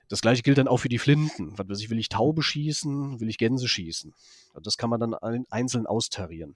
Das 0.08 0.22
gleiche 0.22 0.44
gilt 0.44 0.60
dann 0.60 0.68
auch 0.68 0.78
für 0.78 0.90
die 0.90 1.00
Flinten. 1.00 1.58
Was 1.58 1.68
weiß 1.68 1.80
ich, 1.80 1.90
will 1.90 1.98
ich 1.98 2.10
Taube 2.10 2.44
schießen, 2.44 3.20
will 3.20 3.30
ich 3.30 3.40
Gänse 3.40 3.68
schießen? 3.68 4.14
Das 4.62 4.78
kann 4.78 4.92
man 4.92 5.00
dann 5.00 5.16
einzeln 5.50 5.88
austarieren. 5.88 6.56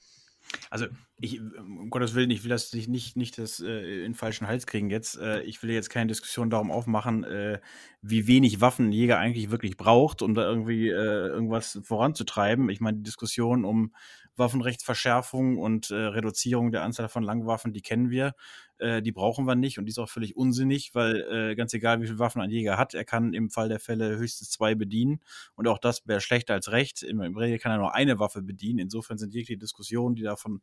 Also 0.70 0.88
ich, 1.20 1.42
um 1.42 1.90
Gottes 1.90 2.14
Willen, 2.14 2.30
ich 2.30 2.44
will 2.44 2.50
das 2.50 2.74
nicht, 2.74 2.90
nicht, 2.90 3.18
nicht 3.18 3.38
das 3.38 3.60
äh, 3.60 4.06
in 4.06 4.14
falschen 4.14 4.48
Hals 4.48 4.68
kriegen 4.68 4.90
jetzt. 4.90 5.18
Äh, 5.18 5.42
ich 5.42 5.62
will 5.64 5.72
jetzt 5.72 5.90
keine 5.90 6.08
Diskussion 6.08 6.50
darum 6.50 6.72
aufmachen, 6.72 7.24
äh, 7.24 7.60
wie 8.02 8.28
wenig 8.28 8.62
Waffen 8.62 8.90
ein 8.90 8.92
Jäger 8.92 9.18
eigentlich 9.18 9.50
wirklich 9.50 9.78
braucht, 9.78 10.22
um 10.22 10.36
da 10.36 10.44
irgendwie 10.44 10.90
äh, 10.90 10.94
irgendwas 10.94 11.80
voranzutreiben. 11.84 12.70
Ich 12.70 12.82
meine, 12.82 12.98
die 12.98 13.04
Diskussion 13.04 13.66
um 13.66 13.94
Waffenrechtsverschärfung 14.38 15.58
und 15.58 15.92
äh, 15.92 15.96
Reduzierung 15.96 16.72
der 16.72 16.84
Anzahl 16.84 17.10
von 17.10 17.24
Langwaffen, 17.24 17.74
die 17.74 17.82
kennen 17.82 18.10
wir 18.10 18.34
äh, 18.80 19.02
die 19.02 19.12
brauchen 19.12 19.46
wir 19.46 19.56
nicht 19.56 19.80
und 19.80 19.86
die 19.86 19.92
ist 19.92 20.00
auch 20.00 20.10
völlig 20.10 20.36
unsinnig, 20.36 20.94
weil 20.94 21.22
äh, 21.32 21.56
ganz 21.56 21.74
egal, 21.74 22.02
wie 22.02 22.06
viele 22.06 22.20
Waffen 22.20 22.42
ein 22.42 22.50
Jäger 22.50 22.78
hat, 22.78 22.94
er 22.94 23.06
kann 23.06 23.34
im 23.34 23.50
Fall 23.50 23.70
der 23.70 23.80
Fälle 23.80 24.18
höchstens 24.18 24.52
zwei 24.52 24.76
bedienen 24.76 25.20
und 25.56 25.68
auch 25.68 25.80
das 25.80 26.08
wäre 26.08 26.22
schlechter 26.22 26.54
als 26.54 26.72
recht. 26.72 27.04
Im, 27.04 27.22
Im 27.22 27.36
Regel 27.38 27.60
kann 27.60 27.72
er 27.72 27.78
nur 27.80 27.96
eine 27.96 28.20
Waffe 28.20 28.42
bedienen. 28.42 28.80
Insofern 28.80 29.18
sind 29.18 29.34
jegliche 29.34 29.58
Diskussionen, 29.58 30.16
die 30.16 30.24
da 30.24 30.36
von, 30.36 30.62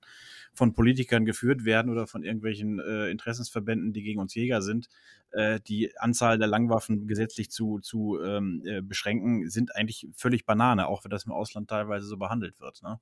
von 0.53 0.73
Politikern 0.73 1.25
geführt 1.25 1.65
werden 1.65 1.91
oder 1.91 2.07
von 2.07 2.23
irgendwelchen 2.23 2.79
äh, 2.79 3.11
Interessensverbänden, 3.11 3.93
die 3.93 4.03
gegen 4.03 4.21
uns 4.21 4.35
Jäger 4.35 4.63
sind, 4.63 4.89
äh, 5.35 5.61
die 5.61 5.97
Anzahl 5.99 6.39
der 6.39 6.49
Langwaffen 6.49 7.07
gesetzlich 7.07 7.51
zu, 7.51 7.81
zu 7.81 8.19
ähm, 8.23 8.63
äh, 8.65 8.81
beschränken, 8.81 9.51
sind 9.51 9.75
eigentlich 9.75 10.09
völlig 10.15 10.47
Banane, 10.47 10.87
auch 10.87 11.05
wenn 11.05 11.11
das 11.11 11.25
im 11.25 11.33
Ausland 11.33 11.69
teilweise 11.69 12.07
so 12.07 12.17
behandelt 12.17 12.61
wird. 12.61 12.83
Ne? 12.83 13.01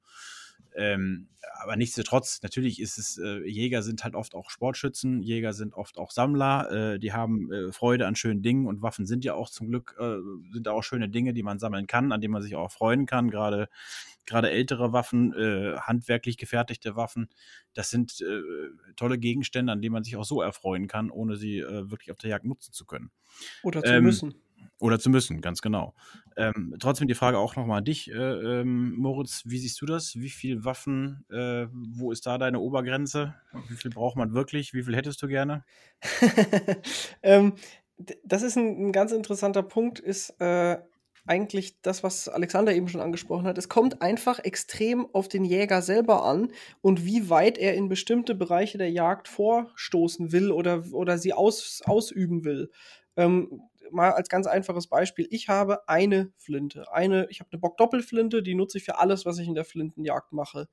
Ähm, 0.75 1.29
aber 1.61 1.77
nichtsdestotrotz, 1.77 2.41
natürlich 2.43 2.81
ist 2.81 2.99
es, 2.99 3.19
äh, 3.19 3.47
Jäger 3.47 3.83
sind 3.83 4.05
halt 4.05 4.15
oft 4.15 4.35
auch 4.35 4.49
Sportschützen, 4.49 5.23
Jäger 5.23 5.53
sind 5.53 5.75
oft 5.75 5.99
auch 5.99 6.11
Sammler, 6.11 6.71
äh, 6.95 6.99
die 6.99 7.13
haben 7.13 7.53
äh, 7.53 7.73
Freude 7.73 8.07
an 8.07 8.17
schönen 8.17 8.43
Dingen 8.43 8.67
und 8.67 8.81
Waffen 8.81 9.05
sind 9.05 9.25
ja 9.25 9.35
auch 9.35 9.51
zum 9.51 9.69
Glück, 9.69 9.95
äh, 9.99 10.17
sind 10.53 10.69
auch 10.69 10.83
schöne 10.83 11.09
Dinge, 11.11 11.35
die 11.35 11.43
man 11.43 11.59
sammeln 11.59 11.87
kann, 11.87 12.11
an 12.13 12.21
denen 12.21 12.33
man 12.33 12.43
sich 12.43 12.57
auch 12.57 12.73
freuen 12.73 13.05
kann. 13.07 13.31
Gerade 13.31 13.69
gerade 14.27 14.51
ältere 14.51 14.93
Waffen, 14.93 15.33
äh, 15.35 15.77
handwerklich 15.79 16.37
gefertigte 16.37 16.97
Waffen, 16.97 17.29
das 17.75 17.91
sind 17.91 18.21
äh, 18.21 18.41
tolle 18.97 19.19
Gegenstände, 19.19 19.73
an 19.73 19.83
denen 19.83 19.93
man 19.93 20.05
sich 20.05 20.17
auch 20.17 20.25
so 20.25 20.43
erfreuen 20.43 20.87
kann, 20.87 21.11
ohne 21.11 21.37
sie 21.37 21.61
wirklich 21.63 22.11
auf 22.11 22.19
der 22.19 22.31
Jagd 22.31 22.45
nutzen 22.45 22.73
zu 22.73 22.85
können. 22.85 23.11
Oder 23.63 23.83
zu 23.83 23.93
ähm, 23.93 24.05
müssen. 24.05 24.35
Oder 24.83 24.99
zu 24.99 25.11
müssen, 25.11 25.41
ganz 25.41 25.63
genau. 25.63 25.95
Ähm, 26.37 26.75
trotzdem 26.81 27.07
die 27.07 27.15
Frage 27.15 27.39
auch 27.39 27.55
nochmal 27.55 27.79
an 27.79 27.85
dich, 27.85 28.11
äh, 28.11 28.15
ähm, 28.15 28.97
Moritz, 28.97 29.43
wie 29.45 29.59
siehst 29.59 29.81
du 29.81 29.87
das? 29.87 30.17
Wie 30.17 30.29
viele 30.29 30.65
Waffen, 30.65 31.25
äh, 31.31 31.69
wo 31.71 32.11
ist 32.11 32.27
da 32.27 32.37
deine 32.37 32.59
Obergrenze? 32.59 33.37
Wie 33.69 33.77
viel 33.77 33.93
braucht 33.93 34.17
man 34.17 34.35
wirklich? 34.35 34.75
Wie 34.75 34.83
viel 34.83 34.97
hättest 34.97 35.23
du 35.23 35.29
gerne? 35.29 35.65
ähm, 37.23 37.55
das 38.25 38.43
ist 38.43 38.57
ein, 38.57 38.89
ein, 38.89 38.93
ganz 38.93 39.13
interessanter 39.13 39.63
Punkt, 39.63 40.01
ist 40.01 40.31
äh, 40.41 40.79
eigentlich 41.27 41.81
das, 41.83 42.03
was 42.03 42.29
Alexander 42.29 42.75
eben 42.75 42.89
schon 42.89 43.01
angesprochen 43.01 43.47
hat. 43.47 43.57
Es 43.57 43.69
kommt 43.69 44.03
einfach 44.03 44.41
extrem 44.41 45.07
auf 45.15 45.29
den 45.29 45.45
Jäger 45.45 45.81
selber 45.81 46.25
an 46.25 46.53
und 46.81 47.05
wie 47.05 47.31
weit 47.31 47.59
er 47.59 47.75
in 47.75 47.89
bestimmte 47.89 48.35
Bereiche 48.35 48.79
der 48.79 48.91
Jagd 48.91 49.29
vorstoßen 49.29 50.33
will 50.33 50.51
oder, 50.51 50.85
oder 50.93 51.19
sie 51.19 51.33
aus, 51.33 51.81
ausüben 51.85 52.45
will. 52.45 52.71
Ähm, 53.17 53.63
mal 53.93 54.13
als 54.13 54.29
ganz 54.29 54.47
einfaches 54.47 54.89
Beispiel. 54.89 55.27
Ich 55.31 55.49
habe 55.49 55.89
eine 55.89 56.33
Flinte. 56.37 56.91
Eine, 56.93 57.27
ich 57.31 57.41
habe 57.41 57.51
eine 57.53 57.61
Bock-Doppelflinte, 57.61 58.43
die 58.43 58.55
nutze 58.55 58.79
ich 58.79 58.85
für 58.85 58.99
alles, 58.99 59.25
was 59.25 59.39
ich 59.39 59.47
in 59.47 59.55
der 59.55 59.65
Flintenjagd 59.65 60.33
mache. 60.33 60.67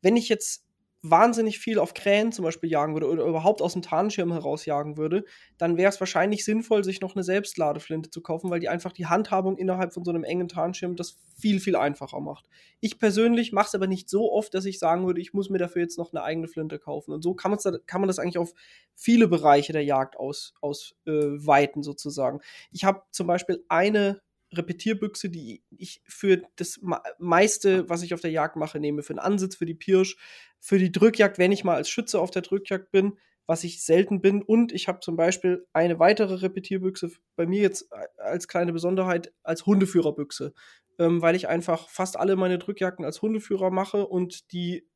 Wenn 0.00 0.16
ich 0.16 0.28
jetzt 0.28 0.64
wahnsinnig 1.02 1.58
viel 1.58 1.78
auf 1.78 1.94
Krähen 1.94 2.30
zum 2.30 2.44
Beispiel 2.44 2.70
jagen 2.70 2.94
würde 2.94 3.08
oder 3.08 3.24
überhaupt 3.24 3.62
aus 3.62 3.72
dem 3.72 3.82
Tarnschirm 3.82 4.32
heraus 4.32 4.66
jagen 4.66 4.98
würde, 4.98 5.24
dann 5.56 5.76
wäre 5.76 5.88
es 5.88 5.98
wahrscheinlich 5.98 6.44
sinnvoll, 6.44 6.84
sich 6.84 7.00
noch 7.00 7.14
eine 7.14 7.24
Selbstladeflinte 7.24 8.10
zu 8.10 8.20
kaufen, 8.20 8.50
weil 8.50 8.60
die 8.60 8.68
einfach 8.68 8.92
die 8.92 9.06
Handhabung 9.06 9.56
innerhalb 9.56 9.94
von 9.94 10.04
so 10.04 10.10
einem 10.10 10.24
engen 10.24 10.48
Tarnschirm 10.48 10.96
das 10.96 11.16
viel, 11.38 11.58
viel 11.60 11.76
einfacher 11.76 12.20
macht. 12.20 12.48
Ich 12.80 12.98
persönlich 12.98 13.52
mache 13.52 13.68
es 13.68 13.74
aber 13.74 13.86
nicht 13.86 14.10
so 14.10 14.30
oft, 14.30 14.52
dass 14.52 14.66
ich 14.66 14.78
sagen 14.78 15.06
würde, 15.06 15.20
ich 15.20 15.32
muss 15.32 15.48
mir 15.48 15.58
dafür 15.58 15.82
jetzt 15.82 15.96
noch 15.96 16.12
eine 16.12 16.22
eigene 16.22 16.48
Flinte 16.48 16.78
kaufen. 16.78 17.12
Und 17.12 17.22
so 17.22 17.34
kann, 17.34 17.56
kann 17.86 18.00
man 18.00 18.08
das 18.08 18.18
eigentlich 18.18 18.38
auf 18.38 18.52
viele 18.94 19.26
Bereiche 19.26 19.72
der 19.72 19.84
Jagd 19.84 20.18
ausweiten, 20.18 20.58
aus, 20.60 20.94
äh, 21.06 21.82
sozusagen. 21.82 22.40
Ich 22.72 22.84
habe 22.84 23.02
zum 23.10 23.26
Beispiel 23.26 23.64
eine 23.68 24.20
Repetierbüchse, 24.52 25.30
die 25.30 25.62
ich 25.70 26.02
für 26.06 26.42
das 26.56 26.80
meiste, 27.18 27.88
was 27.88 28.02
ich 28.02 28.14
auf 28.14 28.20
der 28.20 28.30
Jagd 28.30 28.56
mache, 28.56 28.80
nehme. 28.80 29.02
Für 29.02 29.14
den 29.14 29.20
Ansitz, 29.20 29.56
für 29.56 29.66
die 29.66 29.74
Pirsch, 29.74 30.16
für 30.58 30.78
die 30.78 30.92
Drückjagd, 30.92 31.38
wenn 31.38 31.52
ich 31.52 31.64
mal 31.64 31.76
als 31.76 31.88
Schütze 31.88 32.20
auf 32.20 32.30
der 32.30 32.42
Drückjagd 32.42 32.90
bin, 32.90 33.18
was 33.46 33.64
ich 33.64 33.82
selten 33.82 34.20
bin. 34.20 34.42
Und 34.42 34.72
ich 34.72 34.88
habe 34.88 35.00
zum 35.00 35.16
Beispiel 35.16 35.66
eine 35.72 35.98
weitere 35.98 36.34
Repetierbüchse 36.34 37.10
bei 37.36 37.46
mir 37.46 37.60
jetzt 37.60 37.90
als 38.18 38.48
kleine 38.48 38.72
Besonderheit 38.72 39.32
als 39.42 39.66
Hundeführerbüchse, 39.66 40.52
ähm, 40.98 41.22
weil 41.22 41.34
ich 41.34 41.48
einfach 41.48 41.88
fast 41.88 42.18
alle 42.18 42.36
meine 42.36 42.58
Drückjagden 42.58 43.04
als 43.04 43.22
Hundeführer 43.22 43.70
mache 43.70 44.06
und 44.06 44.52
die 44.52 44.86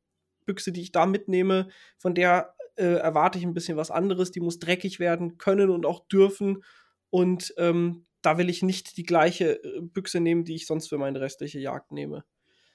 Büchse, 0.45 0.71
die 0.71 0.81
ich 0.81 0.91
da 0.91 1.05
mitnehme, 1.05 1.69
von 1.97 2.13
der 2.13 2.55
äh, 2.75 2.95
erwarte 2.95 3.37
ich 3.37 3.45
ein 3.45 3.53
bisschen 3.53 3.77
was 3.77 3.91
anderes. 3.91 4.31
Die 4.31 4.41
muss 4.41 4.59
dreckig 4.59 4.99
werden 4.99 5.37
können 5.37 5.69
und 5.69 5.85
auch 5.85 6.07
dürfen. 6.07 6.63
Und 7.09 7.53
ähm, 7.57 8.05
da 8.25 8.37
will 8.37 8.49
ich 8.49 8.63
nicht 8.63 8.97
die 8.97 9.03
gleiche 9.03 9.63
äh, 9.63 9.81
Büchse 9.81 10.19
nehmen, 10.19 10.45
die 10.45 10.55
ich 10.55 10.67
sonst 10.67 10.87
für 10.87 10.97
meine 10.97 11.21
restliche 11.21 11.59
Jagd 11.59 11.91
nehme. 11.91 12.23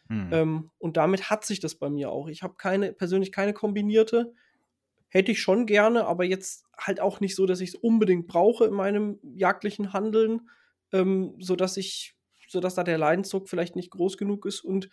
Hm. 0.09 0.29
Ähm, 0.33 0.71
und 0.79 0.97
damit 0.97 1.31
hat 1.31 1.45
sich 1.45 1.61
das 1.61 1.77
bei 1.77 1.89
mir 1.89 2.11
auch. 2.11 2.29
Ich 2.29 2.43
habe 2.43 2.55
keine, 2.57 2.93
persönlich 2.93 3.33
keine 3.33 3.53
kombinierte. 3.53 4.33
Hätte 5.09 5.33
ich 5.33 5.41
schon 5.41 5.67
gerne, 5.67 6.07
aber 6.07 6.25
jetzt 6.25 6.65
halt 6.77 7.01
auch 7.01 7.21
nicht 7.21 7.35
so, 7.35 7.47
dass 7.47 7.61
ich 7.61 7.71
es 7.71 7.75
unbedingt 7.75 8.27
brauche 8.27 8.65
in 8.65 8.75
meinem 8.75 9.19
jagdlichen 9.23 9.93
Handeln, 9.93 10.49
ähm, 10.93 11.35
sodass 11.39 11.77
ich, 11.77 12.15
sodass 12.49 12.75
da 12.75 12.85
der 12.85 12.99
Leidensdruck 12.99 13.49
vielleicht 13.49 13.77
nicht 13.77 13.91
groß 13.91 14.19
genug 14.19 14.47
ist. 14.47 14.61
Und 14.61 14.89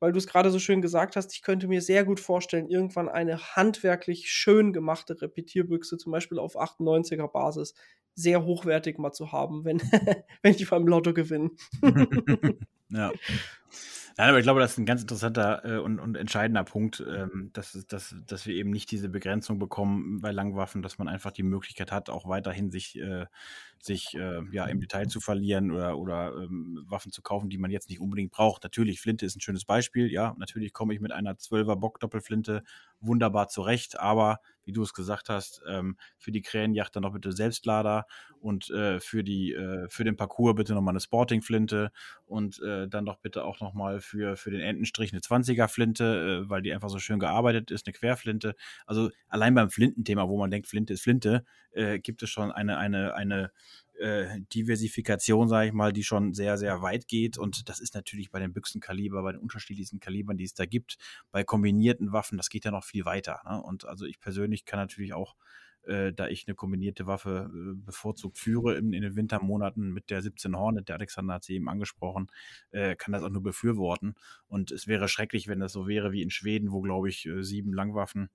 weil 0.00 0.12
du 0.12 0.18
es 0.18 0.26
gerade 0.26 0.50
so 0.50 0.58
schön 0.58 0.82
gesagt 0.82 1.14
hast, 1.14 1.32
ich 1.34 1.42
könnte 1.42 1.68
mir 1.68 1.82
sehr 1.82 2.04
gut 2.04 2.18
vorstellen, 2.18 2.68
irgendwann 2.68 3.08
eine 3.08 3.38
handwerklich 3.54 4.30
schön 4.30 4.72
gemachte 4.72 5.20
Repetierbüchse, 5.20 5.98
zum 5.98 6.10
Beispiel 6.10 6.38
auf 6.38 6.58
98er 6.58 7.28
Basis, 7.28 7.74
sehr 8.14 8.44
hochwertig 8.44 8.98
mal 8.98 9.12
zu 9.12 9.30
haben, 9.30 9.64
wenn, 9.64 9.78
wenn 10.42 10.54
ich 10.54 10.68
beim 10.68 10.86
Lotto 10.86 11.12
gewinne. 11.12 11.50
ja. 12.88 13.12
Nein, 14.16 14.28
aber 14.28 14.38
ich 14.38 14.42
glaube, 14.44 14.60
das 14.60 14.72
ist 14.72 14.78
ein 14.78 14.86
ganz 14.86 15.02
interessanter 15.02 15.64
äh, 15.64 15.78
und, 15.78 15.98
und, 15.98 16.16
entscheidender 16.16 16.64
Punkt, 16.64 17.04
ähm, 17.06 17.50
dass, 17.52 17.72
dass, 17.86 18.14
dass 18.26 18.46
wir 18.46 18.54
eben 18.54 18.70
nicht 18.70 18.90
diese 18.90 19.08
Begrenzung 19.08 19.58
bekommen 19.58 20.20
bei 20.20 20.32
Langwaffen, 20.32 20.82
dass 20.82 20.98
man 20.98 21.08
einfach 21.08 21.32
die 21.32 21.42
Möglichkeit 21.42 21.92
hat, 21.92 22.10
auch 22.10 22.28
weiterhin 22.28 22.70
sich, 22.70 22.98
äh, 22.98 23.26
sich 23.80 24.14
äh, 24.14 24.42
ja, 24.52 24.66
im 24.66 24.80
Detail 24.80 25.06
zu 25.08 25.20
verlieren 25.20 25.70
oder, 25.70 25.98
oder 25.98 26.34
ähm, 26.36 26.84
Waffen 26.88 27.12
zu 27.12 27.22
kaufen, 27.22 27.48
die 27.50 27.58
man 27.58 27.70
jetzt 27.70 27.88
nicht 27.88 28.00
unbedingt 28.00 28.32
braucht. 28.32 28.62
Natürlich, 28.64 29.00
Flinte 29.00 29.26
ist 29.26 29.36
ein 29.36 29.40
schönes 29.40 29.64
Beispiel. 29.64 30.10
Ja, 30.10 30.34
natürlich 30.38 30.72
komme 30.72 30.94
ich 30.94 31.00
mit 31.00 31.12
einer 31.12 31.36
12er 31.38 31.76
Bock-Doppelflinte 31.76 32.62
wunderbar 33.00 33.48
zurecht, 33.48 33.98
aber 33.98 34.40
wie 34.70 34.72
du 34.72 34.82
es 34.84 34.94
gesagt 34.94 35.28
hast, 35.28 35.62
ähm, 35.68 35.96
für 36.16 36.30
die 36.30 36.42
Krähenjacht 36.42 36.94
dann 36.94 37.02
noch 37.02 37.12
bitte 37.12 37.32
Selbstlader 37.32 38.06
und 38.40 38.70
äh, 38.70 39.00
für, 39.00 39.24
die, 39.24 39.52
äh, 39.52 39.88
für 39.88 40.04
den 40.04 40.16
Parcours 40.16 40.54
bitte 40.54 40.74
nochmal 40.74 40.92
eine 40.92 41.00
Sporting-Flinte 41.00 41.90
und 42.24 42.62
äh, 42.62 42.86
dann 42.86 43.04
doch 43.04 43.18
bitte 43.18 43.42
auch 43.42 43.58
nochmal 43.58 44.00
für, 44.00 44.36
für 44.36 44.52
den 44.52 44.60
Entenstrich 44.60 45.12
eine 45.12 45.20
20er-Flinte, 45.20 46.44
äh, 46.44 46.48
weil 46.48 46.62
die 46.62 46.72
einfach 46.72 46.88
so 46.88 47.00
schön 47.00 47.18
gearbeitet 47.18 47.72
ist, 47.72 47.86
eine 47.86 47.94
Querflinte. 47.94 48.54
Also 48.86 49.10
allein 49.28 49.56
beim 49.56 49.70
Flintenthema, 49.70 50.28
wo 50.28 50.38
man 50.38 50.52
denkt, 50.52 50.68
Flinte 50.68 50.92
ist 50.92 51.02
Flinte, 51.02 51.44
äh, 51.72 51.98
gibt 51.98 52.22
es 52.22 52.30
schon 52.30 52.52
eine, 52.52 52.78
eine, 52.78 53.14
eine 53.14 53.50
äh, 54.00 54.40
Diversifikation, 54.52 55.48
sage 55.48 55.68
ich 55.68 55.72
mal, 55.72 55.92
die 55.92 56.04
schon 56.04 56.34
sehr, 56.34 56.58
sehr 56.58 56.82
weit 56.82 57.06
geht. 57.06 57.38
Und 57.38 57.68
das 57.68 57.80
ist 57.80 57.94
natürlich 57.94 58.30
bei 58.30 58.40
den 58.40 58.52
Büchsenkaliber, 58.52 59.22
bei 59.22 59.32
den 59.32 59.40
unterschiedlichsten 59.40 60.00
Kalibern, 60.00 60.36
die 60.36 60.44
es 60.44 60.54
da 60.54 60.66
gibt, 60.66 60.98
bei 61.30 61.44
kombinierten 61.44 62.12
Waffen, 62.12 62.36
das 62.36 62.48
geht 62.48 62.64
ja 62.64 62.70
noch 62.70 62.84
viel 62.84 63.04
weiter. 63.04 63.40
Ne? 63.44 63.62
Und 63.62 63.84
also 63.84 64.06
ich 64.06 64.20
persönlich 64.20 64.64
kann 64.64 64.78
natürlich 64.78 65.12
auch 65.12 65.36
äh, 65.84 66.12
da 66.12 66.28
ich 66.28 66.46
eine 66.46 66.54
kombinierte 66.54 67.06
Waffe 67.06 67.50
äh, 67.52 67.74
bevorzugt 67.74 68.38
führe 68.38 68.76
in, 68.76 68.92
in, 68.92 69.02
den 69.02 69.16
Wintermonaten 69.16 69.92
mit 69.92 70.10
der 70.10 70.22
17 70.22 70.56
Hornet, 70.56 70.88
der 70.88 70.96
Alexander 70.96 71.34
hat 71.34 71.44
sie 71.44 71.54
eben 71.54 71.68
angesprochen, 71.68 72.28
äh, 72.70 72.96
kann 72.96 73.12
das 73.12 73.22
auch 73.22 73.30
nur 73.30 73.42
befürworten. 73.42 74.14
Und 74.46 74.70
es 74.72 74.86
wäre 74.86 75.08
schrecklich, 75.08 75.48
wenn 75.48 75.60
das 75.60 75.72
so 75.72 75.88
wäre 75.88 76.12
wie 76.12 76.22
in 76.22 76.30
Schweden, 76.30 76.72
wo, 76.72 76.80
glaube 76.82 77.08
ich, 77.08 77.26
äh, 77.26 77.42
sieben 77.42 77.72
Langwaffen 77.72 78.30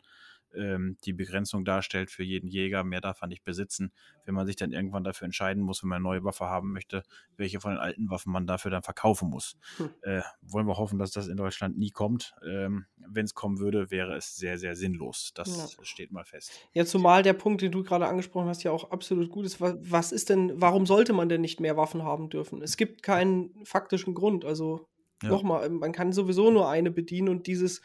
ähm, 0.58 0.98
die 1.06 1.14
Begrenzung 1.14 1.66
darstellt 1.66 2.12
für 2.12 2.24
jeden 2.24 2.48
Jäger. 2.48 2.84
Mehr 2.84 3.02
darf 3.02 3.22
er 3.22 3.28
nicht 3.28 3.44
besitzen. 3.44 3.92
Wenn 4.26 4.36
man 4.36 4.46
sich 4.46 4.56
dann 4.56 4.72
irgendwann 4.72 5.04
dafür 5.04 5.26
entscheiden 5.26 5.64
muss, 5.64 5.84
wenn 5.84 5.90
man 5.90 5.98
eine 5.98 6.04
neue 6.04 6.24
Waffe 6.24 6.46
haben 6.46 6.72
möchte, 6.74 7.04
welche 7.38 7.60
von 7.60 7.72
den 7.72 7.80
alten 7.80 8.10
Waffen 8.10 8.32
man 8.32 8.48
dafür 8.48 8.72
dann 8.72 8.84
verkaufen 8.84 9.30
muss. 9.30 9.58
Hm. 9.78 9.90
Äh, 10.02 10.22
wollen 10.42 10.68
wir 10.68 10.78
hoffen, 10.78 11.00
dass 11.00 11.12
das 11.12 11.28
in 11.28 11.38
Deutschland 11.38 11.78
nie 11.78 11.92
kommt. 11.92 12.36
Ähm, 12.46 12.86
Wenn 12.98 13.26
es 13.26 13.34
kommen 13.34 13.60
würde, 13.60 13.92
wäre 13.92 14.16
es 14.16 14.36
sehr, 14.36 14.58
sehr 14.58 14.76
sinnlos. 14.76 15.32
Das 15.36 15.76
ja. 15.78 15.84
steht 15.86 16.12
mal 16.12 16.26
fest. 16.26 16.52
Ja, 16.74 16.86
zumal 16.86 17.24
der 17.24 17.34
Punkt, 17.34 17.62
den 17.62 17.72
du 17.72 17.84
gerade 17.84 18.08
angesprochen 18.08 18.48
hast, 18.48 18.64
ja 18.64 18.72
auch 18.72 18.92
absolut 18.92 19.30
gut 19.30 19.46
ist. 19.46 19.62
Was 19.62 20.12
ist 20.12 20.30
denn, 20.30 20.54
warum 20.56 20.86
sollte 20.86 21.14
man 21.14 21.30
denn 21.30 21.42
nicht 21.42 21.60
mehr 21.60 21.78
Waffen 21.78 22.04
haben 22.04 22.30
dürfen? 22.30 22.62
Es 22.62 22.78
gibt 22.78 23.04
keinen 23.04 23.54
faktischen 23.66 24.14
Grund. 24.14 24.46
Also 24.46 24.88
ja. 25.22 25.30
nochmal, 25.30 25.70
man 25.70 25.92
kann 25.92 26.14
sowieso 26.14 26.52
nur 26.52 26.70
eine 26.70 26.92
bedienen 26.92 27.30
und 27.30 27.48
dieses 27.48 27.82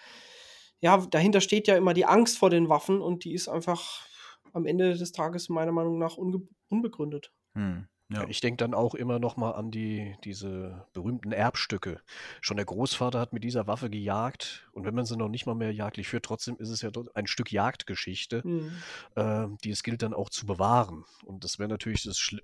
ja, 0.80 0.96
dahinter 0.96 1.40
steht 1.40 1.68
ja 1.68 1.76
immer 1.76 1.94
die 1.94 2.06
Angst 2.06 2.38
vor 2.38 2.50
den 2.50 2.68
Waffen 2.68 3.00
und 3.00 3.24
die 3.24 3.34
ist 3.34 3.48
einfach 3.48 4.06
am 4.52 4.66
Ende 4.66 4.96
des 4.96 5.12
Tages 5.12 5.48
meiner 5.48 5.72
Meinung 5.72 5.98
nach 5.98 6.16
unbegründet. 6.16 7.32
Hm. 7.54 7.86
Ja. 8.12 8.26
Ich 8.28 8.40
denke 8.40 8.56
dann 8.56 8.74
auch 8.74 8.96
immer 8.96 9.20
noch 9.20 9.36
mal 9.36 9.52
an 9.52 9.70
die, 9.70 10.16
diese 10.24 10.84
berühmten 10.92 11.30
Erbstücke. 11.30 12.00
Schon 12.40 12.56
der 12.56 12.66
Großvater 12.66 13.20
hat 13.20 13.32
mit 13.32 13.44
dieser 13.44 13.68
Waffe 13.68 13.88
gejagt 13.88 14.68
und 14.72 14.84
wenn 14.84 14.96
man 14.96 15.04
sie 15.04 15.16
noch 15.16 15.28
nicht 15.28 15.46
mal 15.46 15.54
mehr 15.54 15.72
jagdlich 15.72 16.08
führt, 16.08 16.24
trotzdem 16.24 16.56
ist 16.56 16.70
es 16.70 16.82
ja 16.82 16.90
ein 17.14 17.28
Stück 17.28 17.52
Jagdgeschichte, 17.52 18.42
mhm. 18.44 18.72
äh, 19.14 19.46
die 19.62 19.70
es 19.70 19.84
gilt 19.84 20.02
dann 20.02 20.12
auch 20.12 20.28
zu 20.28 20.44
bewahren. 20.44 21.04
Und 21.24 21.44
das 21.44 21.60
wäre 21.60 21.68
natürlich 21.68 22.02
das 22.02 22.18
Schli 22.18 22.42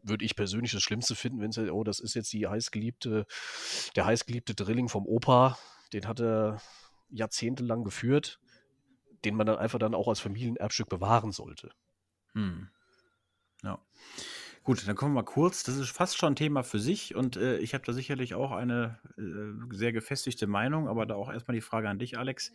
würde 0.00 0.24
ich 0.24 0.36
persönlich 0.36 0.72
das 0.72 0.80
Schlimmste 0.80 1.14
finden, 1.14 1.40
wenn 1.40 1.50
es, 1.50 1.58
oh, 1.58 1.84
das 1.84 2.00
ist 2.00 2.14
jetzt 2.14 2.32
die 2.32 2.46
heißgeliebte, 2.46 3.26
der 3.94 4.06
heißgeliebte 4.06 4.54
Drilling 4.54 4.88
vom 4.88 5.04
Opa, 5.04 5.58
den 5.92 6.06
hat 6.06 6.20
er 6.20 6.62
jahrzehntelang 7.10 7.84
geführt, 7.84 8.40
den 9.24 9.34
man 9.34 9.46
dann 9.46 9.58
einfach 9.58 9.78
dann 9.78 9.94
auch 9.94 10.08
als 10.08 10.20
Familienerbstück 10.20 10.88
bewahren 10.88 11.32
sollte. 11.32 11.70
Hm. 12.34 12.68
Ja. 13.62 13.80
Gut, 14.62 14.86
dann 14.86 14.96
kommen 14.96 15.12
wir 15.14 15.22
mal 15.22 15.24
kurz. 15.24 15.62
Das 15.62 15.76
ist 15.76 15.88
fast 15.90 16.18
schon 16.18 16.34
ein 16.34 16.36
Thema 16.36 16.62
für 16.62 16.78
sich 16.78 17.14
und 17.14 17.36
äh, 17.36 17.56
ich 17.58 17.72
habe 17.72 17.84
da 17.84 17.92
sicherlich 17.92 18.34
auch 18.34 18.52
eine 18.52 18.98
äh, 19.16 19.74
sehr 19.74 19.92
gefestigte 19.92 20.46
Meinung, 20.46 20.88
aber 20.88 21.06
da 21.06 21.14
auch 21.14 21.32
erstmal 21.32 21.54
die 21.54 21.62
Frage 21.62 21.88
an 21.88 21.98
dich, 21.98 22.18
Alex. 22.18 22.52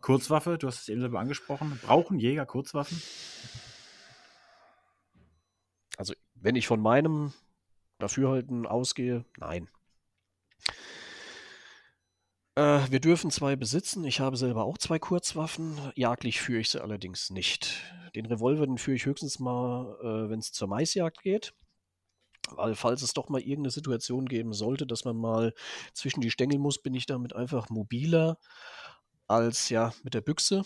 Kurzwaffe, 0.00 0.58
du 0.58 0.68
hast 0.68 0.82
es 0.82 0.88
eben 0.88 1.00
selber 1.00 1.18
angesprochen. 1.18 1.78
Brauchen 1.82 2.20
Jäger 2.20 2.46
Kurzwaffen? 2.46 3.02
Also, 5.96 6.14
wenn 6.34 6.54
ich 6.54 6.68
von 6.68 6.80
meinem 6.80 7.32
Dafürhalten 7.98 8.66
ausgehe, 8.66 9.24
nein. 9.38 9.68
Äh, 12.56 12.90
wir 12.90 13.00
dürfen 13.00 13.30
zwei 13.30 13.54
besitzen. 13.54 14.04
Ich 14.04 14.20
habe 14.20 14.36
selber 14.36 14.64
auch 14.64 14.78
zwei 14.78 14.98
Kurzwaffen. 14.98 15.78
Jagdlich 15.94 16.40
führe 16.40 16.60
ich 16.60 16.70
sie 16.70 16.82
allerdings 16.82 17.30
nicht. 17.30 17.82
Den 18.14 18.26
Revolver, 18.26 18.66
den 18.66 18.78
führe 18.78 18.96
ich 18.96 19.04
höchstens 19.04 19.38
mal, 19.38 19.98
äh, 20.00 20.30
wenn 20.30 20.38
es 20.38 20.52
zur 20.52 20.66
Maisjagd 20.66 21.22
geht. 21.22 21.54
Weil 22.50 22.74
falls 22.74 23.02
es 23.02 23.12
doch 23.12 23.28
mal 23.28 23.40
irgendeine 23.40 23.70
Situation 23.70 24.26
geben 24.26 24.52
sollte, 24.54 24.86
dass 24.86 25.04
man 25.04 25.16
mal 25.16 25.52
zwischen 25.92 26.20
die 26.20 26.30
Stängel 26.30 26.58
muss, 26.58 26.80
bin 26.80 26.94
ich 26.94 27.04
damit 27.04 27.34
einfach 27.34 27.68
mobiler 27.68 28.38
als 29.26 29.68
ja 29.68 29.92
mit 30.02 30.14
der 30.14 30.20
Büchse. 30.20 30.62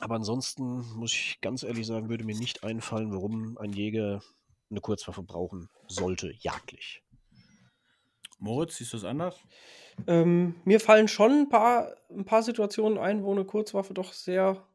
Aber 0.00 0.16
ansonsten 0.16 0.80
muss 0.96 1.12
ich 1.12 1.38
ganz 1.42 1.62
ehrlich 1.62 1.86
sagen, 1.86 2.08
würde 2.08 2.24
mir 2.24 2.36
nicht 2.36 2.64
einfallen, 2.64 3.12
warum 3.12 3.56
ein 3.58 3.72
Jäger 3.72 4.22
eine 4.70 4.80
Kurzwaffe 4.80 5.22
brauchen 5.22 5.68
sollte, 5.86 6.32
jagdlich. 6.40 7.02
Moritz, 8.42 8.76
siehst 8.76 8.92
du 8.92 8.96
es 8.96 9.04
anders? 9.04 9.36
Ähm, 10.06 10.56
mir 10.64 10.80
fallen 10.80 11.06
schon 11.06 11.32
ein 11.32 11.48
paar, 11.48 11.94
ein 12.10 12.24
paar 12.24 12.42
Situationen 12.42 12.98
ein, 12.98 13.22
wo 13.22 13.30
eine 13.30 13.44
Kurzwaffe 13.44 13.94
doch 13.94 14.12
sehr 14.12 14.66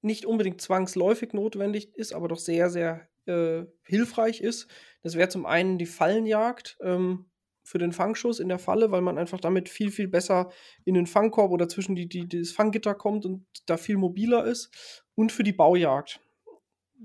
nicht 0.00 0.26
unbedingt 0.26 0.60
zwangsläufig 0.60 1.32
notwendig 1.32 1.94
ist, 1.94 2.12
aber 2.12 2.28
doch 2.28 2.38
sehr, 2.38 2.70
sehr 2.70 3.08
äh, 3.26 3.64
hilfreich 3.84 4.40
ist. 4.40 4.68
Das 5.02 5.16
wäre 5.16 5.28
zum 5.28 5.46
einen 5.46 5.78
die 5.78 5.86
Fallenjagd 5.86 6.78
ähm, 6.80 7.26
für 7.62 7.78
den 7.78 7.92
Fangschuss 7.92 8.40
in 8.40 8.48
der 8.48 8.58
Falle, 8.58 8.90
weil 8.90 9.00
man 9.02 9.18
einfach 9.18 9.40
damit 9.40 9.68
viel, 9.68 9.90
viel 9.90 10.08
besser 10.08 10.50
in 10.84 10.94
den 10.94 11.06
Fangkorb 11.06 11.52
oder 11.52 11.68
zwischen 11.68 11.94
die, 11.94 12.08
die, 12.08 12.26
das 12.28 12.50
Fanggitter 12.50 12.94
kommt 12.94 13.26
und 13.26 13.46
da 13.66 13.76
viel 13.76 13.96
mobiler 13.96 14.44
ist. 14.44 15.04
Und 15.14 15.30
für 15.30 15.44
die 15.44 15.52
Baujagd. 15.52 16.20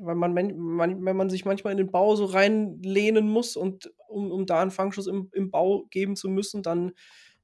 Weil 0.01 0.15
man, 0.15 0.33
man, 0.33 1.05
wenn 1.05 1.17
man 1.17 1.29
sich 1.29 1.45
manchmal 1.45 1.71
in 1.71 1.77
den 1.77 1.91
Bau 1.91 2.15
so 2.15 2.25
reinlehnen 2.25 3.29
muss 3.29 3.55
und 3.55 3.93
um, 4.07 4.31
um 4.31 4.45
da 4.45 4.61
einen 4.61 4.71
Fangschuss 4.71 5.07
im, 5.07 5.29
im 5.33 5.51
Bau 5.51 5.85
geben 5.91 6.15
zu 6.15 6.29
müssen, 6.29 6.63
dann 6.63 6.93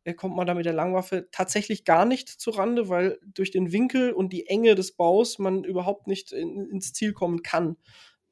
äh, 0.04 0.14
kommt 0.14 0.36
man 0.36 0.48
da 0.48 0.54
mit 0.54 0.66
der 0.66 0.74
Langwaffe 0.74 1.28
tatsächlich 1.32 1.84
gar 1.84 2.06
nicht 2.06 2.30
zu 2.30 2.50
Rande, 2.52 2.90
weil 2.90 3.20
durch 3.24 3.52
den 3.52 3.72
Winkel 3.72 4.12
und 4.12 4.34
die 4.34 4.48
Enge 4.48 4.76
des 4.76 4.94
Baus 4.94 5.40
man 5.40 5.64
überhaupt 5.64 6.08
nicht 6.08 6.32
in, 6.32 6.70
ins 6.70 6.94
Ziel 6.94 7.14
kommen 7.14 7.44
kann. 7.44 7.78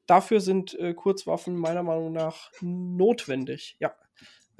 Dafür 0.06 0.40
sind 0.40 0.74
äh, 0.78 0.94
Kurzwaffen 0.94 1.56
meiner 1.56 1.82
Meinung 1.82 2.12
nach 2.12 2.50
notwendig, 2.60 3.76
ja. 3.78 3.94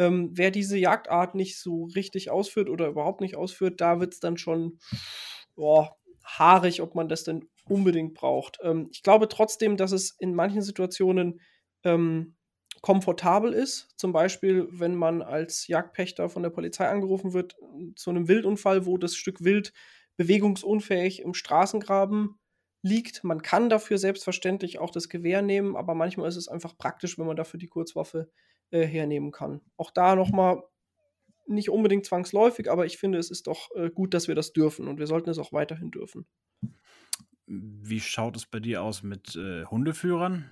Ähm, 0.01 0.31
wer 0.35 0.53
diese 0.53 0.79
Jagdart 0.79 1.35
nicht 1.35 1.59
so 1.59 1.88
richtig 1.97 2.31
ausführt 2.31 2.68
oder 2.68 2.87
überhaupt 2.87 3.21
nicht 3.21 3.35
ausführt, 3.35 3.81
da 3.81 3.99
wird 3.99 4.14
es 4.14 4.21
dann 4.21 4.37
schon 4.37 4.79
boah, 5.57 5.97
haarig, 6.25 6.83
ob 6.83 6.94
man 6.94 7.09
das 7.09 7.25
denn 7.25 7.49
unbedingt 7.68 8.14
braucht. 8.14 8.59
Ähm, 8.62 8.88
ich 8.90 9.02
glaube 9.02 9.28
trotzdem, 9.28 9.76
dass 9.76 9.92
es 9.92 10.16
in 10.18 10.35
manchen 10.35 10.62
Situationen 10.62 11.40
ähm, 11.85 12.37
komfortabel 12.81 13.52
ist. 13.52 13.88
Zum 13.96 14.12
Beispiel, 14.12 14.68
wenn 14.70 14.94
man 14.94 15.22
als 15.22 15.66
Jagdpächter 15.66 16.28
von 16.28 16.42
der 16.42 16.50
Polizei 16.50 16.88
angerufen 16.88 17.33
wird 17.33 17.57
zu 17.96 18.11
einem 18.11 18.28
Wildunfall, 18.28 18.87
wo 18.87 18.98
das 18.98 19.16
Stück 19.16 19.42
Wild 19.42 19.72
bewegungsunfähig 20.16 21.22
im 21.22 21.35
Straßengraben 21.35 22.38
liegt. 22.83 23.24
Man 23.24 23.42
kann 23.42 23.68
dafür 23.68 23.98
selbstverständlich 23.98 24.78
auch 24.78 24.90
das 24.90 25.09
Gewehr 25.09 25.42
nehmen, 25.42 25.76
aber 25.76 25.94
manchmal 25.94 26.28
ist 26.28 26.37
es 26.37 26.48
einfach 26.48 26.76
praktisch, 26.76 27.18
wenn 27.18 27.26
man 27.26 27.37
dafür 27.37 27.59
die 27.59 27.68
Kurzwaffe 27.68 28.31
äh, 28.70 28.85
hernehmen 28.85 29.33
kann. 29.33 29.61
Auch 29.76 29.90
da 29.90 30.14
nochmal 30.14 30.62
nicht 31.46 31.70
unbedingt 31.70 32.04
zwangsläufig, 32.04 32.70
aber 32.70 32.87
ich 32.87 32.98
finde, 32.98 33.18
es 33.18 33.31
ist 33.31 33.46
doch 33.46 33.70
äh, 33.74 33.90
gut, 33.90 34.14
dass 34.14 34.28
wir 34.28 34.35
das 34.35 34.52
dürfen 34.52 34.87
und 34.87 34.98
wir 34.98 35.07
sollten 35.07 35.31
es 35.31 35.38
auch 35.38 35.52
weiterhin 35.52 35.90
dürfen. 35.90 36.26
Wie 37.48 38.00
schaut 38.00 38.37
es 38.37 38.46
bei 38.46 38.61
dir 38.61 38.82
aus 38.82 39.02
mit 39.02 39.34
äh, 39.34 39.64
Hundeführern? 39.64 40.50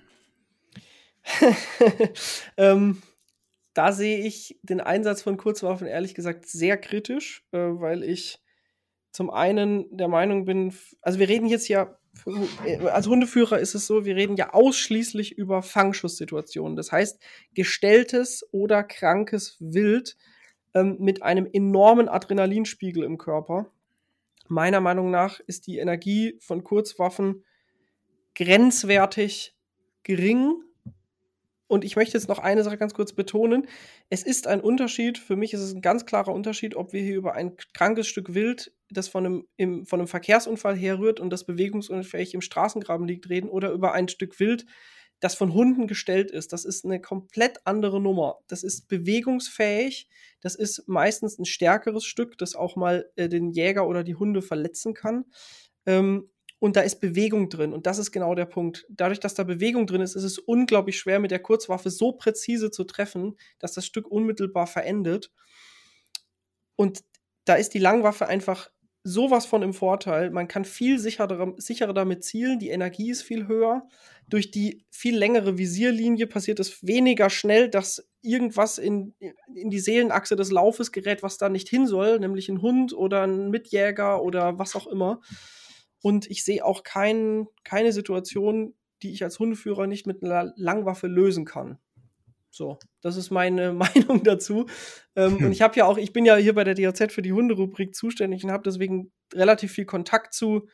ähm, 2.57 3.01
da 3.73 3.91
sehe 3.91 4.25
ich 4.25 4.59
den 4.63 4.81
Einsatz 4.81 5.21
von 5.21 5.37
Kurzwaffen 5.37 5.85
ehrlich 5.85 6.15
gesagt 6.15 6.47
sehr 6.47 6.77
kritisch, 6.77 7.43
äh, 7.51 7.57
weil 7.57 8.03
ich 8.03 8.39
zum 9.11 9.29
einen 9.29 9.95
der 9.95 10.07
Meinung 10.07 10.45
bin, 10.45 10.73
also 11.01 11.19
wir 11.19 11.29
reden 11.29 11.47
jetzt 11.47 11.67
ja, 11.67 11.97
äh, 12.65 12.77
als 12.87 13.07
Hundeführer 13.07 13.59
ist 13.59 13.75
es 13.75 13.85
so, 13.85 14.05
wir 14.05 14.15
reden 14.15 14.35
ja 14.35 14.53
ausschließlich 14.53 15.37
über 15.37 15.61
Fangschusssituationen. 15.61 16.75
Das 16.75 16.91
heißt, 16.91 17.19
gestelltes 17.53 18.47
oder 18.51 18.83
krankes 18.83 19.57
Wild 19.59 20.17
ähm, 20.73 20.97
mit 20.99 21.21
einem 21.21 21.47
enormen 21.51 22.09
Adrenalinspiegel 22.09 23.03
im 23.03 23.17
Körper. 23.17 23.71
Meiner 24.47 24.81
Meinung 24.81 25.11
nach 25.11 25.39
ist 25.41 25.67
die 25.67 25.77
Energie 25.77 26.37
von 26.39 26.63
Kurzwaffen 26.63 27.43
grenzwertig 28.35 29.55
gering 30.03 30.63
und 31.67 31.83
ich 31.83 31.97
möchte 31.97 32.17
jetzt 32.17 32.29
noch 32.29 32.39
eine 32.39 32.63
Sache 32.63 32.77
ganz 32.77 32.93
kurz 32.93 33.11
betonen. 33.11 33.67
Es 34.09 34.23
ist 34.23 34.47
ein 34.47 34.61
Unterschied, 34.61 35.17
für 35.17 35.35
mich 35.35 35.53
ist 35.53 35.59
es 35.59 35.73
ein 35.73 35.81
ganz 35.81 36.05
klarer 36.05 36.33
Unterschied, 36.33 36.75
ob 36.75 36.93
wir 36.93 37.01
hier 37.01 37.17
über 37.17 37.33
ein 37.33 37.57
krankes 37.73 38.07
Stück 38.07 38.33
Wild, 38.33 38.71
das 38.89 39.09
von 39.09 39.25
einem, 39.25 39.47
im, 39.57 39.85
von 39.85 39.99
einem 39.99 40.07
Verkehrsunfall 40.07 40.77
herrührt 40.77 41.19
und 41.19 41.29
das 41.29 41.45
bewegungsunfähig 41.45 42.33
im 42.33 42.41
Straßengraben 42.41 43.05
liegt, 43.05 43.29
reden, 43.29 43.49
oder 43.49 43.71
über 43.71 43.91
ein 43.91 44.07
Stück 44.07 44.39
Wild, 44.39 44.65
das 45.19 45.35
von 45.35 45.53
Hunden 45.53 45.87
gestellt 45.87 46.29
ist. 46.31 46.53
Das 46.53 46.65
ist 46.65 46.85
eine 46.85 47.01
komplett 47.01 47.65
andere 47.65 47.99
Nummer. 47.99 48.39
Das 48.47 48.63
ist 48.63 48.87
bewegungsfähig. 48.87 50.07
Das 50.41 50.55
ist 50.55 50.87
meistens 50.87 51.39
ein 51.39 51.45
stärkeres 51.45 52.05
Stück, 52.05 52.37
das 52.37 52.55
auch 52.55 52.75
mal 52.75 53.09
äh, 53.15 53.27
den 53.27 53.49
Jäger 53.49 53.87
oder 53.87 54.03
die 54.03 54.15
Hunde 54.15 54.41
verletzen 54.41 54.93
kann. 54.93 55.25
Ähm, 55.85 56.29
und 56.59 56.75
da 56.75 56.81
ist 56.81 56.99
Bewegung 56.99 57.49
drin. 57.49 57.73
Und 57.73 57.85
das 57.85 57.97
ist 57.99 58.11
genau 58.11 58.33
der 58.33 58.45
Punkt. 58.45 58.85
Dadurch, 58.89 59.19
dass 59.19 59.35
da 59.35 59.43
Bewegung 59.43 59.85
drin 59.85 60.01
ist, 60.01 60.15
ist 60.15 60.23
es 60.23 60.39
unglaublich 60.39 60.97
schwer, 60.97 61.19
mit 61.19 61.31
der 61.31 61.39
Kurzwaffe 61.39 61.89
so 61.89 62.13
präzise 62.13 62.71
zu 62.71 62.83
treffen, 62.83 63.37
dass 63.59 63.73
das 63.73 63.85
Stück 63.85 64.07
unmittelbar 64.07 64.65
verendet. 64.65 65.31
Und 66.75 67.03
da 67.45 67.55
ist 67.55 67.73
die 67.73 67.79
Langwaffe 67.79 68.27
einfach 68.27 68.71
sowas 69.07 69.45
von 69.45 69.63
im 69.63 69.73
Vorteil. 69.73 70.31
Man 70.31 70.47
kann 70.47 70.65
viel 70.65 70.99
sicherer, 70.99 71.53
sicherer 71.57 71.93
damit 71.93 72.23
zielen, 72.23 72.59
die 72.59 72.69
Energie 72.69 73.09
ist 73.09 73.21
viel 73.21 73.47
höher. 73.47 73.87
Durch 74.27 74.51
die 74.51 74.85
viel 74.89 75.17
längere 75.17 75.57
Visierlinie 75.57 76.27
passiert 76.27 76.59
es 76.59 76.85
weniger 76.85 77.29
schnell, 77.29 77.69
dass 77.69 78.05
irgendwas 78.21 78.77
in, 78.77 79.15
in 79.55 79.69
die 79.69 79.79
Seelenachse 79.79 80.35
des 80.35 80.51
Laufes 80.51 80.91
gerät, 80.91 81.23
was 81.23 81.37
da 81.37 81.47
nicht 81.47 81.69
hin 81.69 81.87
soll, 81.87 82.19
nämlich 82.19 82.49
ein 82.49 82.61
Hund 82.61 82.91
oder 82.93 83.23
ein 83.23 83.49
Mitjäger 83.49 84.21
oder 84.21 84.59
was 84.59 84.75
auch 84.75 84.87
immer. 84.87 85.21
Und 86.01 86.29
ich 86.29 86.43
sehe 86.43 86.65
auch 86.65 86.83
kein, 86.83 87.47
keine 87.63 87.93
Situation, 87.93 88.75
die 89.01 89.13
ich 89.13 89.23
als 89.23 89.39
Hundeführer 89.39 89.87
nicht 89.87 90.05
mit 90.05 90.21
einer 90.21 90.51
Langwaffe 90.57 91.07
lösen 91.07 91.45
kann. 91.45 91.79
So, 92.49 92.79
das 93.01 93.17
ist 93.17 93.31
meine 93.31 93.73
Meinung 93.73 94.23
dazu. 94.23 94.65
Ähm, 95.15 95.37
hm. 95.37 95.45
Und 95.45 95.51
ich 95.51 95.61
habe 95.63 95.75
ja 95.75 95.85
auch, 95.85 95.97
ich 95.97 96.13
bin 96.13 96.25
ja 96.25 96.35
hier 96.35 96.55
bei 96.55 96.63
der 96.63 96.75
DOZ 96.75 97.11
für 97.13 97.21
die 97.21 97.33
Hunderubrik 97.33 97.95
zuständig 97.95 98.43
und 98.43 98.51
habe 98.51 98.63
deswegen 98.63 99.11
relativ 99.33 99.71
viel 99.71 99.85
Kontakt 99.85 100.33
zu 100.33 100.67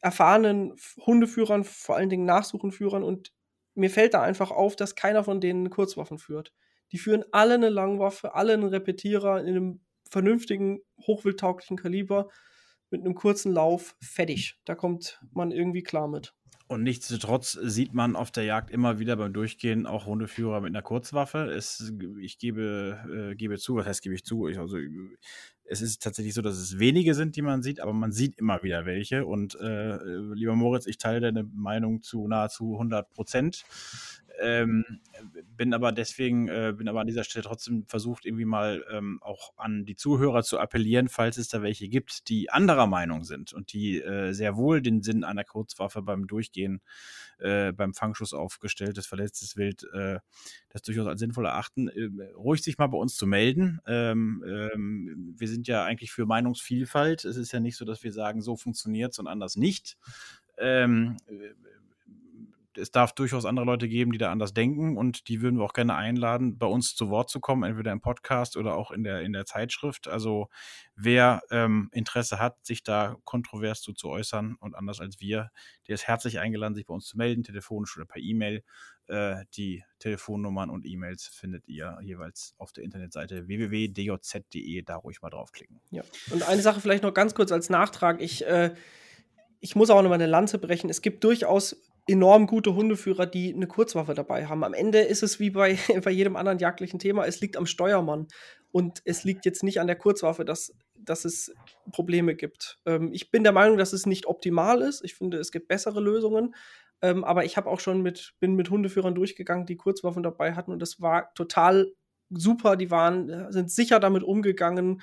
erfahrenen 0.00 0.74
Hundeführern, 1.04 1.64
vor 1.64 1.96
allen 1.96 2.08
Dingen 2.08 2.24
Nachsuchenführern. 2.24 3.02
Und 3.02 3.32
mir 3.74 3.90
fällt 3.90 4.14
da 4.14 4.22
einfach 4.22 4.50
auf, 4.50 4.76
dass 4.76 4.94
keiner 4.94 5.22
von 5.24 5.40
denen 5.40 5.70
Kurzwaffen 5.70 6.18
führt. 6.18 6.52
Die 6.92 6.98
führen 6.98 7.24
alle 7.32 7.54
eine 7.54 7.68
Langwaffe, 7.68 8.34
alle 8.34 8.54
einen 8.54 8.68
Repetierer 8.68 9.40
in 9.40 9.48
einem 9.48 9.80
vernünftigen, 10.08 10.80
hochwildtauglichen 11.06 11.76
Kaliber 11.76 12.28
mit 12.90 13.00
einem 13.00 13.14
kurzen 13.14 13.52
Lauf 13.52 13.96
fertig. 14.00 14.58
Da 14.64 14.74
kommt 14.74 15.20
man 15.32 15.50
irgendwie 15.50 15.82
klar 15.82 16.08
mit. 16.08 16.34
Und 16.68 16.82
nichtsdestotrotz 16.82 17.52
sieht 17.52 17.94
man 17.94 18.16
auf 18.16 18.32
der 18.32 18.42
Jagd 18.42 18.70
immer 18.70 18.98
wieder 18.98 19.16
beim 19.16 19.32
Durchgehen 19.32 19.86
auch 19.86 20.06
Hundeführer 20.06 20.60
mit 20.60 20.70
einer 20.70 20.82
Kurzwaffe. 20.82 21.44
Es, 21.44 21.92
ich 22.20 22.38
gebe, 22.38 23.30
äh, 23.32 23.34
gebe 23.36 23.56
zu, 23.58 23.76
was 23.76 23.86
heißt 23.86 24.02
gebe 24.02 24.16
ich 24.16 24.24
zu? 24.24 24.48
Ich, 24.48 24.58
also, 24.58 24.76
es 25.68 25.80
ist 25.80 26.02
tatsächlich 26.02 26.34
so, 26.34 26.42
dass 26.42 26.56
es 26.56 26.78
wenige 26.78 27.14
sind, 27.14 27.36
die 27.36 27.42
man 27.42 27.62
sieht, 27.62 27.80
aber 27.80 27.92
man 27.92 28.10
sieht 28.10 28.38
immer 28.38 28.62
wieder 28.64 28.84
welche. 28.84 29.26
Und 29.26 29.54
äh, 29.60 29.96
lieber 30.34 30.56
Moritz, 30.56 30.86
ich 30.86 30.98
teile 30.98 31.20
deine 31.20 31.44
Meinung 31.44 32.02
zu 32.02 32.26
nahezu 32.26 32.72
100 32.74 33.10
Prozent. 33.10 33.64
Ähm, 34.38 34.84
bin 35.56 35.72
aber 35.72 35.92
deswegen, 35.92 36.48
äh, 36.48 36.74
bin 36.76 36.88
aber 36.88 37.00
an 37.00 37.06
dieser 37.06 37.24
Stelle 37.24 37.44
trotzdem 37.44 37.86
versucht, 37.86 38.26
irgendwie 38.26 38.44
mal 38.44 38.84
ähm, 38.90 39.18
auch 39.22 39.52
an 39.56 39.84
die 39.84 39.96
Zuhörer 39.96 40.42
zu 40.42 40.58
appellieren, 40.58 41.08
falls 41.08 41.38
es 41.38 41.48
da 41.48 41.62
welche 41.62 41.88
gibt, 41.88 42.28
die 42.28 42.50
anderer 42.50 42.86
Meinung 42.86 43.24
sind 43.24 43.52
und 43.52 43.72
die 43.72 44.00
äh, 44.00 44.32
sehr 44.32 44.56
wohl 44.56 44.82
den 44.82 45.02
Sinn 45.02 45.24
einer 45.24 45.44
Kurzwaffe 45.44 46.02
beim 46.02 46.26
Durchgehen, 46.26 46.82
äh, 47.38 47.72
beim 47.72 47.94
Fangschuss 47.94 48.34
aufgestelltes, 48.34 49.06
verletztes 49.06 49.56
Wild, 49.56 49.86
äh, 49.94 50.18
das 50.68 50.82
durchaus 50.82 51.06
als 51.06 51.20
sinnvoll 51.20 51.46
erachten, 51.46 51.88
äh, 51.88 52.32
ruhig 52.34 52.62
sich 52.62 52.78
mal 52.78 52.88
bei 52.88 52.98
uns 52.98 53.16
zu 53.16 53.26
melden. 53.26 53.80
Ähm, 53.86 54.44
ähm, 54.46 55.34
wir 55.38 55.48
sind 55.48 55.66
ja 55.68 55.84
eigentlich 55.84 56.12
für 56.12 56.26
Meinungsvielfalt. 56.26 57.24
Es 57.24 57.36
ist 57.36 57.52
ja 57.52 57.60
nicht 57.60 57.76
so, 57.76 57.84
dass 57.84 58.02
wir 58.02 58.12
sagen, 58.12 58.42
so 58.42 58.56
funktioniert 58.56 59.12
es 59.12 59.18
und 59.18 59.26
anders 59.26 59.56
nicht. 59.56 59.96
Ähm, 60.58 61.16
es 62.78 62.90
darf 62.90 63.12
durchaus 63.12 63.44
andere 63.44 63.66
Leute 63.66 63.88
geben, 63.88 64.12
die 64.12 64.18
da 64.18 64.30
anders 64.30 64.54
denken 64.54 64.96
und 64.96 65.28
die 65.28 65.42
würden 65.42 65.58
wir 65.58 65.64
auch 65.64 65.72
gerne 65.72 65.94
einladen, 65.94 66.58
bei 66.58 66.66
uns 66.66 66.94
zu 66.94 67.10
Wort 67.10 67.30
zu 67.30 67.40
kommen, 67.40 67.62
entweder 67.62 67.92
im 67.92 68.00
Podcast 68.00 68.56
oder 68.56 68.76
auch 68.76 68.90
in 68.90 69.04
der, 69.04 69.22
in 69.22 69.32
der 69.32 69.46
Zeitschrift. 69.46 70.08
Also 70.08 70.48
wer 70.94 71.42
ähm, 71.50 71.88
Interesse 71.92 72.38
hat, 72.38 72.64
sich 72.64 72.82
da 72.82 73.16
kontrovers 73.24 73.80
zu, 73.82 73.92
zu 73.92 74.08
äußern 74.08 74.56
und 74.60 74.74
anders 74.74 75.00
als 75.00 75.20
wir, 75.20 75.50
der 75.88 75.94
ist 75.94 76.06
herzlich 76.06 76.38
eingeladen, 76.38 76.74
sich 76.74 76.86
bei 76.86 76.94
uns 76.94 77.06
zu 77.06 77.16
melden, 77.16 77.44
telefonisch 77.44 77.96
oder 77.96 78.06
per 78.06 78.20
E-Mail. 78.20 78.62
Äh, 79.08 79.44
die 79.54 79.84
Telefonnummern 80.00 80.68
und 80.68 80.84
E-Mails 80.84 81.26
findet 81.26 81.68
ihr 81.68 81.96
jeweils 82.02 82.54
auf 82.58 82.72
der 82.72 82.82
Internetseite 82.82 83.46
www.djz.de, 83.46 84.82
da 84.82 84.96
ruhig 84.96 85.22
mal 85.22 85.30
draufklicken. 85.30 85.80
Ja, 85.90 86.02
und 86.30 86.42
eine 86.42 86.62
Sache 86.62 86.80
vielleicht 86.80 87.04
noch 87.04 87.14
ganz 87.14 87.34
kurz 87.34 87.52
als 87.52 87.70
Nachtrag. 87.70 88.20
Ich, 88.20 88.44
äh, 88.46 88.74
ich 89.60 89.76
muss 89.76 89.90
auch 89.90 90.02
noch 90.02 90.08
mal 90.08 90.16
eine 90.16 90.26
Lanze 90.26 90.58
brechen. 90.58 90.90
Es 90.90 91.02
gibt 91.02 91.22
durchaus 91.22 91.76
enorm 92.06 92.46
gute 92.46 92.74
Hundeführer, 92.74 93.26
die 93.26 93.52
eine 93.52 93.66
Kurzwaffe 93.66 94.14
dabei 94.14 94.46
haben. 94.46 94.62
Am 94.64 94.74
Ende 94.74 95.00
ist 95.00 95.22
es 95.22 95.40
wie 95.40 95.50
bei, 95.50 95.78
bei 96.04 96.10
jedem 96.10 96.36
anderen 96.36 96.58
jagdlichen 96.58 96.98
Thema, 96.98 97.26
es 97.26 97.40
liegt 97.40 97.56
am 97.56 97.66
Steuermann. 97.66 98.28
Und 98.72 99.00
es 99.04 99.24
liegt 99.24 99.46
jetzt 99.46 99.62
nicht 99.62 99.80
an 99.80 99.86
der 99.86 99.96
Kurzwaffe, 99.96 100.44
dass, 100.44 100.74
dass 100.94 101.24
es 101.24 101.54
Probleme 101.92 102.34
gibt. 102.34 102.78
Ähm, 102.84 103.10
ich 103.12 103.30
bin 103.30 103.42
der 103.42 103.52
Meinung, 103.52 103.78
dass 103.78 103.92
es 103.92 104.06
nicht 104.06 104.26
optimal 104.26 104.82
ist. 104.82 105.02
Ich 105.04 105.14
finde, 105.14 105.38
es 105.38 105.50
gibt 105.50 105.68
bessere 105.68 106.00
Lösungen. 106.00 106.54
Ähm, 107.02 107.24
aber 107.24 107.44
ich 107.44 107.56
habe 107.56 107.70
auch 107.70 107.80
schon 107.80 108.02
mit, 108.02 108.34
bin 108.40 108.54
mit 108.54 108.70
Hundeführern 108.70 109.14
durchgegangen, 109.14 109.66
die 109.66 109.76
Kurzwaffen 109.76 110.22
dabei 110.22 110.54
hatten 110.54 110.72
und 110.72 110.80
das 110.80 111.00
war 111.00 111.32
total 111.34 111.92
super. 112.30 112.76
Die 112.76 112.90
waren, 112.90 113.28
äh, 113.28 113.52
sind 113.52 113.70
sicher 113.70 114.00
damit 114.00 114.22
umgegangen 114.22 115.02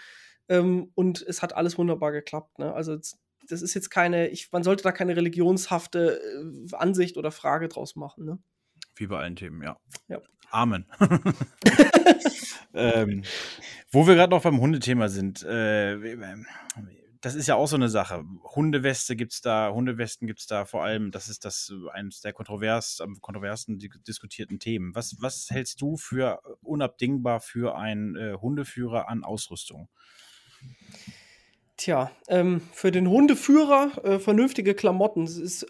ähm, 0.50 0.92
und 0.96 1.22
es 1.22 1.42
hat 1.42 1.56
alles 1.56 1.78
wunderbar 1.78 2.12
geklappt. 2.12 2.60
Ne? 2.60 2.74
Also 2.74 2.98
das 3.48 3.62
ist 3.62 3.74
jetzt 3.74 3.90
keine, 3.90 4.30
ich, 4.30 4.52
man 4.52 4.64
sollte 4.64 4.84
da 4.84 4.92
keine 4.92 5.16
religionshafte 5.16 6.20
äh, 6.20 6.76
Ansicht 6.76 7.18
oder 7.18 7.32
Frage 7.32 7.68
draus 7.68 7.96
machen. 7.96 8.26
Ne? 8.26 8.40
Wie 8.96 9.08
bei 9.08 9.20
allen 9.20 9.36
Themen, 9.36 9.62
ja. 9.62 9.78
ja. 10.08 10.22
Amen. 10.52 10.86
ähm, 12.74 13.24
wo 13.92 14.08
wir 14.08 14.16
gerade 14.16 14.32
noch 14.32 14.44
beim 14.44 14.60
Hundethema 14.60 15.10
sind, 15.10 15.44
äh, 15.44 16.16
das 17.22 17.36
ist 17.36 17.48
ja 17.48 17.56
auch 17.56 17.68
so 17.68 17.78
eine 17.78 17.90
Sache. 17.90 18.24
Hundeweste 18.56 19.16
gibt 19.16 19.32
es 19.32 19.42
da, 19.42 19.72
Hundewesten 19.72 20.28
gibt 20.28 20.42
es 20.42 20.46
da 20.46 20.66
vor 20.66 20.84
allem, 20.84 21.10
das 21.10 21.30
ist 21.30 21.46
das 21.46 21.74
eines 21.94 22.20
der 22.20 22.34
kontrovers, 22.34 23.00
am 23.02 23.22
kontroversen 23.22 23.80
diskutierten 23.80 24.60
Themen. 24.60 24.94
Was, 24.94 25.16
was 25.22 25.50
hältst 25.50 25.82
du 25.82 25.96
für 25.96 26.42
unabdingbar 26.62 27.40
für 27.40 27.78
einen 27.78 28.16
äh, 28.16 28.34
Hundeführer 28.34 29.08
an 29.08 29.24
Ausrüstung? 29.24 29.90
Tja, 31.84 32.12
ähm, 32.30 32.62
für 32.72 32.94
den 32.94 33.10
Hundeführer 33.10 34.06
äh, 34.06 34.18
vernünftige 34.18 34.74
Klamotten. 34.74 35.26
Das 35.26 35.36
ist 35.36 35.66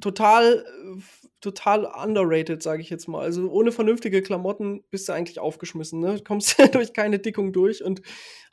total, 0.00 0.64
äh, 0.64 1.00
total 1.42 1.84
underrated, 1.84 2.62
sage 2.62 2.80
ich 2.80 2.88
jetzt 2.88 3.06
mal. 3.06 3.20
Also 3.20 3.50
ohne 3.50 3.70
vernünftige 3.70 4.22
Klamotten 4.22 4.82
bist 4.88 5.10
du 5.10 5.12
eigentlich 5.12 5.40
aufgeschmissen. 5.40 6.00
Ne? 6.00 6.14
Du 6.14 6.24
kommst 6.24 6.56
durch 6.74 6.94
keine 6.94 7.18
Dickung 7.18 7.52
durch 7.52 7.84
und 7.84 8.00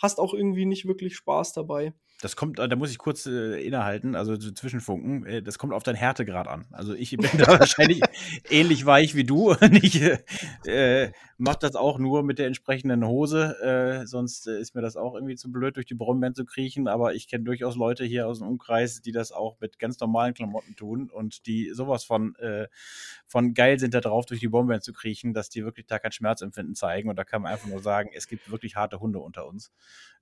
hast 0.02 0.20
auch 0.20 0.34
irgendwie 0.34 0.66
nicht 0.66 0.90
wirklich 0.90 1.16
Spaß 1.16 1.54
dabei. 1.54 1.94
Das 2.22 2.36
kommt, 2.36 2.60
da 2.60 2.76
muss 2.76 2.92
ich 2.92 2.98
kurz 2.98 3.26
äh, 3.26 3.66
innehalten, 3.66 4.14
also 4.14 4.36
zwischenfunken. 4.36 5.26
Äh, 5.26 5.42
das 5.42 5.58
kommt 5.58 5.72
auf 5.72 5.84
deinen 5.84 5.96
Härtegrad 5.96 6.50
an. 6.50 6.66
Also 6.72 6.94
ich 6.94 7.12
bin 7.18 7.30
da 7.38 7.60
wahrscheinlich 7.60 8.02
ähnlich 8.50 8.86
weich 8.86 9.16
wie 9.16 9.24
du. 9.24 9.54
ich 9.82 10.02
äh, 10.66 11.12
mache 11.38 11.60
das 11.62 11.76
auch 11.76 11.98
nur 11.98 12.24
mit 12.24 12.38
der 12.38 12.48
entsprechenden 12.48 13.08
Hose. 13.08 13.56
Äh, 13.62 14.06
sonst 14.06 14.48
äh, 14.48 14.60
ist 14.60 14.76
mir 14.76 14.82
das 14.82 14.98
auch 14.98 15.16
irgendwie 15.16 15.38
zu 15.38 15.50
blöd, 15.50 15.78
durch 15.78 15.86
die 15.86 15.94
Brombeeren 15.94 16.36
zu 16.36 16.44
kriechen. 16.44 16.90
Aber 16.90 17.14
ich 17.14 17.30
kenne 17.30 17.46
durchaus 17.46 17.78
Leute 17.78 18.04
hier 18.04 18.28
aus 18.28 18.40
dem 18.40 18.50
Umkreis, 18.50 19.02
die 19.02 19.14
das 19.14 19.32
auch 19.32 19.58
mit 19.62 19.80
ganz 19.80 19.98
normalen 20.02 20.34
Klamotten 20.34 20.76
tun 20.76 21.10
und 21.10 21.46
die 21.46 21.72
sowas 21.74 22.04
von, 22.04 22.36
äh, 22.36 22.68
von 23.28 23.54
geil 23.54 23.80
sind, 23.80 23.94
da 23.94 24.02
drauf 24.02 24.26
durch 24.26 24.42
die 24.42 24.50
Brombeeren 24.50 24.82
zu 24.82 24.92
kriechen, 24.92 25.34
dass 25.34 25.50
die 25.50 25.64
wirklich 25.64 25.88
da 25.88 26.00
kein 26.00 26.12
Schmerzempfinden 26.12 26.76
zeigen. 26.76 27.10
Und 27.10 27.16
da 27.16 27.24
kann 27.24 27.44
man 27.44 27.54
einfach 27.54 27.70
nur 27.70 27.82
sagen, 27.82 28.10
es 28.14 28.28
gibt 28.28 28.52
wirklich 28.52 28.76
harte 28.76 29.00
Hunde 29.00 29.20
unter 29.20 29.48
uns. 29.48 29.72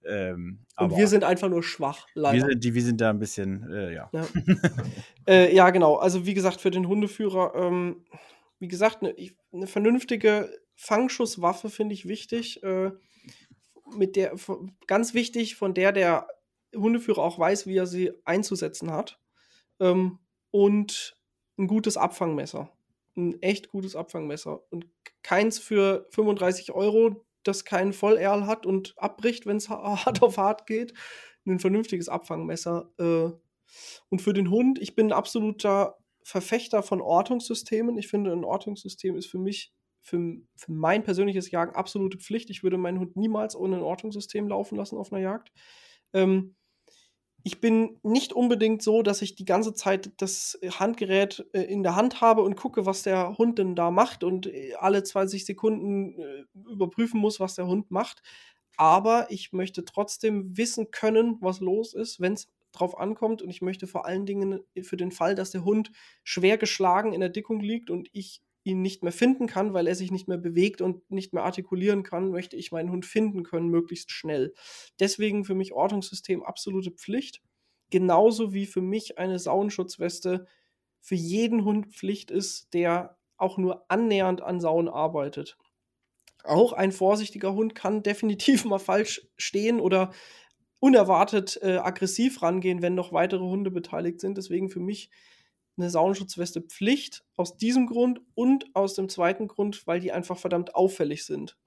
Ähm, 0.06 0.60
und 0.78 0.95
wir 0.95 1.08
sind 1.08 1.24
einfach 1.24 1.50
nur 1.50 1.64
schwach, 1.64 1.86
leider. 2.13 2.38
Wir 2.38 2.51
sind, 2.51 2.63
die, 2.63 2.73
wir 2.73 2.83
sind 2.83 3.01
da 3.01 3.09
ein 3.09 3.19
bisschen, 3.19 3.69
äh, 3.71 3.93
ja. 3.93 4.09
Ja. 4.13 4.27
äh, 5.27 5.55
ja. 5.55 5.69
genau. 5.69 5.95
Also 5.95 6.25
wie 6.25 6.33
gesagt, 6.33 6.61
für 6.61 6.71
den 6.71 6.88
Hundeführer, 6.88 7.53
ähm, 7.55 8.05
wie 8.59 8.67
gesagt, 8.67 9.01
eine, 9.01 9.15
eine 9.51 9.67
vernünftige 9.67 10.51
Fangschusswaffe 10.75 11.69
finde 11.69 11.93
ich 11.93 12.07
wichtig. 12.07 12.63
Äh, 12.63 12.91
mit 13.95 14.15
der, 14.15 14.35
ganz 14.85 15.13
wichtig, 15.13 15.55
von 15.55 15.73
der 15.73 15.91
der 15.91 16.27
Hundeführer 16.75 17.23
auch 17.23 17.39
weiß, 17.39 17.67
wie 17.67 17.77
er 17.77 17.88
sie 17.88 18.11
einzusetzen 18.25 18.91
hat. 18.91 19.19
Ähm, 19.79 20.19
und 20.51 21.17
ein 21.57 21.67
gutes 21.67 21.97
Abfangmesser. 21.97 22.71
Ein 23.15 23.41
echt 23.41 23.69
gutes 23.69 23.95
Abfangmesser. 23.95 24.61
Und 24.71 24.88
keins 25.23 25.59
für 25.59 26.07
35 26.11 26.71
Euro, 26.71 27.25
das 27.43 27.65
keinen 27.65 27.93
Vollerl 27.93 28.45
hat 28.45 28.65
und 28.65 28.93
abbricht, 28.97 29.45
wenn 29.45 29.57
es 29.57 29.69
hart 29.69 30.21
auf 30.21 30.38
hart 30.38 30.67
geht. 30.67 30.93
Ein 31.48 31.60
vernünftiges 31.60 32.10
Abfangmesser. 32.10 32.91
Äh. 33.00 33.32
Und 34.10 34.22
für 34.22 34.34
den 34.34 34.50
Hund, 34.50 34.80
ich 34.80 34.95
bin 34.95 35.08
ein 35.08 35.14
absoluter 35.14 35.98
Verfechter 36.24 36.84
von 36.84 37.02
Ortungssystemen. 37.02 37.98
Ich 37.98 38.08
finde, 38.08 38.34
ein 38.34 38.43
Ortungssystem 38.43 39.16
ist 39.16 39.28
für 39.28 39.39
mich, 39.39 39.74
für, 40.02 40.36
für 40.56 40.72
mein 40.72 41.04
persönliches 41.04 41.52
Jagen 41.52 41.74
absolute 41.76 42.18
Pflicht. 42.18 42.50
Ich 42.50 42.64
würde 42.64 42.78
meinen 42.78 43.00
Hund 43.00 43.16
niemals 43.16 43.56
ohne 43.56 43.78
ein 43.78 43.82
Ortungssystem 43.82 44.48
laufen 44.48 44.76
lassen 44.76 44.98
auf 44.98 45.12
einer 45.12 45.22
Jagd. 45.22 45.52
Ähm, 46.14 46.56
ich 47.43 47.62
bin 47.62 47.98
nicht 48.04 48.34
unbedingt 48.34 48.82
so, 48.82 49.04
dass 49.04 49.22
ich 49.22 49.36
die 49.36 49.45
ganze 49.45 49.74
Zeit 49.74 50.12
das 50.18 50.60
Handgerät 50.80 51.45
äh, 51.54 51.62
in 51.62 51.82
der 51.82 51.95
Hand 51.95 52.20
habe 52.20 52.41
und 52.41 52.58
gucke, 52.58 52.86
was 52.86 53.04
der 53.04 53.38
Hund 53.38 53.58
denn 53.58 53.74
da 53.74 53.89
macht 53.89 54.26
und 54.26 54.48
äh, 54.48 54.74
alle 54.78 55.04
20 55.04 55.45
Sekunden 55.45 56.45
überprüfen 56.54 57.22
muss, 57.22 57.39
was 57.39 57.56
der 57.56 57.68
Hund 57.68 57.89
macht. 57.89 58.22
Aber 58.78 59.28
ich 59.32 59.53
möchte 59.53 59.86
trotzdem 59.86 60.55
wissen 60.57 60.91
können, 60.91 61.38
was 61.41 61.59
los 61.59 61.93
ist, 61.93 62.19
wenn 62.19 62.34
es 62.34 62.47
drauf 62.71 62.97
ankommt. 62.97 63.41
Und 63.41 63.49
ich 63.49 63.61
möchte 63.61 63.88
vor 63.88 64.05
allen 64.05 64.25
Dingen 64.25 64.61
für 64.84 64.97
den 64.97 65.11
Fall, 65.11 65.36
dass 65.36 65.51
der 65.51 65.65
Hund 65.65 65.91
schwer 66.23 66.57
geschlagen 66.57 67.13
in 67.13 67.21
der 67.21 67.30
Dickung 67.30 67.59
liegt 67.59 67.89
und 67.89 68.09
ich 68.13 68.41
ihn 68.63 68.82
nicht 68.82 69.01
mehr 69.01 69.13
finden 69.13 69.47
kann, 69.47 69.73
weil 69.73 69.88
er 69.88 69.95
sich 69.95 70.11
nicht 70.11 70.28
mehr 70.28 70.38
bewegt 70.38 70.82
und 70.82 71.09
nicht 71.09 71.34
mehr 71.34 71.43
artikulieren 71.43 72.03
kann, 72.03 72.30
möchte 72.32 72.57
ich 72.57 72.71
meinen 72.71 72.91
Hund 72.91 73.05
finden 73.05 73.43
können, 73.43 73.69
möglichst 73.69 74.11
schnell. 74.11 74.53
Deswegen 74.99 75.45
für 75.45 75.55
mich 75.55 75.73
Ortungssystem 75.73 76.43
absolute 76.43 76.91
Pflicht. 76.91 77.41
genauso 77.89 78.53
wie 78.53 78.65
für 78.65 78.82
mich 78.82 79.17
eine 79.17 79.39
Sauenschutzweste 79.39 80.47
für 81.01 81.15
jeden 81.15 81.63
Hund 81.65 81.88
Pflicht 81.88 82.32
ist, 82.32 82.73
der 82.73 83.17
auch 83.38 83.57
nur 83.57 83.89
annähernd 83.89 84.41
an 84.41 84.59
Sauen 84.59 84.89
arbeitet. 84.89 85.57
Auch 86.48 86.74
ein 86.74 86.91
vorsichtiger 86.91 87.54
Hund 87.54 87.76
kann 87.76 88.04
definitiv 88.04 88.66
mal 88.66 88.80
falsch 88.80 89.28
stehen 89.38 89.80
oder 89.80 90.12
unerwartet 90.80 91.60
äh, 91.62 91.78
aggressiv 91.78 92.41
rangehen, 92.41 92.82
wenn 92.82 92.95
noch 92.95 93.12
weitere 93.12 93.43
Hunde 93.43 93.72
beteiligt 93.72 94.22
sind. 94.22 94.38
Deswegen 94.38 94.70
für 94.70 94.80
mich 94.80 95.10
eine 95.78 95.89
Saunenschutzweste 95.89 96.62
Pflicht 96.62 97.24
aus 97.36 97.58
diesem 97.58 97.88
Grund 97.88 98.22
und 98.36 98.66
aus 98.76 98.95
dem 98.95 99.10
zweiten 99.10 99.48
Grund, 99.48 99.86
weil 99.86 100.00
die 100.00 100.12
einfach 100.12 100.38
verdammt 100.38 100.76
auffällig 100.76 101.26
sind. 101.26 101.58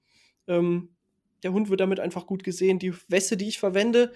Ähm, 0.47 0.95
der 1.43 1.53
Hund 1.53 1.69
wird 1.69 1.79
damit 1.79 1.99
einfach 1.99 2.27
gut 2.27 2.43
gesehen. 2.43 2.79
Die 2.79 2.93
Weste, 3.07 3.37
die 3.37 3.47
ich 3.47 3.59
verwende, 3.59 4.11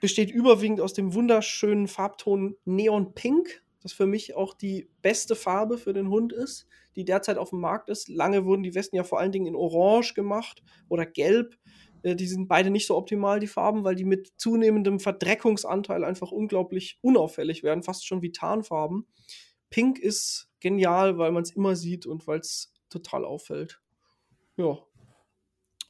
besteht 0.00 0.30
überwiegend 0.30 0.80
aus 0.80 0.94
dem 0.94 1.14
wunderschönen 1.14 1.86
Farbton 1.86 2.56
Neon 2.64 3.14
Pink, 3.14 3.62
das 3.82 3.92
für 3.92 4.06
mich 4.06 4.34
auch 4.34 4.54
die 4.54 4.88
beste 5.02 5.34
Farbe 5.34 5.78
für 5.78 5.92
den 5.92 6.08
Hund 6.08 6.32
ist, 6.32 6.66
die 6.96 7.04
derzeit 7.04 7.38
auf 7.38 7.50
dem 7.50 7.60
Markt 7.60 7.88
ist. 7.88 8.08
Lange 8.08 8.44
wurden 8.44 8.62
die 8.62 8.74
Westen 8.74 8.96
ja 8.96 9.04
vor 9.04 9.18
allen 9.18 9.32
Dingen 9.32 9.46
in 9.46 9.56
Orange 9.56 10.14
gemacht 10.14 10.62
oder 10.88 11.06
Gelb. 11.06 11.56
Äh, 12.02 12.16
die 12.16 12.26
sind 12.26 12.48
beide 12.48 12.70
nicht 12.70 12.86
so 12.86 12.96
optimal, 12.96 13.40
die 13.40 13.46
Farben, 13.46 13.84
weil 13.84 13.94
die 13.94 14.04
mit 14.04 14.32
zunehmendem 14.36 15.00
Verdreckungsanteil 15.00 16.04
einfach 16.04 16.30
unglaublich 16.30 16.98
unauffällig 17.02 17.62
werden, 17.62 17.82
fast 17.82 18.06
schon 18.06 18.22
wie 18.22 18.32
Tarnfarben. 18.32 19.06
Pink 19.70 19.98
ist 19.98 20.48
genial, 20.60 21.18
weil 21.18 21.32
man 21.32 21.42
es 21.42 21.52
immer 21.52 21.76
sieht 21.76 22.06
und 22.06 22.26
weil 22.26 22.40
es 22.40 22.72
total 22.90 23.24
auffällt. 23.24 23.80
Ja. 24.56 24.78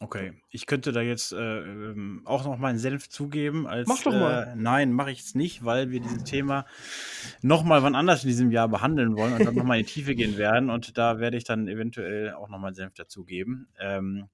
Okay, 0.02 0.32
ich 0.48 0.64
könnte 0.64 0.92
da 0.92 1.02
jetzt 1.02 1.32
äh, 1.32 1.36
ähm, 1.36 2.22
auch 2.24 2.44
noch 2.46 2.56
meinen 2.56 2.78
Senf 2.78 3.10
zugeben. 3.10 3.66
Als, 3.66 3.86
mach 3.86 4.02
doch 4.02 4.12
mal. 4.12 4.44
Äh, 4.44 4.56
nein, 4.56 4.94
mache 4.94 5.10
ich 5.10 5.20
es 5.20 5.34
nicht, 5.34 5.62
weil 5.62 5.90
wir 5.90 6.00
dieses 6.00 6.24
Thema 6.24 6.64
noch 7.42 7.64
mal 7.64 7.82
wann 7.82 7.94
anders 7.94 8.24
in 8.24 8.28
diesem 8.28 8.50
Jahr 8.50 8.68
behandeln 8.68 9.14
wollen 9.14 9.34
und 9.34 9.44
dann 9.44 9.54
noch 9.54 9.62
mal 9.62 9.78
in 9.78 9.84
die 9.84 9.92
Tiefe 9.92 10.14
gehen 10.14 10.38
werden. 10.38 10.70
Und 10.70 10.96
da 10.96 11.18
werde 11.18 11.36
ich 11.36 11.44
dann 11.44 11.68
eventuell 11.68 12.32
auch 12.32 12.48
noch 12.48 12.58
meinen 12.58 12.72
Senf 12.72 12.94
dazugeben. 12.94 13.68
Ähm, 13.78 14.30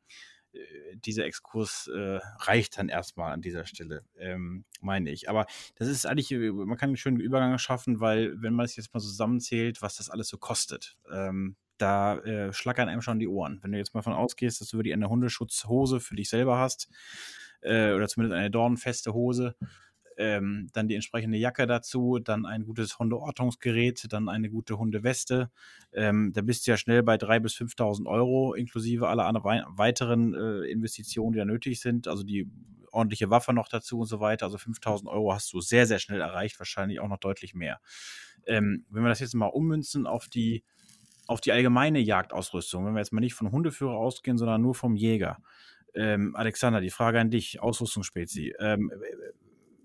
äh, 0.53 0.59
dieser 1.05 1.25
Exkurs 1.25 1.91
äh, 1.93 2.21
reicht 2.39 2.79
dann 2.79 2.89
erstmal 2.89 3.33
an 3.33 3.43
dieser 3.43 3.67
Stelle, 3.67 4.05
ähm, 4.21 4.65
meine 4.81 5.11
ich. 5.11 5.29
Aber 5.29 5.47
das 5.75 5.89
ist 5.89 6.07
eigentlich, 6.07 6.31
äh, 6.31 6.53
man 6.53 6.79
kann 6.79 6.91
einen 6.91 6.97
schönen 6.97 7.19
Übergang 7.19 7.59
schaffen, 7.59 7.99
weil 7.99 8.41
wenn 8.41 8.55
man 8.55 8.67
es 8.67 8.77
jetzt 8.77 8.95
mal 8.95 9.01
zusammenzählt, 9.01 9.83
was 9.83 9.97
das 9.97 10.11
alles 10.11 10.29
so 10.29 10.39
kostet, 10.39 10.97
ähm, 11.13 11.57
da 11.79 12.19
äh, 12.19 12.53
schlackern 12.53 12.89
einem 12.89 13.03
schon 13.03 13.19
die 13.19 13.29
Ohren. 13.29 13.59
Wenn 13.63 13.73
du 13.73 13.79
jetzt 13.79 13.95
mal 13.95 14.03
von 14.03 14.13
ausgehst, 14.13 14.61
dass 14.61 14.69
du 14.69 14.79
wirklich 14.79 14.95
eine 14.95 15.09
Hundeschutzhose 15.09 16.01
für 16.01 16.17
dich 16.17 16.29
selber 16.29 16.59
hast, 16.59 16.89
äh, 17.61 17.93
oder 17.93 18.09
zumindest 18.09 18.39
eine 18.39 18.51
dornenfeste 18.51 19.13
Hose, 19.13 19.55
ähm, 20.19 20.69
dann 20.73 20.89
die 20.89 20.95
entsprechende 20.95 21.37
Jacke 21.37 21.67
dazu, 21.67 22.19
dann 22.19 22.47
ein 22.47 22.65
gutes 22.65 22.99
Hundeortungsgerät, 22.99 24.07
dann 24.11 24.29
eine 24.29 24.49
gute 24.49 24.79
Hundeweste. 24.79 25.51
Ähm, 25.93 26.33
da 26.33 26.41
bist 26.41 26.67
du 26.67 26.71
ja 26.71 26.77
schnell 26.77 27.03
bei 27.03 27.17
3.000 27.17 27.41
bis 27.41 27.55
5.000 27.57 28.07
Euro, 28.07 28.55
inklusive 28.55 29.09
aller 29.09 29.27
weiteren 29.35 30.35
äh, 30.35 30.71
Investitionen, 30.71 31.33
die 31.33 31.39
da 31.39 31.45
nötig 31.45 31.81
sind. 31.81 32.09
Also 32.09 32.23
die 32.23 32.49
ordentliche 32.91 33.29
Waffe 33.29 33.53
noch 33.53 33.69
dazu 33.69 34.01
und 34.01 34.07
so 34.07 34.21
weiter. 34.21 34.47
Also 34.47 34.57
5.000 34.57 35.07
Euro 35.07 35.35
hast 35.35 35.53
du 35.53 35.61
sehr, 35.61 35.87
sehr 35.87 35.99
schnell 35.99 36.21
erreicht, 36.21 36.59
wahrscheinlich 36.59 37.01
auch 37.01 37.09
noch 37.09 37.19
deutlich 37.19 37.55
mehr. 37.55 37.81
Ähm, 38.47 38.87
wenn 38.89 39.03
wir 39.03 39.11
das 39.11 39.21
jetzt 39.21 39.35
mal 39.35 39.47
ummünzen 39.47 40.07
auf 40.07 40.29
die 40.29 40.65
auf 41.27 41.41
die 41.41 41.53
allgemeine 41.53 41.99
Jagdausrüstung, 41.99 42.87
wenn 42.87 42.95
wir 42.95 43.01
jetzt 43.01 43.13
mal 43.13 43.21
nicht 43.21 43.35
von 43.35 43.51
Hundeführer 43.51 43.97
ausgehen, 43.97 44.39
sondern 44.39 44.63
nur 44.63 44.75
vom 44.75 44.97
Jäger. 44.97 45.39
Ähm, 45.95 46.37
Alexander, 46.37 46.81
die 46.81 46.91
Frage 46.91 47.21
an 47.21 47.31
dich, 47.31 47.61
Ausrüstungsspezi. 47.61 48.55
Ähm, 48.59 48.93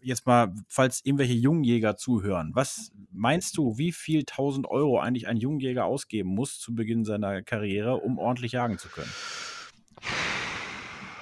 jetzt 0.01 0.25
mal, 0.25 0.53
falls 0.67 1.01
irgendwelche 1.05 1.33
Jungjäger 1.33 1.95
zuhören, 1.95 2.51
was 2.53 2.91
meinst 3.11 3.57
du, 3.57 3.77
wie 3.77 3.91
viel 3.91 4.21
1000 4.21 4.67
Euro 4.67 4.99
eigentlich 4.99 5.27
ein 5.27 5.37
Jungjäger 5.37 5.85
ausgeben 5.85 6.29
muss 6.29 6.59
zu 6.59 6.75
Beginn 6.75 7.05
seiner 7.05 7.41
Karriere, 7.41 7.97
um 7.97 8.17
ordentlich 8.17 8.53
jagen 8.53 8.77
zu 8.77 8.89
können? 8.89 9.11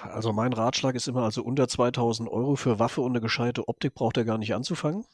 Also 0.01 0.31
mein 0.33 0.53
Ratschlag 0.53 0.95
ist 0.95 1.07
immer, 1.07 1.23
also 1.23 1.43
unter 1.43 1.67
2000 1.67 2.29
Euro 2.29 2.55
für 2.55 2.79
Waffe 2.79 3.01
und 3.01 3.11
eine 3.11 3.21
gescheite 3.21 3.67
Optik 3.67 3.93
braucht 3.93 4.17
er 4.17 4.25
gar 4.25 4.37
nicht 4.37 4.55
anzufangen. 4.55 5.05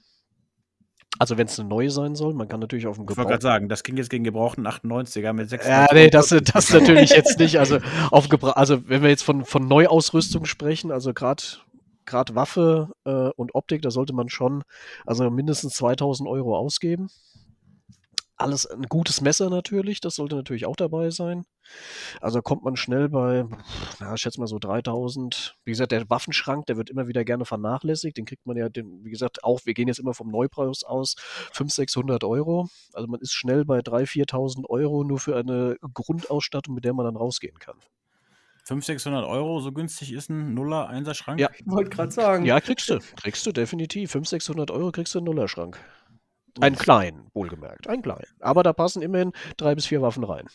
Also 1.19 1.37
wenn 1.37 1.47
es 1.47 1.59
eine 1.59 1.69
neue 1.69 1.89
sein 1.89 2.15
soll, 2.15 2.33
man 2.33 2.47
kann 2.47 2.59
natürlich 2.59 2.87
auf 2.87 2.97
dem 2.97 3.05
Gebrauch. 3.05 3.13
Ich 3.13 3.17
wollte 3.17 3.29
gerade 3.29 3.43
sagen, 3.43 3.69
das 3.69 3.83
ging 3.83 3.97
jetzt 3.97 4.09
gegen 4.09 4.23
gebrauchten 4.23 4.67
98er 4.67 5.33
mit 5.33 5.49
6. 5.49 5.67
Ja, 5.67 5.87
nee, 5.93 6.09
das, 6.09 6.29
das 6.29 6.73
natürlich 6.73 7.11
jetzt 7.11 7.39
nicht. 7.39 7.59
Also 7.59 7.79
auf 8.11 8.29
Gebra 8.29 8.51
also 8.51 8.87
wenn 8.87 9.01
wir 9.01 9.09
jetzt 9.09 9.23
von, 9.23 9.45
von 9.45 9.67
Neuausrüstung 9.67 10.45
sprechen, 10.45 10.91
also 10.91 11.13
gerade 11.13 11.43
gerade 12.05 12.35
Waffe 12.35 12.89
äh, 13.05 13.29
und 13.35 13.55
Optik, 13.55 13.81
da 13.81 13.91
sollte 13.91 14.13
man 14.13 14.29
schon 14.29 14.63
also 15.05 15.29
mindestens 15.29 15.73
2000 15.75 16.29
Euro 16.29 16.57
ausgeben. 16.57 17.09
Alles 18.37 18.65
ein 18.65 18.83
gutes 18.83 19.21
Messer 19.21 19.49
natürlich, 19.49 20.01
das 20.01 20.15
sollte 20.15 20.35
natürlich 20.35 20.65
auch 20.65 20.75
dabei 20.75 21.09
sein. 21.09 21.45
Also 22.19 22.41
kommt 22.41 22.63
man 22.63 22.75
schnell 22.75 23.07
bei, 23.07 23.45
ja, 24.01 24.13
ich 24.13 24.21
schätze 24.21 24.41
mal 24.41 24.47
so 24.47 24.59
3000. 24.59 25.57
Wie 25.63 25.71
gesagt, 25.71 25.93
der 25.93 26.09
Waffenschrank, 26.09 26.65
der 26.65 26.75
wird 26.75 26.89
immer 26.89 27.07
wieder 27.07 27.23
gerne 27.23 27.45
vernachlässigt. 27.45 28.17
Den 28.17 28.25
kriegt 28.25 28.45
man 28.45 28.57
ja, 28.57 28.67
den, 28.67 29.05
wie 29.05 29.09
gesagt, 29.09 29.43
auch, 29.43 29.61
wir 29.65 29.73
gehen 29.73 29.87
jetzt 29.87 29.99
immer 29.99 30.13
vom 30.13 30.29
Neupreis 30.29 30.83
aus, 30.83 31.15
500, 31.53 31.71
600 31.71 32.23
Euro. 32.25 32.67
Also 32.93 33.07
man 33.07 33.21
ist 33.21 33.33
schnell 33.33 33.63
bei 33.63 33.79
3.000, 33.79 34.29
4.000 34.29 34.69
Euro 34.69 35.03
nur 35.05 35.19
für 35.19 35.37
eine 35.37 35.77
Grundausstattung, 35.93 36.75
mit 36.75 36.83
der 36.83 36.93
man 36.93 37.05
dann 37.05 37.15
rausgehen 37.15 37.57
kann. 37.59 37.77
500, 38.65 38.85
600 38.85 39.25
Euro, 39.25 39.59
so 39.59 39.71
günstig 39.71 40.11
ist 40.11 40.29
ein 40.29 40.55
Nuller, 40.55 40.89
Einser 40.89 41.13
Schrank? 41.13 41.39
Ja, 41.39 41.49
ich 41.55 41.67
wollte 41.67 41.91
gerade 41.91 42.11
sagen. 42.11 42.45
Ja, 42.45 42.59
kriegst 42.59 42.89
du. 42.89 42.99
Kriegst 43.15 43.45
du 43.45 43.51
definitiv. 43.51 44.11
500, 44.11 44.41
600 44.41 44.71
Euro 44.71 44.91
kriegst 44.91 45.13
du 45.13 45.19
einen 45.19 45.25
Nullerschrank. 45.25 45.79
Einen 46.61 46.77
kleinen, 46.77 47.27
wohlgemerkt. 47.33 47.87
Einen 47.87 48.01
kleinen. 48.01 48.25
Aber 48.39 48.63
da 48.63 48.73
passen 48.73 49.01
immerhin 49.01 49.33
drei 49.57 49.75
bis 49.75 49.85
vier 49.85 50.01
Waffen 50.01 50.23
rein. 50.23 50.47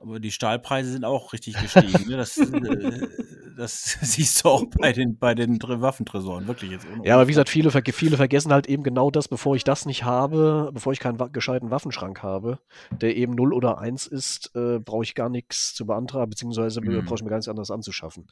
Aber 0.00 0.20
die 0.20 0.30
Stahlpreise 0.30 0.92
sind 0.92 1.04
auch 1.04 1.32
richtig 1.32 1.60
gestiegen. 1.60 2.08
ne? 2.08 2.16
das, 2.16 2.36
äh, 2.38 3.08
das, 3.56 3.98
siehst 4.02 4.44
du 4.44 4.48
auch 4.48 4.64
bei 4.78 4.92
den, 4.92 5.18
bei 5.18 5.34
den 5.34 5.58
Waffentresoren, 5.60 6.46
wirklich 6.46 6.70
jetzt. 6.70 6.86
Ja, 7.02 7.14
aber 7.14 7.26
wie 7.26 7.32
gesagt, 7.32 7.48
viele, 7.48 7.70
viele 7.70 8.16
vergessen 8.16 8.52
halt 8.52 8.68
eben 8.68 8.84
genau 8.84 9.10
das, 9.10 9.26
bevor 9.26 9.56
ich 9.56 9.64
das 9.64 9.86
nicht 9.86 10.04
habe, 10.04 10.70
bevor 10.72 10.92
ich 10.92 11.00
keinen 11.00 11.18
gescheiten 11.32 11.70
Waffenschrank 11.70 12.22
habe, 12.22 12.60
der 13.00 13.16
eben 13.16 13.34
0 13.34 13.52
oder 13.52 13.78
1 13.78 14.06
ist, 14.06 14.52
äh, 14.54 14.78
brauche 14.78 15.02
ich 15.02 15.16
gar 15.16 15.28
nichts 15.28 15.74
zu 15.74 15.86
beantragen, 15.86 16.30
beziehungsweise 16.30 16.80
mhm. 16.80 17.04
brauche 17.04 17.16
ich 17.16 17.24
mir 17.24 17.30
gar 17.30 17.38
nichts 17.38 17.48
anderes 17.48 17.72
anzuschaffen. 17.72 18.28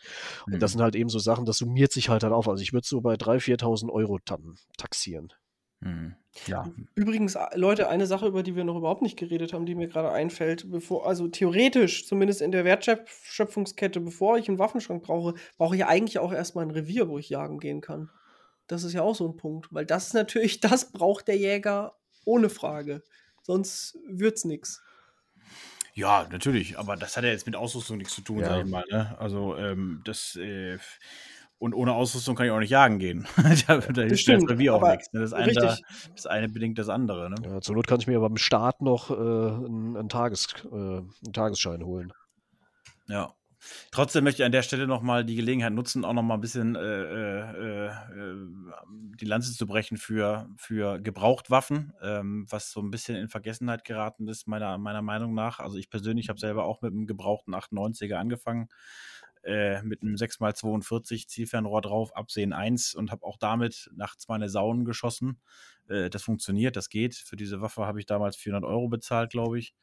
Und 0.46 0.54
mhm. 0.54 0.58
das 0.60 0.72
sind 0.72 0.82
halt 0.82 0.94
eben 0.94 1.08
so 1.08 1.18
Sachen, 1.18 1.46
das 1.46 1.58
summiert 1.58 1.92
sich 1.92 2.08
halt 2.08 2.22
dann 2.22 2.32
auf. 2.32 2.48
Also 2.48 2.62
ich 2.62 2.72
würde 2.72 2.86
so 2.86 3.00
bei 3.00 3.14
3.000, 3.14 3.60
4.000 3.60 3.90
Euro 3.90 4.18
taxieren. 4.76 5.32
Mhm. 5.80 6.14
Ja. 6.46 6.70
Übrigens, 6.94 7.36
Leute, 7.54 7.88
eine 7.88 8.06
Sache, 8.06 8.26
über 8.26 8.42
die 8.42 8.56
wir 8.56 8.64
noch 8.64 8.76
überhaupt 8.76 9.02
nicht 9.02 9.18
geredet 9.18 9.52
haben, 9.52 9.66
die 9.66 9.74
mir 9.74 9.88
gerade 9.88 10.10
einfällt, 10.10 10.70
bevor, 10.70 11.06
also 11.06 11.28
theoretisch, 11.28 12.06
zumindest 12.06 12.42
in 12.42 12.52
der 12.52 12.64
Wertschöpfungskette, 12.64 14.00
bevor 14.00 14.36
ich 14.36 14.48
einen 14.48 14.58
Waffenschrank 14.58 15.02
brauche, 15.02 15.34
brauche 15.56 15.76
ich 15.76 15.86
eigentlich 15.86 16.18
auch 16.18 16.32
erstmal 16.32 16.66
ein 16.66 16.70
Revier, 16.70 17.08
wo 17.08 17.18
ich 17.18 17.30
jagen 17.30 17.58
gehen 17.58 17.80
kann. 17.80 18.10
Das 18.66 18.84
ist 18.84 18.92
ja 18.92 19.02
auch 19.02 19.14
so 19.14 19.26
ein 19.26 19.36
Punkt, 19.36 19.72
weil 19.72 19.86
das 19.86 20.12
natürlich, 20.12 20.60
das 20.60 20.92
braucht 20.92 21.28
der 21.28 21.36
Jäger 21.36 21.96
ohne 22.24 22.50
Frage. 22.50 23.02
Sonst 23.42 23.98
wird's 24.06 24.44
nichts. 24.44 24.82
Ja, 25.94 26.28
natürlich, 26.30 26.78
aber 26.78 26.96
das 26.96 27.16
hat 27.16 27.24
ja 27.24 27.30
jetzt 27.30 27.46
mit 27.46 27.56
Ausrüstung 27.56 27.96
nichts 27.96 28.14
zu 28.14 28.20
tun, 28.20 28.40
ja. 28.40 28.48
sag 28.48 28.64
ich 28.66 28.70
mal. 28.70 28.84
Ne? 28.90 29.16
Also, 29.18 29.56
ähm, 29.56 30.02
das. 30.04 30.36
Äh, 30.36 30.78
und 31.58 31.74
ohne 31.74 31.94
Ausrüstung 31.94 32.36
kann 32.36 32.46
ich 32.46 32.52
auch 32.52 32.58
nicht 32.58 32.70
jagen 32.70 32.98
gehen. 32.98 33.26
da, 33.66 33.78
da 33.78 34.02
hilft 34.02 34.28
das 34.28 34.48
Revier 34.48 34.74
auch 34.74 34.88
nichts. 34.88 35.12
Ne? 35.12 35.20
Das, 35.20 35.32
eine, 35.32 35.52
da, 35.52 35.76
das 36.14 36.26
eine 36.26 36.48
bedingt 36.48 36.78
das 36.78 36.88
andere. 36.88 37.30
Ne? 37.30 37.36
Ja, 37.42 37.60
zur 37.60 37.74
Not 37.74 37.86
kann 37.86 38.00
ich 38.00 38.06
mir 38.06 38.16
aber 38.16 38.26
im 38.26 38.36
Start 38.36 38.82
noch 38.82 39.10
äh, 39.10 39.14
einen, 39.14 39.96
einen, 39.96 40.08
Tages, 40.08 40.48
äh, 40.64 40.68
einen 40.68 41.32
Tagesschein 41.32 41.82
holen. 41.84 42.12
Ja. 43.08 43.32
Trotzdem 43.90 44.22
möchte 44.22 44.42
ich 44.42 44.46
an 44.46 44.52
der 44.52 44.62
Stelle 44.62 44.86
nochmal 44.86 45.24
die 45.24 45.34
Gelegenheit 45.34 45.72
nutzen, 45.72 46.04
auch 46.04 46.12
nochmal 46.12 46.36
ein 46.36 46.42
bisschen 46.42 46.76
äh, 46.76 46.80
äh, 46.80 47.86
äh, 47.86 47.90
die 49.20 49.24
Lanze 49.24 49.54
zu 49.54 49.66
brechen 49.66 49.96
für, 49.96 50.48
für 50.56 51.00
Gebrauchtwaffen, 51.00 51.92
ähm, 52.02 52.46
was 52.48 52.70
so 52.70 52.80
ein 52.80 52.90
bisschen 52.90 53.16
in 53.16 53.28
Vergessenheit 53.28 53.84
geraten 53.84 54.28
ist, 54.28 54.46
meiner, 54.46 54.78
meiner 54.78 55.02
Meinung 55.02 55.34
nach. 55.34 55.58
Also 55.58 55.78
ich 55.78 55.90
persönlich 55.90 56.28
habe 56.28 56.38
selber 56.38 56.64
auch 56.64 56.82
mit 56.82 56.92
einem 56.92 57.06
gebrauchten 57.06 57.54
98er 57.54 58.16
angefangen 58.16 58.68
äh, 59.46 59.80
mit 59.82 60.02
einem 60.02 60.16
6x42 60.16 61.28
Zielfernrohr 61.28 61.80
drauf, 61.80 62.14
Absehen 62.16 62.52
1 62.52 62.94
und 62.94 63.12
habe 63.12 63.24
auch 63.24 63.38
damit 63.38 63.88
nachts 63.94 64.26
meine 64.28 64.48
Saunen 64.48 64.84
geschossen. 64.84 65.40
Äh, 65.88 66.10
das 66.10 66.22
funktioniert, 66.24 66.76
das 66.76 66.88
geht. 66.88 67.14
Für 67.14 67.36
diese 67.36 67.60
Waffe 67.60 67.86
habe 67.86 68.00
ich 68.00 68.06
damals 68.06 68.36
400 68.36 68.68
Euro 68.68 68.88
bezahlt, 68.88 69.30
glaube 69.30 69.58
ich. 69.58 69.74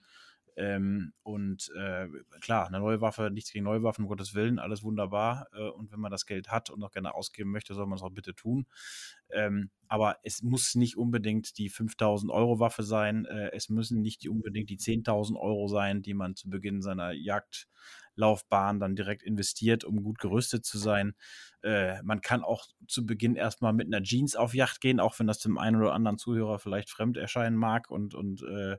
Ähm, 0.55 1.13
und 1.23 1.71
äh, 1.75 2.07
klar, 2.41 2.67
eine 2.67 2.79
neue 2.79 3.01
Waffe, 3.01 3.31
nichts 3.31 3.51
gegen 3.51 3.65
neue 3.65 3.81
Waffen, 3.81 4.03
um 4.03 4.09
Gottes 4.09 4.35
Willen, 4.35 4.59
alles 4.59 4.83
wunderbar. 4.83 5.47
Äh, 5.53 5.69
und 5.69 5.91
wenn 5.91 5.99
man 5.99 6.11
das 6.11 6.25
Geld 6.25 6.49
hat 6.49 6.69
und 6.69 6.79
noch 6.79 6.91
gerne 6.91 7.15
ausgeben 7.15 7.49
möchte, 7.51 7.73
soll 7.73 7.87
man 7.87 7.97
es 7.97 8.03
auch 8.03 8.11
bitte 8.11 8.35
tun. 8.35 8.67
Ähm, 9.31 9.71
aber 9.87 10.17
es 10.23 10.43
muss 10.43 10.75
nicht 10.75 10.97
unbedingt 10.97 11.57
die 11.57 11.69
5000 11.69 12.31
Euro 12.31 12.59
Waffe 12.59 12.83
sein. 12.83 13.25
Äh, 13.25 13.51
es 13.53 13.69
müssen 13.69 14.01
nicht 14.01 14.23
die, 14.23 14.29
unbedingt 14.29 14.69
die 14.69 14.77
10.000 14.77 15.39
Euro 15.39 15.67
sein, 15.67 16.01
die 16.01 16.13
man 16.13 16.35
zu 16.35 16.49
Beginn 16.49 16.81
seiner 16.81 17.13
Jagd 17.13 17.67
Laufbahn 18.15 18.79
dann 18.79 18.95
direkt 18.95 19.23
investiert, 19.23 19.83
um 19.83 20.03
gut 20.03 20.19
gerüstet 20.19 20.65
zu 20.65 20.77
sein. 20.77 21.13
Äh, 21.63 22.01
man 22.03 22.21
kann 22.21 22.43
auch 22.43 22.65
zu 22.87 23.05
Beginn 23.05 23.35
erstmal 23.35 23.73
mit 23.73 23.87
einer 23.87 24.03
Jeans 24.03 24.35
auf 24.35 24.53
Yacht 24.53 24.81
gehen, 24.81 24.99
auch 24.99 25.17
wenn 25.19 25.27
das 25.27 25.39
dem 25.39 25.57
einen 25.57 25.77
oder 25.81 25.93
anderen 25.93 26.17
Zuhörer 26.17 26.59
vielleicht 26.59 26.89
fremd 26.89 27.17
erscheinen 27.17 27.57
mag 27.57 27.89
und, 27.89 28.13
und 28.15 28.43
äh, 28.43 28.77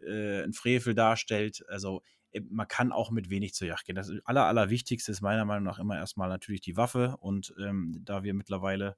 äh, 0.00 0.44
ein 0.44 0.52
Frevel 0.52 0.94
darstellt. 0.94 1.64
Also 1.68 2.02
äh, 2.32 2.40
man 2.50 2.68
kann 2.68 2.92
auch 2.92 3.10
mit 3.10 3.30
wenig 3.30 3.54
zur 3.54 3.68
Yacht 3.68 3.86
gehen. 3.86 3.96
Das 3.96 4.10
aller, 4.24 4.44
Allerwichtigste 4.46 5.12
ist 5.12 5.20
meiner 5.20 5.44
Meinung 5.44 5.64
nach 5.64 5.78
immer 5.78 5.96
erstmal 5.96 6.28
natürlich 6.28 6.60
die 6.60 6.76
Waffe. 6.76 7.16
Und 7.20 7.54
ähm, 7.58 8.00
da 8.04 8.22
wir 8.22 8.34
mittlerweile 8.34 8.96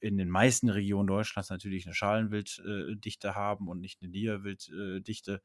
in 0.00 0.16
den 0.16 0.28
meisten 0.28 0.68
Regionen 0.68 1.06
Deutschlands 1.06 1.50
natürlich 1.50 1.86
eine 1.86 1.94
Schalenwilddichte 1.94 3.34
haben 3.34 3.68
und 3.68 3.80
nicht 3.80 4.02
eine 4.02 4.10
Niederwilddichte, 4.10 5.40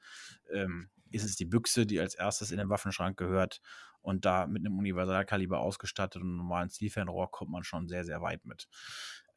ähm, 0.51 0.89
ist 1.11 1.23
es 1.23 1.35
die 1.35 1.45
Büchse, 1.45 1.85
die 1.85 1.99
als 1.99 2.15
erstes 2.15 2.51
in 2.51 2.57
den 2.57 2.69
Waffenschrank 2.69 3.17
gehört. 3.17 3.61
Und 4.01 4.25
da 4.25 4.47
mit 4.47 4.65
einem 4.65 4.77
Universalkaliber 4.77 5.59
ausgestattet 5.59 6.21
und 6.21 6.29
einem 6.29 6.37
normalen 6.37 6.69
Zielfernrohr 6.69 7.31
kommt 7.31 7.51
man 7.51 7.63
schon 7.63 7.87
sehr, 7.87 8.05
sehr 8.05 8.21
weit 8.21 8.45
mit. 8.45 8.67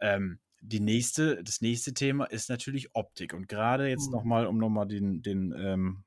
Ähm, 0.01 0.39
die 0.61 0.81
nächste, 0.81 1.43
das 1.43 1.61
nächste 1.61 1.93
Thema 1.93 2.25
ist 2.27 2.49
natürlich 2.49 2.95
Optik. 2.95 3.35
Und 3.35 3.49
gerade 3.49 3.89
jetzt 3.89 4.07
mhm. 4.07 4.13
nochmal, 4.13 4.47
um 4.47 4.59
nochmal 4.59 4.87
den, 4.87 5.23
den, 5.23 5.53
ähm, 5.57 6.05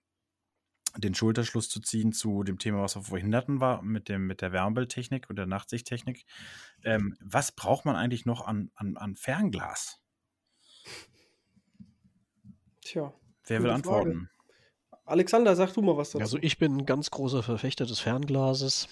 den 0.97 1.15
Schulterschluss 1.15 1.69
zu 1.69 1.79
ziehen 1.79 2.13
zu 2.13 2.43
dem 2.43 2.59
Thema, 2.59 2.81
was 2.81 2.95
wir 2.95 3.03
vorhin 3.03 3.35
hatten, 3.35 3.59
war, 3.59 3.81
mit, 3.81 4.09
dem, 4.09 4.27
mit 4.27 4.41
der 4.41 4.51
Wärmebildtechnik 4.51 5.29
und 5.29 5.37
der 5.37 5.45
Nachtsichttechnik. 5.45 6.25
Ähm, 6.83 7.15
was 7.21 7.51
braucht 7.51 7.85
man 7.85 7.95
eigentlich 7.95 8.25
noch 8.25 8.45
an, 8.45 8.71
an, 8.75 8.97
an 8.97 9.15
Fernglas? 9.15 10.01
Tja. 12.81 13.13
Wer 13.45 13.63
will 13.63 13.71
antworten? 13.71 14.29
Frage. 14.91 15.01
Alexander, 15.05 15.55
sag 15.55 15.73
du 15.73 15.81
mal 15.81 15.97
was 15.97 16.11
dazu. 16.11 16.21
Also 16.21 16.37
ich 16.41 16.57
bin 16.57 16.77
ein 16.77 16.85
ganz 16.85 17.11
großer 17.11 17.43
Verfechter 17.43 17.85
des 17.85 17.99
Fernglases. 17.99 18.87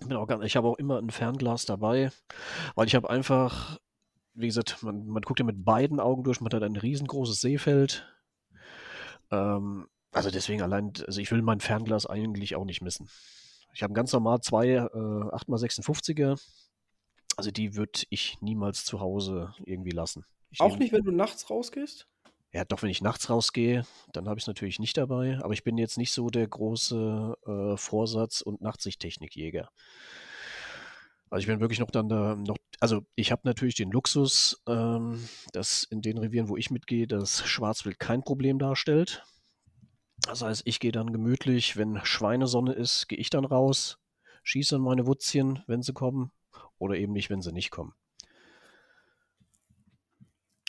Bin 0.00 0.16
auch 0.16 0.26
ganz, 0.26 0.44
ich 0.44 0.56
habe 0.56 0.68
auch 0.68 0.78
immer 0.78 0.98
ein 0.98 1.10
Fernglas 1.10 1.64
dabei, 1.64 2.10
weil 2.74 2.86
ich 2.86 2.94
habe 2.94 3.10
einfach 3.10 3.78
wie 4.34 4.46
gesagt, 4.46 4.82
man, 4.82 5.06
man 5.06 5.22
guckt 5.22 5.40
ja 5.40 5.44
mit 5.44 5.64
beiden 5.64 6.00
Augen 6.00 6.24
durch, 6.24 6.40
man 6.40 6.52
hat 6.52 6.62
ein 6.62 6.76
riesengroßes 6.76 7.40
Seefeld. 7.40 8.06
Ähm, 9.30 9.88
also 10.12 10.30
deswegen 10.30 10.62
allein, 10.62 10.92
also 11.06 11.20
ich 11.20 11.30
will 11.30 11.42
mein 11.42 11.60
Fernglas 11.60 12.06
eigentlich 12.06 12.54
auch 12.54 12.64
nicht 12.64 12.82
missen. 12.82 13.08
Ich 13.74 13.82
habe 13.82 13.94
ganz 13.94 14.12
normal 14.12 14.40
zwei 14.40 14.68
äh, 14.68 14.88
8x56er. 14.88 16.40
Also 17.36 17.50
die 17.50 17.74
würde 17.74 18.00
ich 18.10 18.36
niemals 18.42 18.84
zu 18.84 19.00
Hause 19.00 19.54
irgendwie 19.64 19.90
lassen. 19.90 20.24
Ich 20.50 20.60
auch 20.60 20.76
nicht, 20.76 20.92
wenn 20.92 21.04
du 21.04 21.12
nachts 21.12 21.48
rausgehst? 21.48 22.06
Ja, 22.52 22.66
doch, 22.66 22.82
wenn 22.82 22.90
ich 22.90 23.00
nachts 23.00 23.30
rausgehe, 23.30 23.86
dann 24.12 24.28
habe 24.28 24.38
ich 24.38 24.44
es 24.44 24.46
natürlich 24.46 24.78
nicht 24.78 24.98
dabei. 24.98 25.38
Aber 25.42 25.54
ich 25.54 25.64
bin 25.64 25.78
jetzt 25.78 25.96
nicht 25.96 26.12
so 26.12 26.28
der 26.28 26.46
große 26.46 27.34
äh, 27.46 27.76
Vorsatz- 27.78 28.42
und 28.42 28.60
Nachtsichttechnikjäger. 28.60 29.70
Also 31.30 31.40
ich 31.40 31.46
bin 31.46 31.60
wirklich 31.60 31.80
noch 31.80 31.90
dann 31.90 32.10
da, 32.10 32.36
noch, 32.36 32.58
also 32.78 33.06
ich 33.14 33.32
habe 33.32 33.40
natürlich 33.44 33.74
den 33.74 33.90
Luxus, 33.90 34.62
ähm, 34.68 35.26
dass 35.54 35.84
in 35.84 36.02
den 36.02 36.18
Revieren, 36.18 36.50
wo 36.50 36.58
ich 36.58 36.70
mitgehe, 36.70 37.06
das 37.06 37.42
Schwarzwild 37.46 37.98
kein 37.98 38.22
Problem 38.22 38.58
darstellt. 38.58 39.24
Das 40.26 40.42
heißt, 40.42 40.62
ich 40.64 40.80
gehe 40.80 40.92
dann 40.92 41.12
gemütlich, 41.12 41.76
wenn 41.76 42.04
Schweinesonne 42.04 42.72
ist, 42.72 43.08
gehe 43.08 43.18
ich 43.18 43.30
dann 43.30 43.44
raus, 43.44 43.98
schieße 44.44 44.76
dann 44.76 44.82
meine 44.82 45.06
Wutzchen, 45.06 45.62
wenn 45.66 45.82
sie 45.82 45.92
kommen, 45.92 46.30
oder 46.78 46.96
eben 46.96 47.12
nicht, 47.12 47.30
wenn 47.30 47.42
sie 47.42 47.52
nicht 47.52 47.70
kommen. 47.70 47.94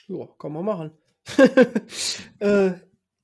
Ja, 0.08 0.28
kann 0.38 0.54
man 0.54 0.66
machen. 0.66 0.98
äh, 2.40 2.74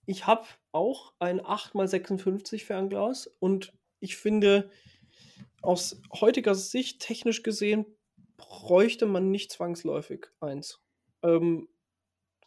ich 0.06 0.28
habe 0.28 0.46
auch 0.72 1.14
ein 1.20 1.42
8x56 1.42 2.66
Fernglas 2.66 3.28
und 3.40 3.74
ich 4.00 4.16
finde, 4.16 4.72
aus 5.62 6.02
heutiger 6.14 6.56
Sicht, 6.56 7.02
technisch 7.02 7.44
gesehen, 7.44 7.86
bräuchte 8.38 9.06
man 9.06 9.30
nicht 9.30 9.52
zwangsläufig 9.52 10.28
eins. 10.40 10.80
Ähm, 11.22 11.68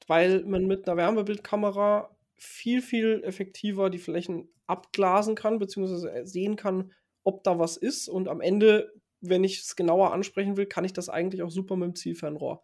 weil 0.06 0.44
man 0.44 0.66
mit 0.66 0.88
einer 0.88 0.96
Wärmebildkamera 0.96 2.10
viel, 2.42 2.82
viel 2.82 3.22
effektiver 3.24 3.88
die 3.88 3.98
Flächen 3.98 4.48
abglasen 4.66 5.34
kann, 5.34 5.58
beziehungsweise 5.58 6.26
sehen 6.26 6.56
kann, 6.56 6.92
ob 7.22 7.44
da 7.44 7.58
was 7.58 7.76
ist. 7.76 8.08
Und 8.08 8.28
am 8.28 8.40
Ende, 8.40 8.92
wenn 9.20 9.44
ich 9.44 9.60
es 9.60 9.76
genauer 9.76 10.12
ansprechen 10.12 10.56
will, 10.56 10.66
kann 10.66 10.84
ich 10.84 10.92
das 10.92 11.08
eigentlich 11.08 11.42
auch 11.42 11.50
super 11.50 11.76
mit 11.76 11.86
dem 11.86 11.94
Zielfernrohr. 11.94 12.62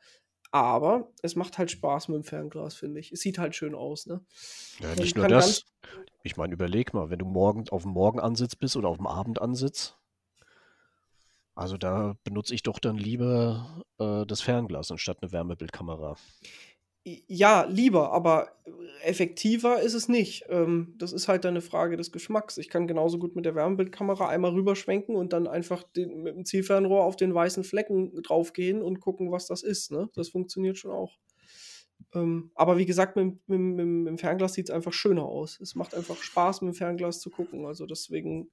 Aber 0.51 1.13
es 1.23 1.37
macht 1.37 1.59
halt 1.59 1.71
Spaß 1.71 2.09
mit 2.09 2.17
dem 2.17 2.25
Fernglas, 2.25 2.75
finde 2.75 3.01
ich. 3.01 3.13
Es 3.13 3.21
sieht 3.21 3.39
halt 3.39 3.55
schön 3.55 3.75
aus, 3.75 4.07
ne? 4.07 4.25
Ja, 4.81 4.95
nicht 4.95 5.17
nur 5.17 5.29
das. 5.29 5.65
Ich 6.23 6.37
meine, 6.37 6.55
überleg 6.55 6.95
mal, 6.95 7.11
wenn 7.11 7.19
du 7.19 7.27
morgen 7.27 7.69
auf 7.69 7.83
dem 7.83 7.93
Morgenansitz 7.93 8.57
bist 8.57 8.77
oder 8.77 8.89
auf 8.89 8.97
dem 8.97 9.07
Abendansitz, 9.07 9.95
also 11.55 11.77
da 11.77 12.17
benutze 12.25 12.55
ich 12.55 12.63
doch 12.63 12.79
dann 12.79 12.97
lieber 12.97 13.85
äh, 13.99 14.25
das 14.27 14.41
Fernglas 14.41 14.91
anstatt 14.91 15.19
eine 15.21 15.33
Wärmebildkamera. 15.33 16.17
Ja, 17.27 17.65
lieber, 17.65 18.13
aber 18.13 18.53
effektiver 19.03 19.81
ist 19.81 19.95
es 19.95 20.09
nicht. 20.09 20.45
Ähm, 20.49 20.95
das 20.99 21.13
ist 21.13 21.29
halt 21.29 21.47
eine 21.47 21.61
Frage 21.61 21.97
des 21.97 22.13
Geschmacks. 22.13 22.59
Ich 22.59 22.69
kann 22.69 22.87
genauso 22.87 23.19
gut 23.19 23.37
mit 23.37 23.45
der 23.45 23.55
Wärmebildkamera 23.55 24.29
einmal 24.29 24.53
rüberschwenken 24.53 25.17
und 25.17 25.33
dann 25.33 25.47
einfach 25.47 25.83
den, 25.83 26.23
mit 26.23 26.37
dem 26.37 26.45
Zielfernrohr 26.45 27.05
auf 27.05 27.17
den 27.17 27.35
weißen 27.35 27.65
Flecken 27.65 28.23
draufgehen 28.23 28.83
und 28.83 29.01
gucken, 29.01 29.31
was 29.31 29.47
das 29.47 29.63
ist. 29.63 29.93
Ne? 29.93 30.09
Das 30.15 30.31
funktioniert 30.31 30.79
schon 30.79 30.91
auch. 30.91 31.17
Ähm, 32.15 32.51
aber 32.55 32.79
wie 32.79 32.87
gesagt, 32.87 33.17
mit, 33.17 33.37
mit, 33.49 33.61
mit, 33.61 33.87
mit 33.87 34.09
dem 34.09 34.19
Fernglas 34.19 34.55
sieht 34.55 34.69
es 34.69 34.75
einfach 34.75 34.93
schöner 34.93 35.25
aus. 35.25 35.61
Es 35.61 35.75
macht 35.75 35.95
einfach 35.95 36.17
Spaß, 36.17 36.63
mit 36.63 36.75
dem 36.75 36.77
Fernglas 36.77 37.21
zu 37.21 37.31
gucken. 37.31 37.67
Also 37.67 37.87
deswegen 37.87 38.51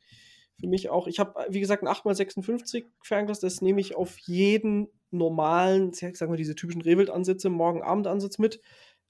für 0.60 0.68
mich 0.68 0.90
auch. 0.90 1.08
Ich 1.08 1.20
habe, 1.20 1.46
wie 1.50 1.60
gesagt, 1.60 1.84
ein 1.84 1.88
8x56 1.88 2.86
Fernglas, 3.02 3.40
das 3.40 3.62
nehme 3.62 3.82
ich 3.82 3.96
auf 3.96 4.18
jeden 4.20 4.88
normalen, 5.12 5.92
ich 5.92 6.18
sag 6.18 6.30
mal, 6.30 6.38
diese 6.38 6.56
typischen 6.56 6.82
Rehwild-Ansätze, 6.82 7.50
Morgen-Abend-Ansatz 7.50 8.38
mit. 8.38 8.62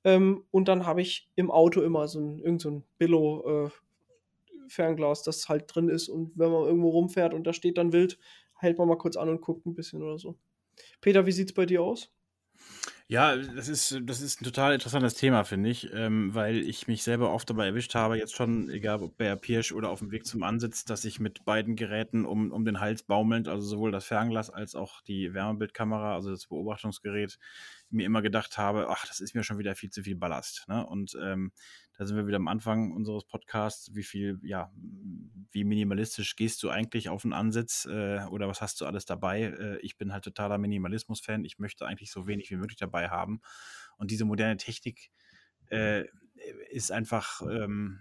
Ähm, 0.04 0.46
und 0.52 0.68
dann 0.68 0.86
habe 0.86 1.02
ich 1.02 1.30
im 1.36 1.52
Auto 1.52 1.82
immer 1.82 2.08
so 2.08 2.20
ein, 2.20 2.39
irgend 2.39 2.62
so 2.62 2.70
ein 2.70 2.84
Billo- 2.98 3.66
äh, 3.66 3.70
das 5.26 5.48
halt 5.48 5.66
drin 5.68 5.89
ist 5.89 6.10
und 6.10 6.32
wenn 6.36 6.52
man 6.52 6.66
irgendwo 6.66 6.89
rumfährt 6.89 7.34
und 7.34 7.46
da 7.46 7.54
steht 7.54 7.78
dann 7.78 7.93
wild, 7.93 8.18
hält 8.58 8.78
man 8.78 8.88
mal 8.88 8.98
kurz 8.98 9.16
an 9.16 9.30
und 9.30 9.41
guckt 9.41 9.66
ein 9.66 9.76
bisschen 9.76 10.02
oder 10.02 10.18
so. 10.18 10.38
Peter, 11.02 11.26
wie 11.26 11.32
sieht 11.32 11.50
es 11.50 11.54
bei 11.54 11.66
dir 11.66 11.82
aus? 11.82 12.12
Ja, 13.08 13.36
das 13.36 13.68
ist, 13.68 13.99
das 14.01 14.20
ist 14.22 14.41
ein 14.41 14.45
total 14.45 14.74
interessantes 14.74 15.14
Thema, 15.14 15.43
finde 15.43 15.70
ich, 15.70 15.93
ähm, 15.93 16.34
weil 16.34 16.58
ich 16.58 16.88
mich 16.88 17.03
selber 17.03 17.32
oft 17.32 17.47
dabei 17.47 17.68
erwischt 17.68 17.93
habe, 17.93 18.18
jetzt 18.18 18.34
schon, 18.36 18.68
egal 18.72 19.03
ob 19.03 19.16
bei 19.16 19.36
Pirsch 19.36 19.74
oder 19.74 19.91
auf 19.91 19.99
dem 19.99 20.10
Weg 20.10 20.26
zum 20.26 20.41
Ansitz, 20.41 20.86
dass 20.86 21.06
ich 21.06 21.20
mit 21.20 21.45
beiden 21.45 21.76
Geräten 21.76 22.26
um, 22.26 22.51
um 22.51 22.66
den 22.66 22.80
Hals 22.80 23.03
baumelnd, 23.03 23.47
also 23.47 23.64
sowohl 23.64 23.91
das 23.91 24.06
Fernglas 24.06 24.49
als 24.49 24.74
auch 24.74 25.01
die 25.01 25.36
Wärmebildkamera, 25.36 26.16
also 26.16 26.32
das 26.32 26.47
Beobachtungsgerät, 26.47 27.38
mir 27.91 28.08
immer 28.08 28.24
gedacht 28.24 28.58
habe, 28.58 28.88
ach, 28.89 29.06
das 29.08 29.20
ist 29.20 29.36
mir 29.36 29.43
schon 29.43 29.60
wieder 29.60 29.76
viel 29.76 29.91
zu 29.91 30.01
viel 30.01 30.16
Ballast. 30.16 30.66
Ne? 30.68 30.84
Und 30.84 31.16
ähm, 31.22 31.51
da 31.98 32.06
sind 32.06 32.18
wir 32.18 32.28
wieder 32.28 32.38
am 32.38 32.48
Anfang 32.48 32.91
unseres 32.91 33.24
Podcasts. 33.26 33.96
Wie 33.96 34.04
viel, 34.04 34.39
ja, 34.43 34.72
wie 35.52 35.64
minimalistisch 35.64 36.36
gehst 36.36 36.62
du 36.64 36.70
eigentlich 36.70 37.10
auf 37.10 37.24
einen 37.24 37.34
Ansitz 37.34 37.86
äh, 37.86 38.26
oder 38.30 38.48
was 38.48 38.62
hast 38.62 38.82
du 38.82 38.86
alles 38.86 39.06
dabei? 39.06 39.43
Äh, 39.43 39.78
ich 39.80 39.98
bin 39.98 40.12
halt 40.12 40.26
totaler 40.26 40.58
Minimalismus-Fan. 40.58 41.46
Ich 41.46 41.58
möchte 41.60 41.86
eigentlich 41.86 42.12
so 42.12 42.28
wenig 42.28 42.52
wie 42.52 42.58
möglich 42.58 42.78
dabei 42.78 43.10
haben. 43.10 43.39
Und 43.98 44.12
diese 44.12 44.26
moderne 44.26 44.58
Technik 44.58 45.10
äh, 45.70 46.04
ist 46.70 46.92
einfach, 46.92 47.42
ähm, 47.42 47.98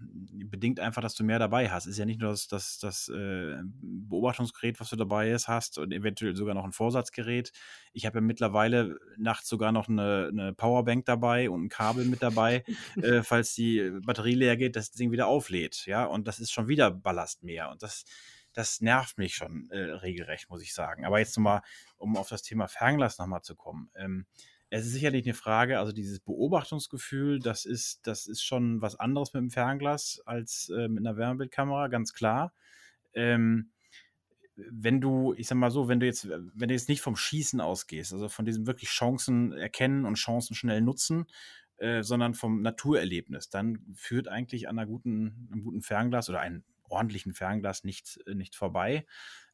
bedingt 0.50 0.80
einfach, 0.80 1.00
dass 1.00 1.14
du 1.14 1.24
mehr 1.24 1.38
dabei 1.38 1.70
hast. 1.70 1.86
Ist 1.86 1.98
ja 1.98 2.04
nicht 2.04 2.20
nur 2.20 2.30
das, 2.30 2.48
das, 2.48 2.78
das 2.78 3.08
äh, 3.08 3.56
Beobachtungsgerät, 3.80 4.80
was 4.80 4.90
du 4.90 4.96
dabei 4.96 5.34
hast 5.34 5.78
und 5.78 5.92
eventuell 5.92 6.34
sogar 6.34 6.54
noch 6.54 6.64
ein 6.64 6.72
Vorsatzgerät. 6.72 7.52
Ich 7.92 8.06
habe 8.06 8.18
ja 8.18 8.20
mittlerweile 8.20 8.98
nachts 9.16 9.48
sogar 9.48 9.72
noch 9.72 9.88
eine, 9.88 10.30
eine, 10.32 10.52
Powerbank 10.52 11.04
dabei 11.04 11.48
und 11.48 11.64
ein 11.64 11.68
Kabel 11.68 12.04
mit 12.04 12.22
dabei, 12.22 12.64
äh, 12.96 13.22
falls 13.22 13.54
die 13.54 13.92
Batterie 14.04 14.34
leer 14.34 14.56
geht, 14.56 14.76
das 14.76 14.90
Ding 14.90 15.12
wieder 15.12 15.28
auflädt. 15.28 15.86
Ja, 15.86 16.04
und 16.04 16.26
das 16.26 16.40
ist 16.40 16.52
schon 16.52 16.68
wieder 16.68 16.90
Ballast 16.90 17.44
mehr. 17.44 17.70
Und 17.70 17.82
das, 17.82 18.04
das 18.52 18.80
nervt 18.80 19.18
mich 19.18 19.34
schon 19.34 19.70
äh, 19.70 19.78
regelrecht, 19.78 20.50
muss 20.50 20.62
ich 20.62 20.74
sagen. 20.74 21.04
Aber 21.04 21.18
jetzt 21.20 21.36
nochmal, 21.36 21.62
um 21.96 22.16
auf 22.16 22.28
das 22.28 22.42
Thema 22.42 22.66
Fernglas 22.66 23.18
nochmal 23.18 23.42
zu 23.42 23.54
kommen. 23.54 23.90
Ähm, 23.94 24.26
es 24.70 24.86
ist 24.86 24.92
sicherlich 24.92 25.24
eine 25.24 25.34
Frage, 25.34 25.78
also 25.78 25.92
dieses 25.92 26.20
Beobachtungsgefühl, 26.20 27.38
das 27.38 27.64
ist, 27.64 28.06
das 28.06 28.26
ist 28.26 28.42
schon 28.42 28.80
was 28.80 28.98
anderes 28.98 29.32
mit 29.32 29.42
dem 29.42 29.50
Fernglas 29.50 30.20
als 30.24 30.70
äh, 30.70 30.88
mit 30.88 31.06
einer 31.06 31.16
Wärmebildkamera, 31.16 31.88
ganz 31.88 32.12
klar. 32.12 32.52
Ähm, 33.12 33.70
wenn 34.56 35.00
du, 35.00 35.34
ich 35.34 35.48
sag 35.48 35.56
mal 35.56 35.70
so, 35.70 35.88
wenn 35.88 36.00
du 36.00 36.06
jetzt, 36.06 36.28
wenn 36.28 36.68
du 36.68 36.74
jetzt 36.74 36.88
nicht 36.88 37.00
vom 37.00 37.16
Schießen 37.16 37.60
ausgehst, 37.60 38.12
also 38.12 38.28
von 38.28 38.44
diesem 38.44 38.66
wirklich 38.66 38.88
Chancen 38.90 39.52
erkennen 39.52 40.04
und 40.04 40.14
Chancen 40.14 40.54
schnell 40.54 40.80
nutzen, 40.80 41.26
äh, 41.76 42.02
sondern 42.02 42.34
vom 42.34 42.62
Naturerlebnis, 42.62 43.50
dann 43.50 43.80
führt 43.94 44.28
eigentlich 44.28 44.68
an 44.68 44.78
einer 44.78 44.86
guten, 44.86 45.48
einem 45.50 45.64
guten 45.64 45.82
Fernglas 45.82 46.28
oder 46.28 46.40
einem 46.40 46.62
ordentlichen 46.84 47.34
Fernglas 47.34 47.84
nicht, 47.84 48.20
nicht 48.32 48.54
vorbei. 48.54 49.06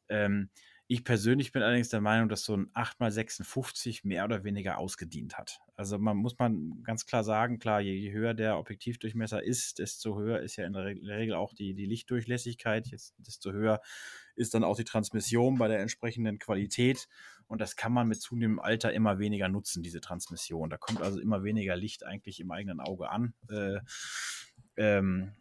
Ähm, 0.07 0.49
Ich 0.91 1.05
persönlich 1.05 1.53
bin 1.53 1.63
allerdings 1.63 1.87
der 1.87 2.01
Meinung, 2.01 2.27
dass 2.27 2.43
so 2.43 2.53
ein 2.53 2.69
8x56 2.73 4.01
mehr 4.03 4.25
oder 4.25 4.43
weniger 4.43 4.77
ausgedient 4.77 5.37
hat. 5.37 5.61
Also 5.77 5.97
man 5.97 6.17
muss 6.17 6.37
man 6.37 6.83
ganz 6.83 7.05
klar 7.05 7.23
sagen, 7.23 7.59
klar, 7.59 7.79
je 7.79 8.11
höher 8.11 8.33
der 8.33 8.57
Objektivdurchmesser 8.57 9.41
ist, 9.41 9.79
desto 9.79 10.19
höher 10.19 10.41
ist 10.41 10.57
ja 10.57 10.65
in 10.65 10.73
der 10.73 10.83
Regel 10.83 11.35
auch 11.35 11.53
die, 11.53 11.75
die 11.75 11.85
Lichtdurchlässigkeit, 11.85 12.87
jetzt, 12.87 13.15
desto 13.19 13.53
höher 13.53 13.79
ist 14.35 14.53
dann 14.53 14.65
auch 14.65 14.75
die 14.75 14.83
Transmission 14.83 15.57
bei 15.57 15.69
der 15.69 15.79
entsprechenden 15.79 16.39
Qualität. 16.39 17.07
Und 17.47 17.61
das 17.61 17.77
kann 17.77 17.93
man 17.93 18.09
mit 18.09 18.19
zunehmendem 18.19 18.59
Alter 18.59 18.91
immer 18.91 19.17
weniger 19.17 19.47
nutzen, 19.47 19.83
diese 19.83 20.01
Transmission. 20.01 20.69
Da 20.69 20.75
kommt 20.75 21.01
also 21.01 21.21
immer 21.21 21.41
weniger 21.45 21.77
Licht 21.77 22.05
eigentlich 22.05 22.41
im 22.41 22.51
eigenen 22.51 22.81
Auge 22.81 23.09
an. 23.09 23.33
Äh, 23.49 23.79
ähm, 24.75 25.35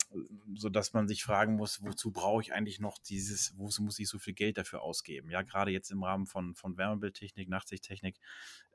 so 0.55 0.69
dass 0.69 0.93
man 0.93 1.09
sich 1.09 1.23
fragen 1.23 1.57
muss, 1.57 1.83
wozu 1.83 2.11
brauche 2.11 2.43
ich 2.43 2.53
eigentlich 2.53 2.81
noch 2.81 2.99
dieses, 2.99 3.57
wozu 3.57 3.83
muss 3.83 3.99
ich 3.99 4.09
so 4.09 4.19
viel 4.19 4.35
Geld 4.35 4.59
dafür 4.59 4.83
ausgeben? 4.83 5.31
Ja, 5.31 5.43
gerade 5.43 5.71
jetzt 5.71 5.91
im 5.91 6.03
Rahmen 6.03 6.27
von, 6.27 6.55
von 6.55 6.77
Wärmebildtechnik, 6.77 7.49
Nachtsichttechnik 7.49 8.19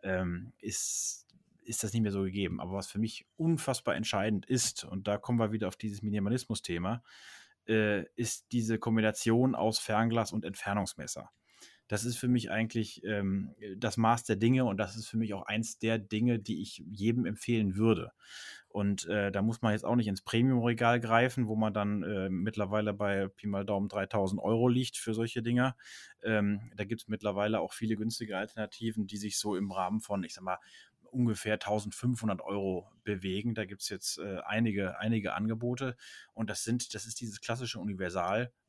ähm, 0.03 0.53
ist, 0.59 1.27
ist 1.63 1.83
das 1.83 1.93
nicht 1.93 2.03
mehr 2.03 2.11
so 2.11 2.23
gegeben. 2.23 2.61
Aber 2.61 2.73
was 2.73 2.87
für 2.87 2.99
mich 2.99 3.25
unfassbar 3.35 3.95
entscheidend 3.95 4.45
ist, 4.45 4.85
und 4.85 5.07
da 5.07 5.17
kommen 5.17 5.39
wir 5.39 5.51
wieder 5.51 5.67
auf 5.67 5.75
dieses 5.75 6.01
Minimalismus-Thema, 6.01 7.03
äh, 7.67 8.05
ist 8.15 8.51
diese 8.51 8.79
Kombination 8.79 9.55
aus 9.55 9.79
Fernglas 9.79 10.31
und 10.31 10.45
Entfernungsmesser. 10.45 11.31
Das 11.87 12.05
ist 12.05 12.17
für 12.17 12.27
mich 12.27 12.49
eigentlich 12.51 13.03
ähm, 13.03 13.55
das 13.77 13.97
Maß 13.97 14.23
der 14.23 14.35
Dinge 14.35 14.65
und 14.65 14.77
das 14.77 14.95
ist 14.95 15.07
für 15.07 15.17
mich 15.17 15.33
auch 15.33 15.43
eins 15.43 15.77
der 15.77 15.99
Dinge, 15.99 16.39
die 16.39 16.61
ich 16.61 16.83
jedem 16.89 17.25
empfehlen 17.25 17.75
würde. 17.75 18.11
Und 18.75 19.05
äh, 19.05 19.31
da 19.31 19.41
muss 19.41 19.61
man 19.61 19.71
jetzt 19.71 19.85
auch 19.85 19.95
nicht 19.95 20.07
ins 20.07 20.21
Premium-Regal 20.21 20.99
greifen, 20.99 21.47
wo 21.47 21.55
man 21.55 21.73
dann 21.73 22.03
äh, 22.03 22.29
mittlerweile 22.29 22.93
bei 22.93 23.29
Pi 23.29 23.47
mal 23.47 23.65
Daumen 23.65 23.87
3000 23.87 24.41
Euro 24.41 24.67
liegt 24.67 24.97
für 24.97 25.13
solche 25.13 25.41
Dinger. 25.41 25.77
Ähm, 26.21 26.59
da 26.75 26.83
gibt 26.83 27.01
es 27.01 27.07
mittlerweile 27.07 27.61
auch 27.61 27.71
viele 27.71 27.95
günstige 27.95 28.37
Alternativen, 28.37 29.07
die 29.07 29.15
sich 29.15 29.39
so 29.39 29.55
im 29.55 29.71
Rahmen 29.71 30.01
von, 30.01 30.25
ich 30.25 30.33
sag 30.33 30.43
mal, 30.43 30.59
ungefähr 31.15 31.53
1500 31.53 32.41
Euro 32.41 32.91
bewegen. 33.03 33.55
Da 33.55 33.63
gibt 33.63 33.81
es 33.81 33.89
jetzt 33.89 34.17
äh, 34.17 34.39
einige, 34.45 34.99
einige 34.99 35.33
Angebote. 35.33 35.95
Und 36.33 36.49
das 36.49 36.63
sind, 36.63 36.93
das 36.93 37.05
ist 37.05 37.21
dieses 37.21 37.39
klassische 37.39 37.79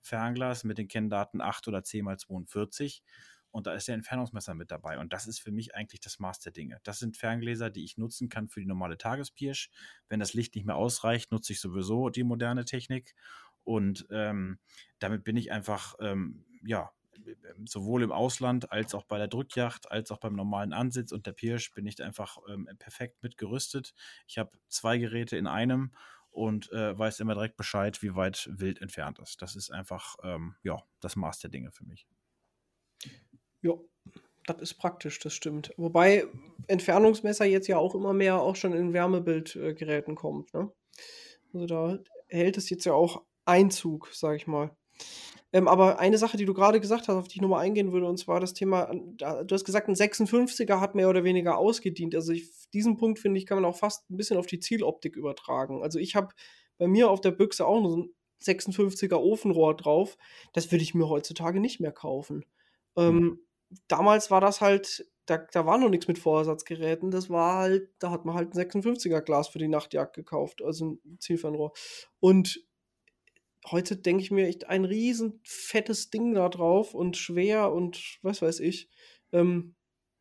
Universal-Fernglas 0.07 0.65
mit 0.65 0.79
den 0.79 0.89
Kenndaten 0.89 1.41
8 1.41 1.69
oder 1.69 1.83
10 1.83 2.07
x 2.07 2.23
42 2.27 3.03
und 3.51 3.67
da 3.67 3.75
ist 3.75 3.89
der 3.89 3.95
Entfernungsmesser 3.95 4.55
mit 4.55 4.71
dabei. 4.71 4.99
Und 4.99 5.13
das 5.13 5.27
ist 5.27 5.39
für 5.39 5.51
mich 5.51 5.75
eigentlich 5.75 6.01
das 6.01 6.19
Maß 6.19 6.41
der 6.41 6.53
Dinge. 6.53 6.79
Das 6.83 6.99
sind 6.99 7.17
Ferngläser, 7.17 7.71
die 7.71 7.85
ich 7.85 7.97
nutzen 7.97 8.29
kann 8.29 8.49
für 8.49 8.61
die 8.61 8.67
normale 8.67 8.99
Tagespirsch. 8.99 9.71
Wenn 10.09 10.21
das 10.21 10.35
Licht 10.35 10.55
nicht 10.55 10.67
mehr 10.67 10.77
ausreicht, 10.77 11.33
nutze 11.33 11.55
ich 11.55 11.61
sowieso 11.61 12.11
die 12.11 12.25
moderne 12.25 12.67
Technik. 12.67 13.15
Und 13.65 14.07
ähm, 14.11 14.59
damit 14.99 15.25
bin 15.25 15.37
ich 15.37 15.53
einfach, 15.53 15.95
ähm, 16.01 16.45
ja, 16.63 16.91
sowohl 17.65 18.03
im 18.03 18.13
Ausland 18.13 18.71
als 18.71 18.95
auch 18.95 19.05
bei 19.05 19.17
der 19.17 19.27
Drückjacht, 19.27 19.91
als 19.91 20.11
auch 20.11 20.19
beim 20.19 20.35
normalen 20.35 20.75
Ansitz 20.75 21.13
und 21.13 21.27
der 21.27 21.33
Pirsch 21.33 21.73
bin 21.73 21.87
ich 21.87 22.03
einfach 22.03 22.37
ähm, 22.47 22.69
perfekt 22.79 23.23
mitgerüstet. 23.23 23.95
Ich 24.27 24.37
habe 24.37 24.51
zwei 24.69 24.99
Geräte 24.99 25.39
in 25.39 25.47
einem 25.47 25.93
und 26.37 26.71
äh, 26.73 26.97
weiß 26.97 27.21
immer 27.21 27.35
direkt 27.35 27.57
Bescheid, 27.57 28.03
wie 28.03 28.15
weit 28.15 28.49
wild 28.53 28.81
entfernt 28.83 29.19
ist. 29.19 29.41
Das 29.43 29.57
ist 29.57 29.71
einfach, 29.71 30.17
ähm, 30.23 30.55
ja, 30.63 30.83
das 31.01 31.17
Maß 31.17 31.39
der 31.41 31.51
Dinge 31.51 31.73
für 31.73 31.85
mich. 31.85 32.07
Ja, 33.63 33.73
das 34.47 34.61
ist 34.61 34.75
praktisch, 34.75 35.19
das 35.19 35.35
stimmt. 35.35 35.73
Wobei 35.77 36.27
Entfernungsmesser 36.69 37.45
jetzt 37.45 37.69
ja 37.69 37.79
auch 37.79 37.95
immer 37.95 38.13
mehr 38.13 38.41
auch 38.41 38.57
schon 38.57 38.75
in 38.75 38.93
Wärmebildgeräten 38.93 40.15
kommt. 40.15 40.53
Ne? 40.55 40.71
Also 41.53 41.67
da 41.67 41.99
hält 42.29 42.57
es 42.57 42.71
jetzt 42.71 42.85
ja 42.85 42.93
auch 42.93 43.25
Einzug, 43.45 44.11
sag 44.13 44.37
ich 44.37 44.47
mal. 44.47 44.77
Ähm, 45.53 45.69
aber 45.69 46.01
eine 46.01 46.19
Sache, 46.19 46.37
die 46.37 46.45
du 46.45 46.55
gerade 46.55 46.81
gesagt 46.81 47.09
hast, 47.09 47.17
auf 47.17 47.29
die 47.29 47.37
ich 47.37 47.41
nochmal 47.41 47.65
eingehen 47.65 47.93
würde, 47.93 48.07
und 48.07 48.19
zwar 48.19 48.41
das 48.41 48.53
Thema, 48.53 48.93
du 48.93 49.47
hast 49.51 49.65
gesagt, 49.65 49.89
ein 49.89 49.95
56er 49.95 50.81
hat 50.81 50.95
mehr 50.95 51.09
oder 51.09 51.25
weniger 51.25 51.57
ausgedient. 51.57 52.15
Also 52.15 52.33
ich, 52.33 52.51
diesen 52.77 52.99
Punkt, 52.99 53.19
finde 53.19 53.39
ich, 53.39 53.47
kann 53.47 53.57
man 53.57 53.65
auch 53.65 53.77
fast 53.77 54.11
ein 54.11 54.19
bisschen 54.19 54.37
auf 54.37 54.47
die 54.47 54.61
Zieloptik 54.61 55.17
übertragen. 55.17 55.83
Also 55.83 55.99
ich 55.99 56.15
habe 56.15 56.35
bei 56.77 56.87
mir 56.87 57.11
auf 57.11 57.23
der 57.23 57.31
Büchse 57.31 57.67
auch 57.67 57.83
so 57.89 57.97
ein 57.97 58.15
56er 58.43 59.17
Ofenrohr 59.17 59.75
drauf. 59.75 60.19
Das 60.53 60.71
würde 60.71 60.83
ich 60.83 60.95
mir 60.95 61.09
heutzutage 61.09 61.59
nicht 61.59 61.81
mehr 61.81 61.93
kaufen. 61.93 62.45
Ähm, 62.97 63.41
damals 63.89 64.31
war 64.31 64.43
das 64.43 64.61
halt, 64.61 65.11
da, 65.25 65.39
da 65.39 65.65
war 65.65 65.79
noch 65.79 65.89
nichts 65.89 66.07
mit 66.07 66.19
Vorersatzgeräten. 66.19 67.11
Das 67.11 67.31
war 67.31 67.57
halt, 67.57 67.89
da 67.99 68.11
hat 68.11 68.27
man 68.27 68.35
halt 68.35 68.55
ein 68.55 68.61
56er 68.61 69.23
Glas 69.23 69.49
für 69.49 69.59
die 69.59 69.69
Nachtjagd 69.69 70.15
gekauft, 70.15 70.63
also 70.63 70.99
ein 71.07 71.19
Zielfernrohr. 71.19 71.73
Und 72.21 72.63
heute 73.71 73.97
denke 73.97 74.23
ich 74.23 74.31
mir 74.31 74.47
echt 74.47 74.69
ein 74.69 74.85
riesen 74.85 75.41
fettes 75.45 76.11
Ding 76.11 76.35
da 76.35 76.51
drauf 76.51 76.95
und 76.95 77.17
schwer 77.17 77.73
und 77.73 78.19
was 78.23 78.43
weiß 78.43 78.61
ich. 78.61 78.91
Ähm, 79.33 79.75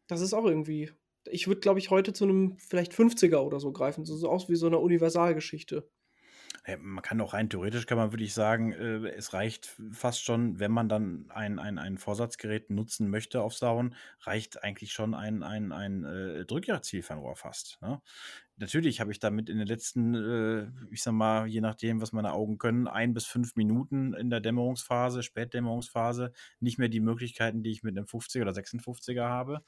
das 0.08 0.22
ist 0.22 0.34
auch 0.34 0.46
irgendwie. 0.46 0.92
Ich 1.32 1.48
würde, 1.48 1.62
glaube 1.62 1.80
ich, 1.80 1.90
heute 1.90 2.14
zu 2.14 2.26
einem 2.26 2.58
vielleicht 2.58 2.94
50er 2.94 3.38
oder 3.38 3.60
so 3.60 3.72
greifen. 3.72 4.06
So, 4.06 4.16
so 4.16 4.30
aus 4.30 4.50
wie 4.50 4.56
so 4.56 4.68
eine 4.68 4.80
Universalgeschichte 4.80 5.90
man 6.80 7.04
kann 7.04 7.22
auch 7.22 7.34
rein 7.34 7.50
theoretisch, 7.50 7.86
kann 7.86 7.98
man 7.98 8.12
wirklich 8.12 8.34
sagen, 8.34 8.72
äh, 8.72 9.08
es 9.10 9.34
reicht 9.34 9.76
fast 9.92 10.24
schon, 10.24 10.60
wenn 10.60 10.72
man 10.72 10.90
dann 10.90 11.30
ein, 11.30 11.60
ein, 11.60 11.78
ein 11.78 11.98
Vorsatzgerät 11.98 12.70
nutzen 12.72 13.10
möchte 13.10 13.42
auf 13.42 13.54
Sauen, 13.54 13.96
reicht 14.22 14.64
eigentlich 14.64 14.92
schon 14.92 15.14
ein, 15.14 15.44
ein, 15.44 15.72
ein 15.72 16.04
äh, 16.06 16.46
Drückjagdzielfernrohr 16.46 17.36
fast. 17.36 17.78
Ne? 17.82 18.02
Natürlich 18.58 19.00
habe 19.00 19.12
ich 19.12 19.20
damit 19.20 19.50
in 19.50 19.60
den 19.60 19.68
letzten, 19.68 20.16
äh, 20.16 20.68
ich 20.92 21.04
sag 21.04 21.14
mal, 21.14 21.46
je 21.46 21.62
nachdem, 21.62 22.02
was 22.02 22.14
meine 22.14 22.34
Augen 22.34 22.58
können, 22.58 22.88
ein 22.88 23.14
bis 23.14 23.26
fünf 23.26 23.56
Minuten 23.56 24.14
in 24.14 24.30
der 24.30 24.42
Dämmerungsphase, 24.42 25.22
Spätdämmerungsphase, 25.22 26.32
nicht 26.60 26.80
mehr 26.80 26.90
die 26.90 27.02
Möglichkeiten, 27.02 27.62
die 27.62 27.72
ich 27.72 27.84
mit 27.84 27.96
einem 27.96 28.08
50er 28.08 28.42
oder 28.42 28.54
56er 28.54 29.24
habe. 29.24 29.62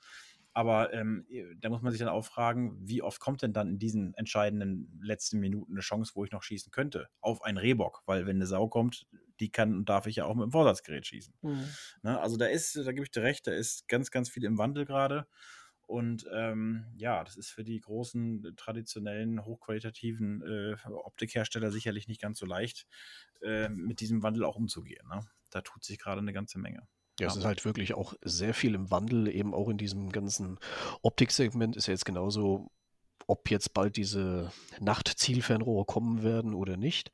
Aber 0.57 0.91
ähm, 0.91 1.27
da 1.59 1.69
muss 1.69 1.83
man 1.83 1.91
sich 1.91 1.99
dann 1.99 2.09
auch 2.09 2.25
fragen, 2.25 2.75
wie 2.81 3.03
oft 3.03 3.19
kommt 3.19 3.43
denn 3.43 3.53
dann 3.53 3.69
in 3.69 3.77
diesen 3.77 4.15
entscheidenden 4.15 4.99
letzten 5.03 5.37
Minuten 5.37 5.73
eine 5.73 5.81
Chance, 5.81 6.13
wo 6.15 6.25
ich 6.25 6.31
noch 6.31 6.41
schießen 6.41 6.71
könnte? 6.71 7.09
Auf 7.21 7.43
einen 7.43 7.59
Rehbock, 7.59 8.01
weil 8.07 8.25
wenn 8.25 8.37
eine 8.37 8.47
Sau 8.47 8.67
kommt, 8.67 9.05
die 9.39 9.51
kann 9.51 9.75
und 9.75 9.87
darf 9.87 10.07
ich 10.07 10.15
ja 10.15 10.25
auch 10.25 10.33
mit 10.33 10.45
dem 10.45 10.51
Vorsatzgerät 10.51 11.05
schießen. 11.05 11.35
Mhm. 11.43 11.63
Ne? 12.01 12.19
Also 12.19 12.37
da 12.37 12.47
ist, 12.47 12.75
da 12.75 12.91
gebe 12.91 13.03
ich 13.03 13.11
dir 13.11 13.21
recht, 13.21 13.45
da 13.45 13.51
ist 13.51 13.87
ganz, 13.87 14.09
ganz 14.09 14.29
viel 14.29 14.45
im 14.45 14.57
Wandel 14.57 14.85
gerade. 14.85 15.27
Und 15.85 16.25
ähm, 16.33 16.87
ja, 16.95 17.23
das 17.23 17.37
ist 17.37 17.51
für 17.51 17.63
die 17.63 17.79
großen, 17.79 18.55
traditionellen, 18.55 19.45
hochqualitativen 19.45 20.41
äh, 20.41 20.75
Optikhersteller 20.89 21.69
sicherlich 21.69 22.07
nicht 22.07 22.19
ganz 22.19 22.39
so 22.39 22.47
leicht, 22.47 22.87
äh, 23.43 23.69
mit 23.69 23.99
diesem 23.99 24.23
Wandel 24.23 24.43
auch 24.43 24.55
umzugehen. 24.55 25.07
Ne? 25.07 25.19
Da 25.51 25.61
tut 25.61 25.83
sich 25.83 25.99
gerade 25.99 26.21
eine 26.21 26.33
ganze 26.33 26.57
Menge. 26.57 26.87
Ja, 27.19 27.27
es 27.27 27.35
ist 27.35 27.45
halt 27.45 27.65
wirklich 27.65 27.95
auch 27.95 28.13
sehr 28.21 28.53
viel 28.53 28.75
im 28.75 28.91
Wandel, 28.91 29.27
eben 29.27 29.53
auch 29.53 29.69
in 29.69 29.77
diesem 29.77 30.11
ganzen 30.11 30.59
Optiksegment 31.01 31.75
ist 31.75 31.87
ja 31.87 31.93
jetzt 31.93 32.05
genauso, 32.05 32.69
ob 33.25 33.49
jetzt 33.49 33.73
bald 33.73 33.97
diese 33.97 34.51
Nachtzielfernrohre 34.79 35.85
kommen 35.85 36.23
werden 36.23 36.53
oder 36.53 36.77
nicht. 36.77 37.11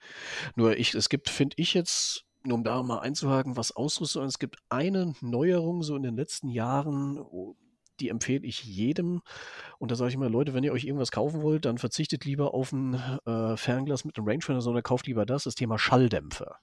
Nur 0.56 0.78
ich, 0.78 0.94
es 0.94 1.10
gibt, 1.10 1.30
finde 1.30 1.56
ich 1.58 1.74
jetzt, 1.74 2.26
nur 2.44 2.58
um 2.58 2.64
da 2.64 2.84
mal 2.84 3.00
einzuhaken, 3.00 3.56
was 3.56 3.72
Ausrüstung, 3.72 4.26
es 4.26 4.40
gibt 4.40 4.58
eine 4.70 5.16
Neuerung 5.22 5.84
so 5.84 5.96
in 5.96 6.04
den 6.04 6.18
letzten 6.18 6.50
Jahren, 6.50 7.26
die 8.00 8.10
empfehle 8.10 8.46
ich 8.46 8.64
jedem. 8.64 9.22
Und 9.80 9.92
da 9.92 9.96
sage 9.96 10.10
ich 10.10 10.16
immer, 10.16 10.30
Leute, 10.30 10.54
wenn 10.54 10.64
ihr 10.64 10.74
euch 10.74 10.84
irgendwas 10.84 11.12
kaufen 11.12 11.42
wollt, 11.42 11.66
dann 11.66 11.78
verzichtet 11.78 12.26
lieber 12.26 12.54
auf 12.54 12.72
ein 12.72 12.96
äh, 13.26 13.56
Fernglas 13.56 14.04
mit 14.04 14.18
einem 14.18 14.28
Rangefinder, 14.28 14.62
sondern 14.62 14.84
kauft 14.84 15.08
lieber 15.08 15.26
das, 15.26 15.44
das 15.44 15.56
Thema 15.56 15.80
Schalldämpfer. 15.80 16.60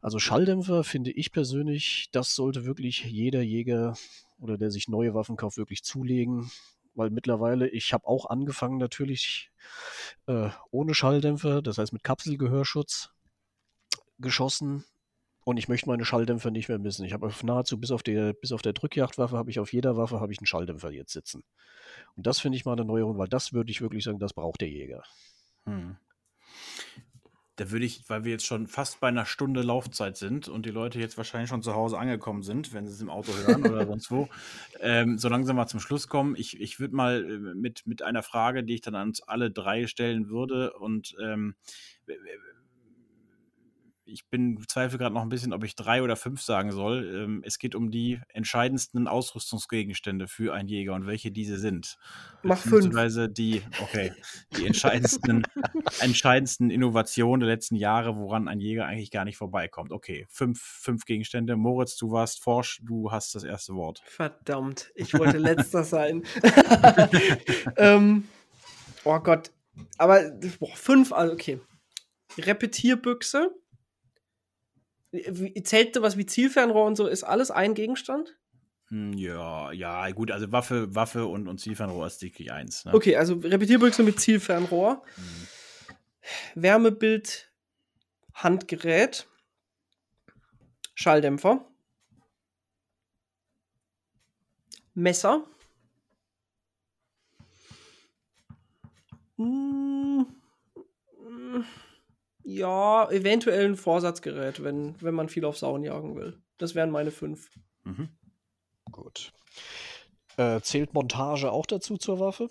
Also 0.00 0.18
Schalldämpfer 0.18 0.84
finde 0.84 1.10
ich 1.10 1.32
persönlich, 1.32 2.08
das 2.12 2.34
sollte 2.34 2.64
wirklich 2.64 3.04
jeder 3.04 3.42
Jäger 3.42 3.96
oder 4.38 4.56
der 4.56 4.70
sich 4.70 4.88
neue 4.88 5.14
Waffen 5.14 5.36
kauft, 5.36 5.56
wirklich 5.56 5.82
zulegen. 5.82 6.50
Weil 6.94 7.10
mittlerweile, 7.10 7.68
ich 7.68 7.92
habe 7.92 8.06
auch 8.06 8.26
angefangen 8.26 8.78
natürlich 8.78 9.50
äh, 10.26 10.50
ohne 10.70 10.94
Schalldämpfer, 10.94 11.62
das 11.62 11.78
heißt 11.78 11.92
mit 11.92 12.04
Kapselgehörschutz 12.04 13.10
geschossen. 14.18 14.84
Und 15.44 15.56
ich 15.56 15.68
möchte 15.68 15.88
meine 15.88 16.04
Schalldämpfer 16.04 16.50
nicht 16.50 16.68
mehr 16.68 16.78
missen. 16.78 17.04
Ich 17.04 17.12
habe 17.12 17.32
nahezu 17.42 17.78
bis 17.78 17.90
auf, 17.90 18.02
der, 18.02 18.34
bis 18.34 18.52
auf 18.52 18.62
der 18.62 18.74
Drückjagdwaffe, 18.74 19.36
habe 19.36 19.50
ich 19.50 19.60
auf 19.60 19.72
jeder 19.72 19.96
Waffe 19.96 20.20
habe 20.20 20.32
ich 20.32 20.38
einen 20.38 20.46
Schalldämpfer 20.46 20.90
jetzt 20.90 21.12
sitzen. 21.12 21.42
Und 22.16 22.26
das 22.26 22.38
finde 22.38 22.56
ich 22.56 22.64
mal 22.64 22.72
eine 22.72 22.84
Neuerung, 22.84 23.16
weil 23.18 23.28
das 23.28 23.52
würde 23.52 23.70
ich 23.70 23.80
wirklich 23.80 24.04
sagen, 24.04 24.18
das 24.18 24.34
braucht 24.34 24.60
der 24.60 24.68
Jäger. 24.68 25.02
Hm 25.64 25.96
da 27.58 27.72
würde 27.72 27.84
ich, 27.84 28.04
weil 28.06 28.22
wir 28.22 28.30
jetzt 28.30 28.46
schon 28.46 28.68
fast 28.68 29.00
bei 29.00 29.08
einer 29.08 29.26
Stunde 29.26 29.62
Laufzeit 29.62 30.16
sind 30.16 30.48
und 30.48 30.64
die 30.64 30.70
Leute 30.70 31.00
jetzt 31.00 31.16
wahrscheinlich 31.16 31.50
schon 31.50 31.62
zu 31.62 31.74
Hause 31.74 31.98
angekommen 31.98 32.44
sind, 32.44 32.72
wenn 32.72 32.86
sie 32.86 32.92
es 32.92 33.00
im 33.00 33.10
Auto 33.10 33.32
hören 33.32 33.66
oder 33.66 33.84
sonst 33.84 34.12
wo, 34.12 34.28
ähm, 34.80 35.18
so 35.18 35.28
langsam 35.28 35.56
mal 35.56 35.66
zum 35.66 35.80
Schluss 35.80 36.06
kommen. 36.06 36.36
Ich, 36.38 36.60
ich 36.60 36.78
würde 36.78 36.94
mal 36.94 37.24
äh, 37.24 37.54
mit, 37.54 37.84
mit 37.84 38.02
einer 38.02 38.22
Frage, 38.22 38.62
die 38.62 38.74
ich 38.74 38.80
dann 38.80 38.94
an 38.94 39.08
uns 39.08 39.22
alle 39.22 39.50
drei 39.50 39.88
stellen 39.88 40.28
würde 40.28 40.72
und 40.74 41.16
ähm, 41.20 41.56
ich 44.08 44.28
bin 44.28 44.58
zweifle 44.68 44.98
gerade 44.98 45.14
noch 45.14 45.22
ein 45.22 45.28
bisschen, 45.28 45.52
ob 45.52 45.64
ich 45.64 45.76
drei 45.76 46.02
oder 46.02 46.16
fünf 46.16 46.40
sagen 46.40 46.72
soll. 46.72 47.14
Ähm, 47.14 47.42
es 47.44 47.58
geht 47.58 47.74
um 47.74 47.90
die 47.90 48.20
entscheidendsten 48.28 49.06
Ausrüstungsgegenstände 49.06 50.26
für 50.26 50.54
einen 50.54 50.68
Jäger 50.68 50.94
und 50.94 51.06
welche 51.06 51.30
diese 51.30 51.58
sind. 51.58 51.98
Mach 52.42 52.58
fünf. 52.58 52.88
Die, 53.32 53.62
okay, 53.80 54.12
die 54.56 54.66
entscheidendsten, 54.66 55.46
entscheidendsten 56.00 56.70
Innovationen 56.70 57.40
der 57.40 57.50
letzten 57.50 57.76
Jahre, 57.76 58.16
woran 58.16 58.48
ein 58.48 58.60
Jäger 58.60 58.86
eigentlich 58.86 59.10
gar 59.10 59.24
nicht 59.24 59.36
vorbeikommt. 59.36 59.92
Okay, 59.92 60.26
fünf, 60.30 60.60
fünf 60.60 61.04
Gegenstände. 61.04 61.56
Moritz, 61.56 61.96
du 61.96 62.10
warst 62.10 62.42
forsch, 62.42 62.80
du 62.82 63.12
hast 63.12 63.34
das 63.34 63.44
erste 63.44 63.74
Wort. 63.74 64.02
Verdammt, 64.06 64.90
ich 64.94 65.14
wollte 65.14 65.38
letzter 65.38 65.84
sein. 65.84 66.22
ähm, 67.76 68.24
oh 69.04 69.18
Gott. 69.20 69.52
Aber 69.96 70.32
boah, 70.58 70.74
fünf, 70.74 71.12
also 71.12 71.32
okay. 71.32 71.60
Repetierbüchse. 72.36 73.50
Zählt 75.64 75.94
sowas 75.94 76.16
wie 76.16 76.26
Zielfernrohr 76.26 76.84
und 76.86 76.96
so, 76.96 77.06
ist 77.06 77.24
alles 77.24 77.50
ein 77.50 77.74
Gegenstand? 77.74 78.36
Hm, 78.88 79.12
Ja, 79.14 79.72
ja, 79.72 80.10
gut, 80.10 80.30
also 80.30 80.50
Waffe, 80.52 80.94
Waffe 80.94 81.26
und, 81.26 81.48
und 81.48 81.58
Zielfernrohr 81.58 82.06
ist 82.06 82.22
wirklich 82.22 82.52
eins. 82.52 82.84
Ne? 82.84 82.94
Okay, 82.94 83.16
also 83.16 83.34
Repetierbüchse 83.34 84.02
mit 84.02 84.20
Zielfernrohr. 84.20 85.02
Mhm. 85.16 85.48
Wärmebild, 86.54 87.50
Handgerät, 88.34 89.26
Schalldämpfer, 90.94 91.64
Messer. 94.94 95.46
Mm, 99.36 100.22
mm, 100.22 101.64
Ja, 102.50 103.10
eventuell 103.10 103.66
ein 103.66 103.76
Vorsatzgerät, 103.76 104.64
wenn, 104.64 104.98
wenn 105.02 105.14
man 105.14 105.28
viel 105.28 105.44
auf 105.44 105.58
Sauen 105.58 105.84
jagen 105.84 106.16
will. 106.16 106.40
Das 106.56 106.74
wären 106.74 106.90
meine 106.90 107.10
fünf. 107.10 107.50
Mhm. 107.84 108.08
Gut. 108.90 109.34
Äh, 110.38 110.62
zählt 110.62 110.94
Montage 110.94 111.52
auch 111.52 111.66
dazu 111.66 111.98
zur 111.98 112.20
Waffe? 112.20 112.48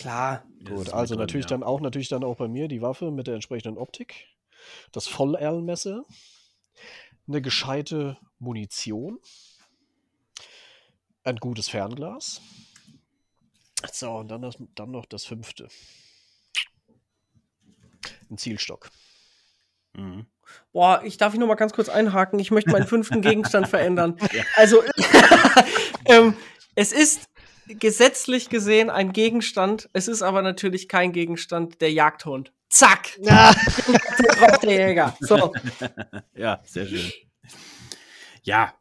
Klar. 0.00 0.44
Gut, 0.64 0.92
also 0.92 1.14
drin, 1.14 1.20
natürlich 1.20 1.44
ja. 1.44 1.50
dann 1.50 1.62
auch 1.62 1.80
natürlich 1.80 2.08
dann 2.08 2.24
auch 2.24 2.38
bei 2.38 2.48
mir 2.48 2.66
die 2.66 2.82
Waffe 2.82 3.12
mit 3.12 3.28
der 3.28 3.34
entsprechenden 3.34 3.78
Optik, 3.78 4.26
das 4.90 5.06
Vollerlmesser, 5.06 6.04
eine 7.28 7.40
gescheite 7.40 8.18
Munition, 8.40 9.20
ein 11.22 11.36
gutes 11.36 11.68
Fernglas. 11.68 12.40
So, 13.92 14.10
und 14.10 14.26
dann, 14.26 14.42
das, 14.42 14.56
dann 14.74 14.90
noch 14.90 15.06
das 15.06 15.24
fünfte. 15.24 15.68
Ein 18.28 18.38
Zielstock. 18.38 18.90
Mhm. 19.96 20.26
Boah, 20.72 21.02
ich 21.04 21.16
darf 21.16 21.34
ich 21.34 21.40
noch 21.40 21.46
mal 21.46 21.54
ganz 21.54 21.72
kurz 21.72 21.88
einhaken. 21.88 22.38
Ich 22.38 22.50
möchte 22.50 22.70
meinen 22.70 22.86
fünften 22.86 23.20
Gegenstand 23.22 23.68
verändern. 23.68 24.16
Also, 24.56 24.82
ähm, 26.06 26.34
es 26.74 26.92
ist 26.92 27.28
gesetzlich 27.66 28.48
gesehen 28.48 28.90
ein 28.90 29.12
Gegenstand. 29.12 29.88
Es 29.92 30.08
ist 30.08 30.22
aber 30.22 30.42
natürlich 30.42 30.88
kein 30.88 31.12
Gegenstand 31.12 31.80
der 31.80 31.92
Jagdhund. 31.92 32.52
Zack! 32.68 33.18
Ja. 33.20 33.54
der 34.62 34.88
Jäger. 34.88 35.16
So. 35.20 35.52
Ja, 36.34 36.60
sehr 36.64 36.86
schön. 36.86 37.10
Ja, 38.46 38.72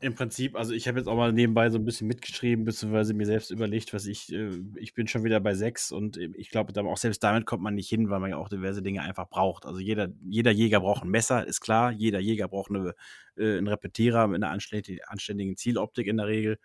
im 0.00 0.16
Prinzip, 0.16 0.56
also 0.56 0.72
ich 0.74 0.88
habe 0.88 0.98
jetzt 0.98 1.06
auch 1.06 1.14
mal 1.14 1.32
nebenbei 1.32 1.70
so 1.70 1.78
ein 1.78 1.84
bisschen 1.84 2.08
mitgeschrieben, 2.08 2.64
beziehungsweise 2.64 3.14
mir 3.14 3.24
selbst 3.24 3.52
überlegt, 3.52 3.94
was 3.94 4.06
ich, 4.06 4.32
äh, 4.32 4.50
ich 4.74 4.94
bin 4.94 5.06
schon 5.06 5.22
wieder 5.22 5.38
bei 5.38 5.54
sechs 5.54 5.92
und 5.92 6.16
äh, 6.16 6.30
ich 6.34 6.50
glaube, 6.50 6.72
auch 6.82 6.96
selbst 6.96 7.22
damit 7.22 7.46
kommt 7.46 7.62
man 7.62 7.76
nicht 7.76 7.88
hin, 7.88 8.10
weil 8.10 8.18
man 8.18 8.30
ja 8.30 8.36
auch 8.36 8.48
diverse 8.48 8.82
Dinge 8.82 9.02
einfach 9.02 9.28
braucht. 9.28 9.64
Also 9.64 9.78
jeder, 9.78 10.08
jeder 10.28 10.50
Jäger 10.50 10.80
braucht 10.80 11.04
ein 11.04 11.10
Messer, 11.10 11.46
ist 11.46 11.60
klar, 11.60 11.92
jeder 11.92 12.18
Jäger 12.18 12.48
braucht 12.48 12.72
eine, 12.72 12.96
äh, 13.36 13.58
einen 13.58 13.68
Repetierer 13.68 14.26
mit 14.26 14.42
einer 14.42 14.50
anständigen, 14.50 15.56
Zieloptik 15.56 16.08
in 16.08 16.16
der 16.16 16.26
Regel. 16.26 16.58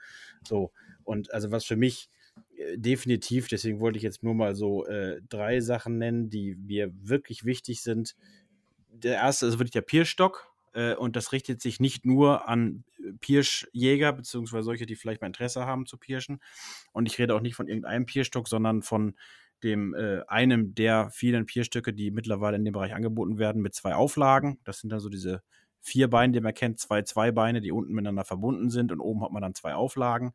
So, 0.44 0.72
und 1.04 1.32
also 1.36 1.52
was 1.52 1.64
für 1.64 1.76
mich 1.76 2.10
äh, 2.58 2.76
definitiv, 2.76 3.50
deswegen 3.50 3.80
wollte 3.82 3.98
ich 3.98 4.04
jetzt 4.04 4.24
nur 4.24 4.34
mal 4.34 4.56
so 4.56 4.84
äh, 4.88 5.22
drei 5.30 5.60
Sachen 5.60 6.00
nennen, 6.00 6.32
die 6.32 6.56
mir 6.56 6.92
wirklich 7.08 7.46
wichtig 7.46 7.84
sind. 7.84 8.16
Der 8.92 9.18
erste 9.18 9.46
ist 9.46 9.60
wirklich 9.60 9.70
der 9.70 9.82
Pierstock. 9.82 10.57
Äh, 10.78 10.96
und 10.96 11.16
das 11.16 11.32
richtet 11.32 11.60
sich 11.60 11.80
nicht 11.80 12.06
nur 12.06 12.48
an 12.48 12.84
äh, 13.00 13.14
Pirschjäger, 13.20 14.14
beziehungsweise 14.14 14.64
solche, 14.64 14.86
die 14.86 14.96
vielleicht 14.96 15.22
mal 15.22 15.28
Interesse 15.28 15.66
haben 15.66 15.88
zu 15.88 15.98
pirschen. 15.98 16.40
Und 16.94 17.08
ich 17.08 17.18
rede 17.18 17.34
auch 17.36 17.42
nicht 17.42 17.56
von 17.56 17.68
irgendeinem 17.68 18.06
Pierstock, 18.06 18.48
sondern 18.48 18.84
von 18.84 19.16
dem 19.64 19.96
äh, 19.96 20.22
einem 20.28 20.76
der 20.76 21.10
vielen 21.10 21.48
Pierstücke, 21.48 21.94
die 21.94 22.12
mittlerweile 22.12 22.58
in 22.58 22.64
dem 22.64 22.74
Bereich 22.74 22.94
angeboten 22.94 23.40
werden, 23.40 23.64
mit 23.64 23.74
zwei 23.74 23.96
Auflagen. 23.96 24.60
Das 24.66 24.80
sind 24.80 24.92
dann 24.92 25.00
so 25.00 25.10
diese 25.10 25.42
vier 25.82 26.10
Beine, 26.10 26.34
die 26.34 26.42
man 26.42 26.54
kennt, 26.54 26.80
zwei 26.80 27.02
Zweibeine, 27.02 27.60
die 27.60 27.72
unten 27.72 27.94
miteinander 27.94 28.26
verbunden 28.26 28.70
sind 28.70 28.92
und 28.92 29.00
oben 29.00 29.24
hat 29.24 29.32
man 29.32 29.42
dann 29.42 29.56
zwei 29.56 29.74
Auflagen. 29.74 30.34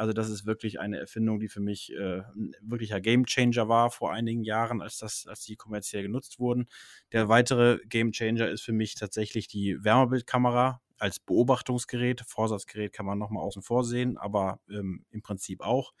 Also 0.00 0.14
das 0.14 0.30
ist 0.30 0.46
wirklich 0.46 0.80
eine 0.80 0.98
Erfindung, 0.98 1.40
die 1.40 1.50
für 1.50 1.60
mich 1.60 1.92
äh, 1.92 2.20
ein 2.34 2.56
wirklicher 2.62 3.02
Gamechanger 3.02 3.68
war 3.68 3.90
vor 3.90 4.14
einigen 4.14 4.44
Jahren, 4.44 4.80
als 4.80 4.96
das, 4.96 5.26
als 5.26 5.44
die 5.44 5.56
kommerziell 5.56 6.02
genutzt 6.02 6.38
wurden. 6.38 6.68
Der 7.12 7.28
weitere 7.28 7.80
Gamechanger 7.84 8.48
ist 8.48 8.62
für 8.62 8.72
mich 8.72 8.94
tatsächlich 8.94 9.46
die 9.46 9.76
Wärmebildkamera 9.84 10.80
als 10.96 11.20
Beobachtungsgerät. 11.20 12.22
Vorsatzgerät 12.26 12.94
kann 12.94 13.04
man 13.04 13.18
nochmal 13.18 13.42
außen 13.44 13.60
vor 13.60 13.84
sehen, 13.84 14.16
aber 14.16 14.58
ähm, 14.70 15.04
im 15.10 15.20
Prinzip 15.20 15.60
auch. 15.60 15.92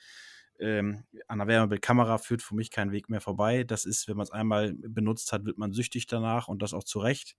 Ähm, 0.58 1.04
an 1.28 1.36
der 1.36 1.48
Wärmebildkamera 1.48 2.16
führt 2.16 2.40
für 2.40 2.54
mich 2.54 2.70
kein 2.70 2.92
Weg 2.92 3.10
mehr 3.10 3.20
vorbei. 3.20 3.64
Das 3.64 3.84
ist, 3.84 4.08
wenn 4.08 4.16
man 4.16 4.24
es 4.24 4.30
einmal 4.30 4.72
benutzt 4.72 5.30
hat, 5.30 5.44
wird 5.44 5.58
man 5.58 5.72
süchtig 5.72 6.06
danach 6.06 6.48
und 6.48 6.62
das 6.62 6.72
auch 6.72 6.84
zu 6.84 7.00
Recht. 7.00 7.36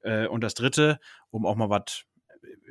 Äh, 0.00 0.26
und 0.26 0.42
das 0.42 0.54
dritte, 0.54 0.98
um 1.30 1.46
auch 1.46 1.54
mal 1.54 1.70
was 1.70 2.04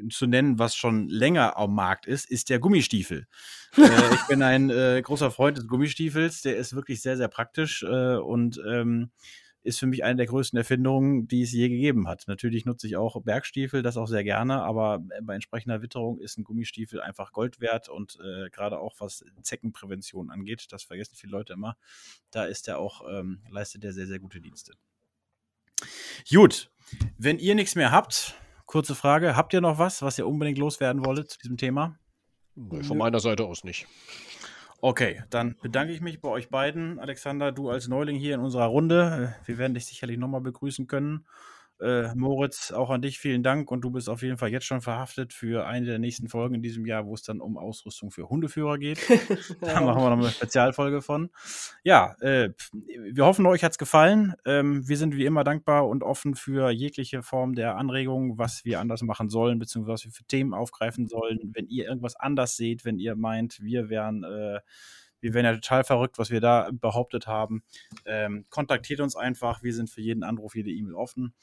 zu 0.10 0.28
nennen, 0.28 0.60
was 0.60 0.76
schon 0.76 1.08
länger 1.08 1.58
am 1.58 1.74
Markt 1.76 2.06
ist, 2.06 2.30
ist 2.30 2.50
der 2.50 2.60
Gummistiefel. 2.60 3.28
äh, 3.78 4.14
ich 4.14 4.28
bin 4.28 4.42
ein 4.42 4.70
äh, 4.70 5.02
großer 5.04 5.32
Freund 5.32 5.58
des 5.58 5.68
Gummistiefels. 5.68 6.42
Der 6.42 6.58
ist 6.58 6.76
wirklich 6.76 7.02
sehr, 7.02 7.18
sehr 7.18 7.28
praktisch 7.28 7.84
äh, 7.84 8.16
und 8.18 8.62
ähm, 8.68 9.12
ist 9.64 9.80
für 9.80 9.88
mich 9.88 10.04
eine 10.04 10.18
der 10.18 10.26
größten 10.26 10.58
Erfindungen, 10.58 11.28
die 11.28 11.42
es 11.42 11.54
je 11.54 11.70
gegeben 11.70 12.08
hat. 12.08 12.26
Natürlich 12.28 12.66
nutze 12.66 12.86
ich 12.86 12.98
auch 12.98 13.22
Bergstiefel, 13.22 13.82
das 13.82 13.98
auch 13.98 14.08
sehr 14.08 14.24
gerne, 14.24 14.62
aber 14.62 15.02
bei 15.22 15.36
entsprechender 15.36 15.82
Witterung 15.82 16.20
ist 16.20 16.38
ein 16.38 16.44
Gummistiefel 16.44 17.02
einfach 17.02 17.32
Gold 17.32 17.62
wert 17.62 17.88
und 17.88 18.20
äh, 18.22 18.50
gerade 18.50 18.80
auch 18.80 18.96
was 19.00 19.24
Zeckenprävention 19.42 20.30
angeht, 20.30 20.68
das 20.72 20.84
vergessen 20.84 21.16
viele 21.16 21.32
Leute 21.32 21.54
immer, 21.54 21.78
da 22.30 22.44
ist 22.44 22.68
er 22.68 22.78
auch, 22.78 23.04
ähm, 23.10 23.42
leistet 23.50 23.86
er 23.86 23.94
sehr, 23.94 24.08
sehr 24.08 24.20
gute 24.20 24.42
Dienste. 24.42 24.74
Gut, 26.30 26.70
wenn 27.18 27.40
ihr 27.40 27.56
nichts 27.56 27.76
mehr 27.76 27.92
habt, 27.92 28.36
kurze 28.74 28.96
Frage, 28.96 29.36
habt 29.36 29.54
ihr 29.54 29.62
noch 29.62 29.78
was, 29.78 30.02
was 30.02 30.18
ihr 30.18 30.28
unbedingt 30.28 30.58
loswerden 30.58 31.06
wolltet 31.06 31.30
zu 31.30 31.38
diesem 31.38 31.58
Thema? 31.58 32.00
Nee, 32.56 32.82
Von 32.82 32.98
meiner 32.98 33.20
Seite 33.20 33.46
aus 33.46 33.64
nicht. 33.64 33.86
Okay, 34.82 35.22
dann 35.30 35.56
bedanke 35.62 35.94
ich 35.94 36.02
mich 36.02 36.22
bei 36.22 36.30
euch 36.30 36.50
beiden. 36.50 36.98
Alexander, 36.98 37.52
du 37.52 37.70
als 37.70 37.88
Neuling 37.88 38.16
hier 38.16 38.34
in 38.34 38.42
unserer 38.42 38.66
Runde. 38.66 39.36
Äh, 39.44 39.48
Wir 39.48 39.60
werden 39.60 39.76
dich 39.76 39.86
sicherlich 39.86 40.18
nochmal 40.18 40.42
begrüßen 40.42 40.88
können. 40.88 41.28
Äh, 41.82 42.14
Moritz, 42.16 42.72
auch 42.72 42.90
an 42.90 43.02
dich 43.02 43.20
vielen 43.20 43.44
Dank 43.44 43.72
und 43.72 43.82
du 43.82 43.92
bist 43.92 44.10
auf 44.10 44.22
jeden 44.22 44.38
Fall 44.38 44.50
jetzt 44.50 44.66
schon 44.66 44.82
verhaftet 44.82 45.34
für 45.34 45.66
eine 45.66 45.86
der 45.86 46.00
nächsten 46.00 46.30
Folgen 46.30 46.56
in 46.56 46.62
diesem 46.62 46.86
Jahr, 46.86 47.06
wo 47.06 47.14
es 47.14 47.24
dann 47.24 47.42
um 47.42 47.58
Ausrüstung 47.58 48.12
für 48.12 48.30
Hundeführer 48.30 48.78
geht. 48.78 49.00
Da 49.62 49.82
machen 49.82 50.02
wir 50.02 50.10
noch 50.10 50.18
eine 50.18 50.30
Spezialfolge 50.30 51.02
von. 51.02 51.30
Ja, 51.84 52.16
äh, 52.20 52.50
wir 53.12 53.26
hoffen, 53.26 53.46
euch 53.46 53.64
hat's 53.64 53.78
gefallen. 53.78 54.36
Ähm, 54.46 54.88
wir 54.88 54.98
sind 54.98 55.16
wie 55.16 55.26
immer 55.26 55.44
dankbar 55.44 55.88
und 55.88 56.04
offen 56.04 56.36
für 56.36 56.70
jegliche 56.70 57.24
Form 57.24 57.56
der 57.56 57.76
Anregungen, 57.78 58.38
was 58.38 58.66
wir 58.66 58.80
anders 58.80 59.02
machen 59.02 59.30
sollen, 59.30 59.60
beziehungsweise 59.60 59.94
was 59.94 60.06
wir 60.06 60.12
für 60.12 60.26
Themen 60.26 60.54
aufgreifen 60.54 61.08
sollen. 61.08 61.52
Wenn 61.54 61.68
ihr 61.68 61.86
irgendwas 61.86 62.16
anders 62.16 62.56
seht, 62.56 62.86
wenn 62.86 63.00
ihr 63.00 63.16
meint, 63.16 63.62
wir 63.62 63.90
wären, 63.90 64.24
äh, 64.24 64.60
wir 65.24 65.34
wären 65.34 65.46
ja 65.46 65.54
total 65.54 65.84
verrückt, 65.86 66.20
was 66.20 66.30
wir 66.30 66.42
da 66.42 66.70
behauptet 66.72 67.28
haben, 67.28 67.64
ähm, 68.06 68.46
kontaktiert 68.50 69.00
uns 69.00 69.16
einfach. 69.16 69.64
Wir 69.64 69.74
sind 69.74 69.90
für 69.90 70.02
jeden 70.02 70.24
Anruf, 70.24 70.56
jede 70.56 70.70
E-Mail 70.70 70.96
offen. 70.96 71.34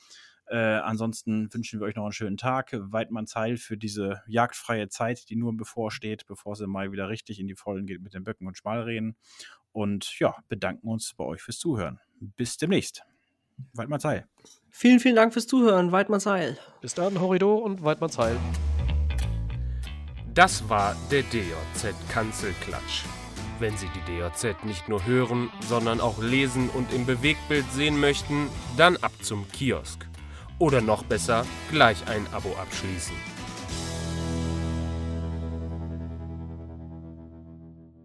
Äh, 0.46 0.56
ansonsten 0.56 1.52
wünschen 1.54 1.80
wir 1.80 1.86
euch 1.86 1.94
noch 1.94 2.04
einen 2.04 2.12
schönen 2.12 2.36
Tag. 2.36 2.72
Weidmanns 2.72 3.36
Heil 3.36 3.56
für 3.56 3.76
diese 3.76 4.22
jagdfreie 4.26 4.88
Zeit, 4.88 5.30
die 5.30 5.36
nur 5.36 5.56
bevorsteht, 5.56 6.26
bevor 6.26 6.52
es 6.52 6.60
im 6.60 6.70
Mai 6.70 6.92
wieder 6.92 7.08
richtig 7.08 7.40
in 7.40 7.46
die 7.46 7.54
Vollen 7.54 7.86
geht 7.86 8.02
mit 8.02 8.12
den 8.14 8.24
Böcken 8.24 8.46
und 8.46 8.58
Schmalrehen. 8.58 9.16
Und 9.72 10.18
ja, 10.18 10.36
bedanken 10.48 10.88
uns 10.88 11.14
bei 11.14 11.24
euch 11.24 11.40
fürs 11.40 11.58
Zuhören. 11.58 12.00
Bis 12.20 12.56
demnächst. 12.56 13.04
Weidmanns 13.72 14.04
Heil. 14.04 14.26
Vielen, 14.70 15.00
vielen 15.00 15.16
Dank 15.16 15.32
fürs 15.32 15.46
Zuhören. 15.46 15.92
Weidmanns 15.92 16.26
Heil. 16.26 16.58
Bis 16.80 16.94
dann, 16.94 17.20
Horrido 17.20 17.54
und 17.54 17.82
Weidmanns 17.82 18.18
Heil. 18.18 18.36
Das 20.34 20.68
war 20.68 20.96
der 21.10 21.22
DJZ 21.22 21.94
Kanzelklatsch. 22.08 23.04
Wenn 23.60 23.76
Sie 23.76 23.88
die 23.94 24.00
DJZ 24.00 24.64
nicht 24.64 24.88
nur 24.88 25.04
hören, 25.04 25.50
sondern 25.68 26.00
auch 26.00 26.18
lesen 26.22 26.70
und 26.70 26.94
im 26.94 27.04
Bewegtbild 27.04 27.70
sehen 27.72 28.00
möchten, 28.00 28.48
dann 28.78 28.96
ab 28.96 29.12
zum 29.20 29.46
Kiosk. 29.52 30.06
Oder 30.58 30.80
noch 30.80 31.04
besser, 31.04 31.44
gleich 31.70 32.08
ein 32.08 32.26
Abo 32.32 32.56
abschließen. 32.56 33.29